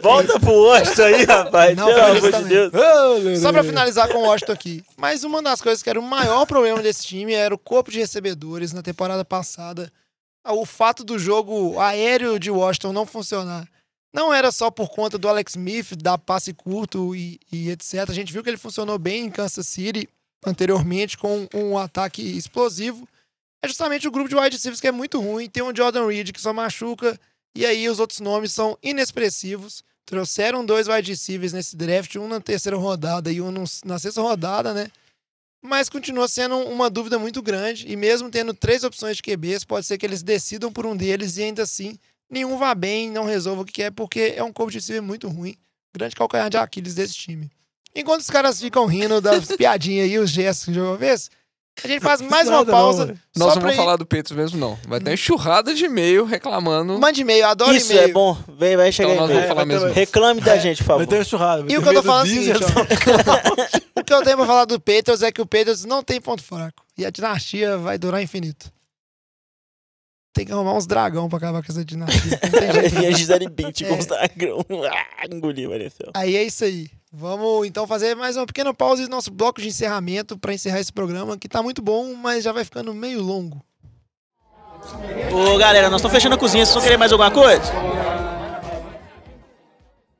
[0.01, 1.76] Volta pro Washington aí, rapaz.
[1.76, 2.70] Não, Pelo foi isso amor de.
[2.70, 3.41] Deus.
[3.41, 4.85] Só pra finalizar com o Washington aqui.
[4.97, 7.99] Mas uma das coisas que era o maior problema desse time era o corpo de
[7.99, 9.93] recebedores na temporada passada.
[10.45, 13.66] Ah, O fato do jogo aéreo de Washington não funcionar.
[14.14, 18.05] Não era só por conta do Alex Smith, dar passe curto e, e etc.
[18.09, 20.07] A gente viu que ele funcionou bem em Kansas City
[20.45, 23.09] anteriormente com um ataque explosivo.
[23.64, 25.49] É justamente o grupo de wide receivers que é muito ruim.
[25.49, 27.18] Tem um Jordan Reed que só machuca.
[27.55, 29.84] E aí os outros nomes são inexpressivos.
[30.05, 33.53] Trouxeram dois wide receivers nesse draft, um na terceira rodada e um
[33.84, 34.90] na sexta rodada, né?
[35.64, 37.86] Mas continua sendo uma dúvida muito grande.
[37.90, 41.36] E mesmo tendo três opções de QBs, pode ser que eles decidam por um deles
[41.36, 41.97] e ainda assim
[42.28, 45.28] nenhum vá bem, não resolva o que quer, porque é um corpo de receiver muito
[45.28, 45.55] ruim.
[45.95, 47.51] Grande calcanhar de Aquiles desse time.
[47.95, 51.30] Enquanto os caras ficam rindo das piadinhas e os gestos de uma vez,
[51.84, 53.07] a gente faz mais uma não, pausa.
[53.07, 53.18] velho.
[53.36, 54.78] Nós não vamos ir- falar do Petros mesmo, não.
[54.86, 56.99] Vai ter uma enxurrada de e-mail reclamando.
[56.99, 58.09] Mande e-mail, adoro Isso e-mail.
[58.09, 58.36] é bom.
[58.59, 59.93] Vem, vai chegar Então falar vai ter-.
[59.93, 61.07] Reclame da gente, por Vai favor.
[61.11, 61.66] ter um churrasco.
[61.66, 63.82] vai E o ter que eu tô falando é o seguinte, ó.
[64.01, 66.43] O que eu tenho pra falar do Patriots é que o Patriots não tem ponto
[66.43, 66.82] fraco.
[66.99, 68.72] E a dinastia vai durar infinito.
[70.34, 72.40] Tem que arrumar uns dragão pra acabar com essa dinastia.
[72.43, 72.95] Não tem Vai jeito.
[72.97, 73.88] vir a Gisele Bint É.
[73.88, 74.64] com os dragão.
[74.90, 76.11] Ah, engoliu, Maricel.
[76.14, 76.90] Aí é isso aí.
[77.14, 80.90] Vamos então fazer mais uma pequena pausa e nosso bloco de encerramento pra encerrar esse
[80.90, 83.62] programa, que tá muito bom, mas já vai ficando meio longo.
[85.30, 86.64] Ô, galera, nós estamos fechando a cozinha.
[86.64, 87.62] Vocês vão querer mais alguma coisa?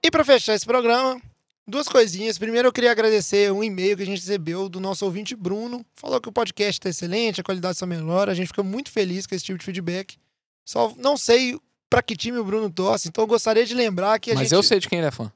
[0.03, 1.19] E pra fechar esse programa,
[1.67, 2.37] duas coisinhas.
[2.37, 5.87] Primeiro, eu queria agradecer um e-mail que a gente recebeu do nosso ouvinte Bruno.
[5.95, 8.29] Falou que o podcast tá excelente, a qualidade está melhor.
[8.29, 10.19] A gente fica muito feliz com esse tipo de feedback.
[10.63, 14.31] Só não sei pra que time o Bruno torce, então eu gostaria de lembrar que
[14.31, 14.55] a Mas gente.
[14.55, 15.33] eu sei de quem ele é fã.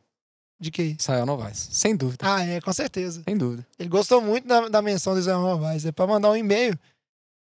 [0.59, 0.97] De quê?
[0.99, 1.69] Israel Novaes.
[1.71, 2.25] Sem dúvida.
[2.27, 3.23] Ah, é, com certeza.
[3.25, 3.67] Sem dúvida.
[3.79, 5.85] Ele gostou muito da, da menção do Israel Novaes.
[5.85, 6.79] É pra mandar um e-mail.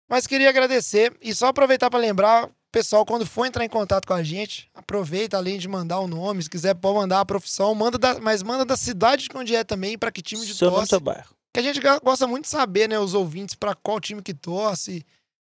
[0.09, 4.13] Mas queria agradecer e só aproveitar pra lembrar, pessoal, quando for entrar em contato com
[4.13, 7.97] a gente, aproveita além de mandar o nome, se quiser pode mandar a profissão, manda
[7.97, 10.89] da, mas manda da cidade de onde é também, pra que time de Seu torce.
[10.89, 11.33] seu bairro.
[11.53, 15.05] Que a gente gosta muito de saber, né, os ouvintes, pra qual time que torce,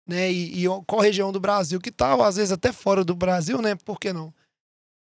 [0.07, 3.14] né, e, e qual região do Brasil que tá, ou às vezes até fora do
[3.14, 4.32] Brasil, né, por que não?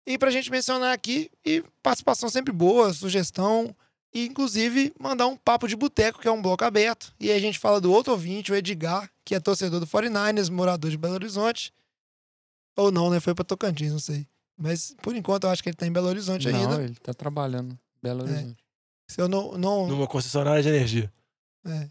[0.07, 3.75] E pra gente mencionar aqui, e participação sempre boa, sugestão,
[4.13, 7.41] e inclusive mandar um papo de boteco, que é um bloco aberto, e aí a
[7.41, 11.15] gente fala do outro ouvinte, o Edgar, que é torcedor do 49ers, morador de Belo
[11.15, 11.73] Horizonte,
[12.77, 14.27] ou não, né, foi pra Tocantins, não sei.
[14.59, 16.83] Mas por enquanto eu acho que ele tá em Belo Horizonte Não, ainda.
[16.83, 17.79] ele tá trabalhando.
[18.03, 18.31] Belo É.
[18.31, 18.63] Horizonte.
[19.09, 19.53] Se eu não.
[19.59, 21.13] não Numa concessionária de energia.
[21.67, 21.89] é.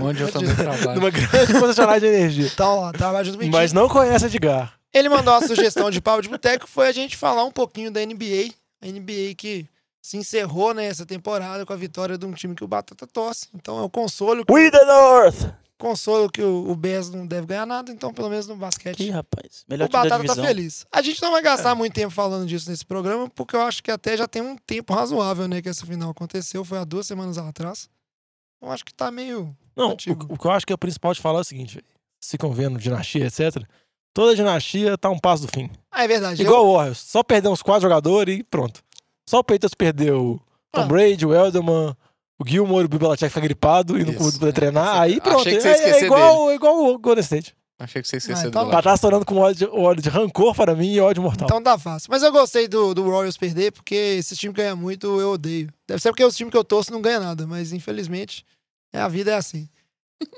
[0.00, 1.00] Onde eu também trabalho.
[1.00, 2.46] Numa grande concessionária de energia.
[2.46, 4.77] Então, lá, trabalha junto com Mas não conhece Edgar.
[4.98, 8.04] Ele mandou uma sugestão de papo de boteco, foi a gente falar um pouquinho da
[8.04, 8.52] NBA.
[8.82, 9.66] A NBA que
[10.00, 13.48] se encerrou nessa temporada com a vitória de um time que o Batata torce.
[13.54, 15.54] Então é o consolo, We the North!
[15.78, 19.10] consolo que o, o Bears não deve ganhar nada, então pelo menos no Ih, basquete
[19.10, 19.64] rapaz.
[19.68, 20.84] Melhor o Batata tá feliz.
[20.90, 23.90] A gente não vai gastar muito tempo falando disso nesse programa, porque eu acho que
[23.90, 27.38] até já tem um tempo razoável, né, que essa final aconteceu, foi há duas semanas
[27.38, 27.88] atrás.
[28.60, 29.56] Eu acho que tá meio...
[29.76, 31.80] Não, o, o que eu acho que é o principal de falar é o seguinte,
[32.20, 33.62] se convendo dinastia, etc.
[34.14, 35.70] Toda dinastia tá um passo do fim.
[35.90, 36.42] Ah, é verdade.
[36.42, 36.98] Igual o Warriors.
[36.98, 38.82] Só perder uns quatro jogadores e pronto.
[39.28, 40.40] Só o Peitas perdeu o
[40.72, 40.86] Tom Ah.
[40.86, 41.96] Brade, o Elderman,
[42.38, 44.18] o Gilmore, o Bibelacek fica gripado e não Isso.
[44.22, 44.88] pôde poder treinar.
[44.88, 45.40] Achei- Aí pronto.
[45.40, 47.54] achei que você é, é igual, é igual o Golden State.
[47.80, 48.82] Achei que você Ah, esqueceu então do tá.
[48.82, 51.46] Tá, estourando com óleo de, óleo de rancor para mim e ódio mortal.
[51.46, 52.08] Então tá fácil.
[52.10, 55.68] Mas eu gostei do, do Royals perder, porque esse time ganha muito, eu odeio.
[55.86, 58.44] Deve ser porque os times que eu torço não ganham nada, mas infelizmente
[58.92, 59.68] é, a vida é assim.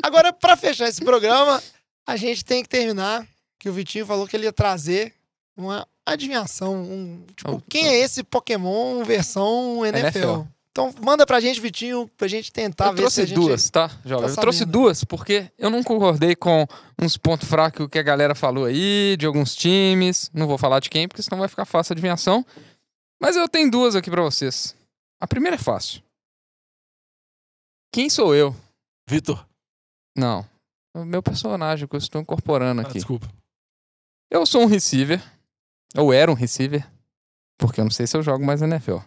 [0.03, 1.63] Agora, pra fechar esse programa,
[2.07, 3.27] a gente tem que terminar,
[3.61, 5.15] que o Vitinho falou que ele ia trazer
[5.57, 6.75] uma adivinhação.
[6.83, 10.19] Um, tipo, Oh, quem é esse Pokémon versão NFL?
[10.19, 10.43] NFL.
[10.73, 13.35] Então manda pra gente, Vitinho, pra gente tentar eu ver trouxe se a gente...
[13.35, 14.27] duas, tá, jovem?
[14.27, 16.65] tá eu trouxe duas porque eu não concordei com
[17.01, 20.31] uns pontos fracos que a galera falou aí, de alguns times.
[20.33, 22.47] Não vou falar de quem, porque senão vai ficar fácil a adivinhação.
[23.21, 24.75] Mas eu tenho duas aqui pra vocês.
[25.21, 26.01] A primeira é fácil.
[27.93, 28.55] Quem sou eu?
[29.09, 29.45] Vitor.
[30.17, 30.47] Não.
[30.95, 32.95] O meu personagem que eu estou incorporando Ah, aqui.
[32.95, 33.29] desculpa.
[34.31, 35.21] Eu sou um receiver.
[35.97, 36.89] Ou era um receiver.
[37.59, 38.99] Porque eu não sei se eu jogo mais na NFL.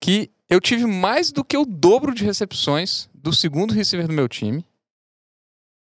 [0.00, 4.28] Que eu tive mais do que o dobro de recepções do segundo receiver do meu
[4.28, 4.64] time.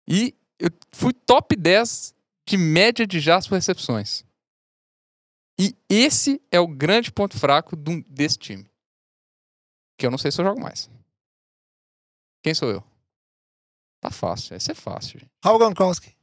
[0.08, 2.14] E eu fui top 10
[2.48, 4.24] de média de jardas por recepções.
[5.60, 8.66] E esse é o grande ponto fraco do- desse time.
[9.98, 10.90] Que eu não sei se eu jogo mais.
[12.44, 12.84] Quem sou eu?
[14.02, 14.56] Tá fácil.
[14.56, 15.32] Esse é fácil, gente.
[15.44, 16.16] Rob Gronkowski.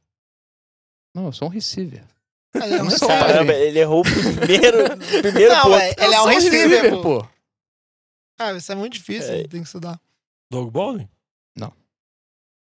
[1.15, 2.05] Não, eu sou um receiver.
[2.55, 3.19] Ele é um Não receiver.
[3.19, 5.75] Caramba, ele errou o primeiro, o primeiro Não, ponto.
[5.75, 7.01] é- ele é um sou receiver, pô.
[7.21, 7.27] pô.
[8.39, 9.43] Ah, isso é muito difícil, É.
[9.47, 9.99] tem que estudar.
[10.51, 11.07] Doug Baldwin?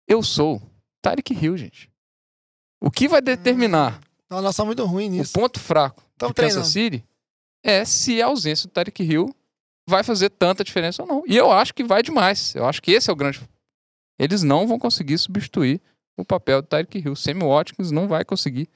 [0.08, 0.60] Eu sou
[1.00, 1.90] Tyreek Hill, gente.
[2.80, 5.32] O que vai determinar Não, nós somos muito ruins o nisso.
[5.32, 6.66] ponto fraco Tamo de Kansas.
[6.68, 7.04] City
[7.64, 9.34] é se a ausência do Tyreek Hill
[9.88, 11.22] vai fazer tanta diferença ou não.
[11.26, 12.54] E eu acho que vai demais.
[12.54, 13.40] Eu acho que esse é o grande.
[14.18, 15.80] Eles não vão conseguir substituir
[16.16, 17.16] o papel do Tyreek Hill.
[17.16, 18.68] Sammy Watkins não vai conseguir.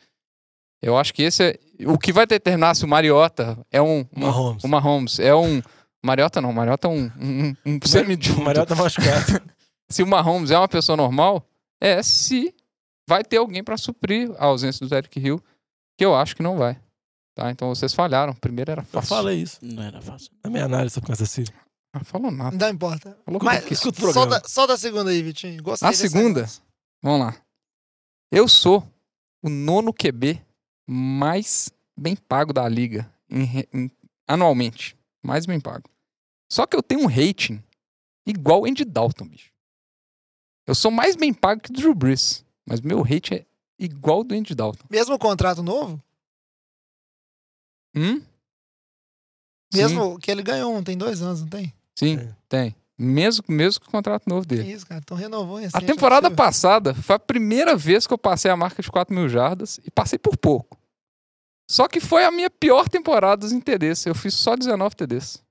[0.87, 1.59] Eu acho que esse é.
[1.87, 4.07] O que vai determinar se o Mariota é um.
[4.15, 4.65] uma- Mahomes.
[4.65, 5.61] o Mahomes é um.
[6.05, 9.43] Mariota não, Mariota é um, um, um, um semi O Mariota tá machucado.
[9.91, 11.45] se o Mahomes é uma pessoa normal,
[11.81, 12.55] é se
[13.09, 15.43] vai ter alguém para suprir a ausência do Tyreek Hill,
[15.99, 16.81] que eu acho que não vai.
[17.35, 17.51] Tá?
[17.51, 18.33] Então vocês falharam.
[18.35, 19.09] Primeiro era Eu fácil.
[19.09, 19.59] falei isso.
[19.63, 20.31] Não era fácil.
[20.45, 21.53] Na minha análise sobre Kansas City.
[21.93, 22.57] Não falou nada.
[22.57, 23.17] Não importa.
[23.25, 24.41] Falou Mas que- escuta o só programa.
[24.41, 25.61] da, só da segunda aí, Vitinho.
[25.63, 26.41] Gostei A segunda?
[26.43, 26.63] negócio.
[27.03, 27.37] Vamos lá.
[28.33, 28.87] Eu sou
[29.43, 30.41] o nono QB
[30.87, 33.91] mais bem pago da liga em em-
[34.27, 34.97] anualmente.
[35.23, 35.89] Mais bem pago.
[36.51, 37.63] Só que eu tenho um rating
[38.27, 39.51] igual o Andy Dalton, bicho.
[40.67, 42.45] Eu sou mais bem pago que o Drew Brees.
[42.69, 43.47] Mas meu rating é
[43.79, 44.85] igual do Andy Dalton.
[44.91, 46.03] Mesmo contrato novo?
[47.95, 48.21] Hum?
[49.73, 49.79] Sim.
[49.83, 51.73] Mesmo que ele ganhou um, tem dois anos, não tem?
[51.95, 52.35] Sim, É.
[52.49, 52.77] tem.
[52.99, 54.73] Mesmo, mesmo com o contrato novo Que dele.
[54.73, 55.01] isso, cara.
[55.05, 55.85] Então renovou A recente.
[55.87, 56.45] temporada não é possível.
[56.47, 59.91] passada foi a primeira vez que eu passei a marca de 4 mil jardas e
[59.91, 60.76] passei por pouco.
[61.69, 64.07] Só que foi a minha pior temporada dos em TDs.
[64.07, 65.43] Eu fiz só 19 TDs.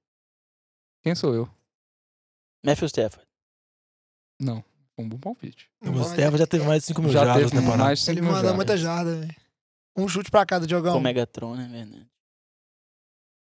[1.04, 1.50] Quem sou eu?
[2.66, 3.28] Matthew Stafford.
[4.40, 4.64] Não.
[4.98, 5.70] Um bom palpite.
[5.82, 7.84] O Steva já teve mais de 5 mil Já jardas teve na temporada.
[7.84, 8.56] mais de 5 Ele mil manda jardas.
[8.56, 9.36] muita jarda, velho.
[9.98, 10.94] Um chute pra cada, Diogão.
[10.94, 12.08] Com o Megatron, né, verdade?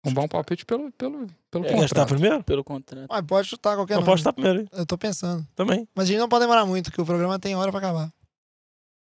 [0.06, 2.08] Um bom palpite pelo, pelo, pelo É, Quer chutar contrato.
[2.08, 2.44] primeiro?
[2.44, 3.06] Pelo contrato.
[3.08, 4.06] Mas pode chutar qualquer nome.
[4.06, 4.68] posso chutar primeiro, hein?
[4.72, 5.46] Eu tô pensando.
[5.54, 5.88] Também.
[5.94, 8.12] Mas a gente não pode demorar muito, que o programa tem hora pra acabar.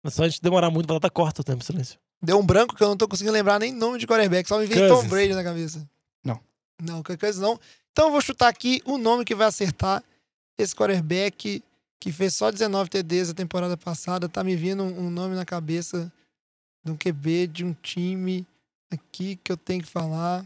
[0.03, 1.99] Mas só a gente demorar muito, vai estar corta o tempo, silêncio.
[2.21, 4.47] Deu um branco que eu não tô conseguindo lembrar nem nome de quarterback.
[4.47, 5.03] Só me veio Cousins.
[5.03, 5.87] Tom Brady na cabeça.
[6.23, 6.39] Não.
[6.81, 7.59] Não, qualquer coisa não.
[7.91, 10.03] Então eu vou chutar aqui o nome que vai acertar
[10.57, 11.63] esse quarterback
[11.99, 14.27] que fez só 19 TDs a temporada passada.
[14.29, 16.11] Tá me vindo um, nome na cabeça
[16.83, 18.45] de um QB de um time
[18.91, 20.45] aqui que eu tenho que falar.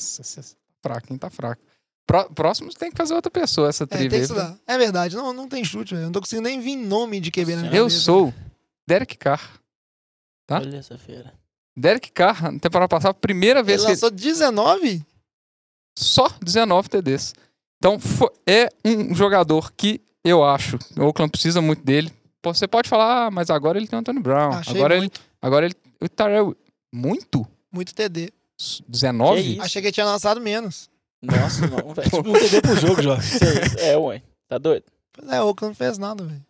[0.00, 0.44] Nossa, é
[0.82, 1.18] Fraco, hein?
[1.18, 1.62] Tá fraco.
[2.06, 4.10] Pró- próximo tem que fazer outra pessoa essa É, tem trivia.
[4.10, 4.58] que aí, estudar.
[4.66, 5.14] É verdade.
[5.16, 6.02] Não, não tem chute, velho.
[6.02, 8.00] Eu Não tô conseguindo nem vir nome de QB na minha Eu cabeça.
[8.00, 8.34] sou
[8.88, 9.60] Derek Carr.
[10.60, 10.66] Tá?
[10.66, 11.32] Olha essa fera.
[11.76, 15.02] Derek Carr, na temporada passada, primeira vez Ele que lançou 19?
[15.98, 17.34] só 19 TDs.
[17.78, 17.98] Então,
[18.46, 22.12] é um jogador que eu acho, o Oakland precisa muito dele.
[22.44, 24.52] Você pode falar, ah, mas agora ele tem o Anthony Brown.
[24.52, 25.20] Achei agora ele, muito.
[25.40, 26.56] agora ele, o Tyrell,
[26.92, 27.46] muito?
[27.72, 28.32] Muito TD.
[28.60, 29.42] S- 19?
[29.54, 29.60] Que?
[29.60, 30.88] Achei que ele tinha lançado menos.
[31.22, 32.10] Nossa, não, velho.
[32.10, 33.38] Tipo um TD pro jogo, Jorge.
[33.78, 34.22] É, ué.
[34.48, 34.84] Tá doido?
[35.12, 36.44] Pois é, o Oakland não fez nada, velho.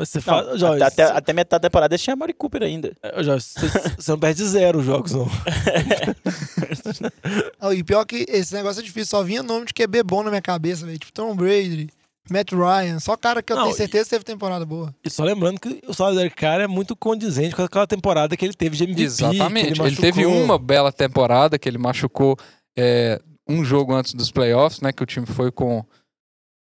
[0.00, 0.56] Mas você Não, fala.
[0.56, 2.96] Jorge, até, você- até metade da temporada tinha Mari Cooper ainda.
[3.02, 3.68] É, Jorge, você,
[3.98, 5.28] você não perde zero jogos, não.
[7.60, 10.30] Ah, e pior que esse negócio é difícil, só vinha nome de QB bom na
[10.30, 10.98] minha cabeça, velho.
[10.98, 11.90] Tipo Tom Brady,
[12.30, 14.94] Matt Ryan, só cara que eu Não, tenho certeza que teve temporada boa.
[15.04, 18.54] E só lembrando que o salário Carr é muito condizente com aquela temporada que ele
[18.54, 19.02] teve de MVP.
[19.02, 19.74] Exatamente.
[19.74, 22.38] que Ele, teve uma bela temporada que ele machucou
[22.78, 24.92] é, um jogo antes dos playoffs, né?
[24.92, 25.84] Que o time foi com.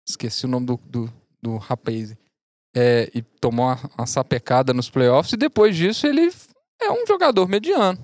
[0.09, 2.15] Esqueci o nome do, do, do rapaz.
[2.75, 5.33] É, e tomou uma, uma sapecada nos playoffs.
[5.33, 6.31] E depois disso, ele
[6.81, 7.99] é um jogador mediano.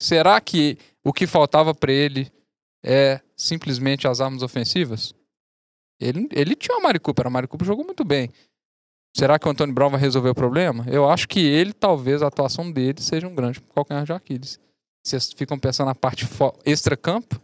[0.00, 2.30] Será que o que faltava pra ele
[2.84, 5.14] é simplesmente as armas ofensivas?
[6.00, 7.26] Ele, ele tinha o Mari Cooper.
[7.26, 8.30] A Mari Cooper jogou muito bem.
[9.16, 10.84] Será que o Antônio Brown vai resolver o problema?
[10.88, 14.58] Eu acho que ele, talvez, a atuação dele seja um grande calcanhar de Aquiles.
[15.04, 16.26] Vocês ficam pensando na parte
[16.64, 17.40] extra-campo?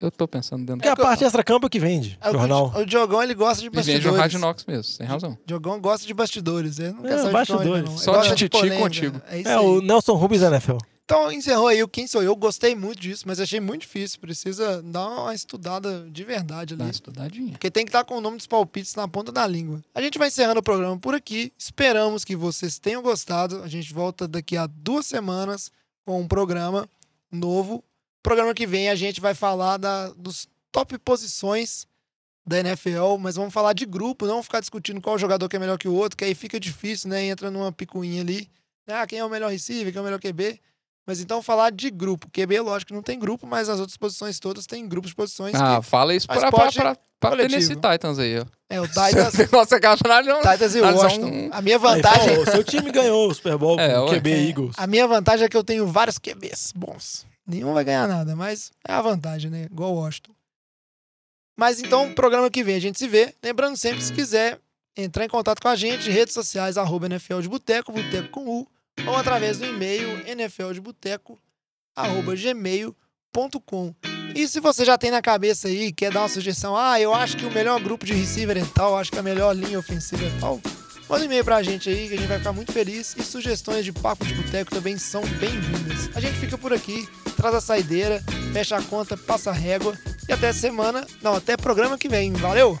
[0.00, 2.18] Eu tô pensando dentro Porque a parte extra-campo é que vende.
[2.20, 2.70] É o, jornal.
[2.74, 4.18] o, o Diogão, ele gosta de E vende o bastidores.
[4.20, 5.32] Hard Knocks mesmo, tem razão.
[5.32, 6.78] O Diogão gosta de bastidores.
[6.78, 7.82] Ele não É, quer saber bastidores.
[7.84, 7.92] de não.
[7.96, 8.82] Ele Só de tititi polêmica.
[8.82, 9.22] contigo.
[9.28, 10.76] É isso É, o Nelson Rubens da NFL.
[11.06, 12.34] Então, encerrou aí o Quem Sou Eu.
[12.36, 14.18] Gostei muito disso, mas achei muito difícil.
[14.20, 16.78] Precisa dar uma estudada de verdade ali.
[16.78, 17.52] Dá uma estudadinha.
[17.52, 19.80] Porque tem que estar com o nome dos palpites na ponta da língua.
[19.94, 21.52] A gente vai encerrando o programa por aqui.
[21.56, 23.62] Esperamos que vocês tenham gostado.
[23.62, 25.70] A gente volta daqui a duas semanas
[26.04, 26.88] com um programa
[27.30, 27.82] novo.
[28.26, 31.86] Programa que vem a gente vai falar da, dos top posições
[32.44, 35.78] da NFL, mas vamos falar de grupo, não ficar discutindo qual jogador que é melhor
[35.78, 37.22] que o outro, que aí fica difícil, né?
[37.24, 38.50] Entra numa picuinha ali.
[38.88, 40.58] Ah, quem é o melhor receiver, quem é o melhor QB.
[41.06, 42.28] Mas então falar de grupo.
[42.28, 45.54] QB, lógico que não tem grupo, mas as outras posições todas têm grupos de posições.
[45.54, 45.86] Ah, que...
[45.86, 47.36] fala isso pra, pra, pra, pra.
[47.36, 48.44] Tennessee Titans aí, ó.
[48.68, 50.40] É, o Titans, Nossa, cara, não.
[50.42, 51.48] Titans e Elas Washington.
[51.52, 54.32] A minha Aí, vantagem, falou, seu time ganhou o Super Bowl É, com o QB
[54.32, 54.48] É.
[54.48, 54.74] Eagles.
[54.76, 57.24] a minha vantagem é que eu tenho vários QBs bons.
[57.46, 59.64] Nenhum vai ganhar nada, mas é a vantagem, né?
[59.70, 60.32] Igual o Washington.
[61.56, 63.34] Mas então, programa que vem a gente se vê.
[63.42, 64.60] Lembrando sempre, se quiser
[64.96, 68.66] entrar em contato com a gente, redes sociais, arroba NFL de Boteco, Boteco com U,
[69.06, 71.38] ou através do e-mail nfldeboteco,
[71.94, 73.94] arroba gmail.com.
[74.34, 77.36] E se você já tem na cabeça aí, quer dar uma sugestão, ah, eu acho
[77.36, 80.40] que o melhor grupo de receiver é tal, acho que a melhor linha ofensiva é
[80.40, 80.60] tal,
[81.08, 83.14] manda um e-mail pra gente aí, que a gente vai ficar muito feliz.
[83.16, 86.10] E sugestões de papo de boteco também são bem-vindas.
[86.14, 88.22] A gente fica por aqui, traz a saideira,
[88.52, 89.96] fecha a conta, passa a régua,
[90.28, 92.32] e até semana, não, até programa que vem.
[92.32, 92.78] Valeu!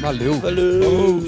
[0.00, 0.40] Valeu.
[0.40, 1.22] Valeu.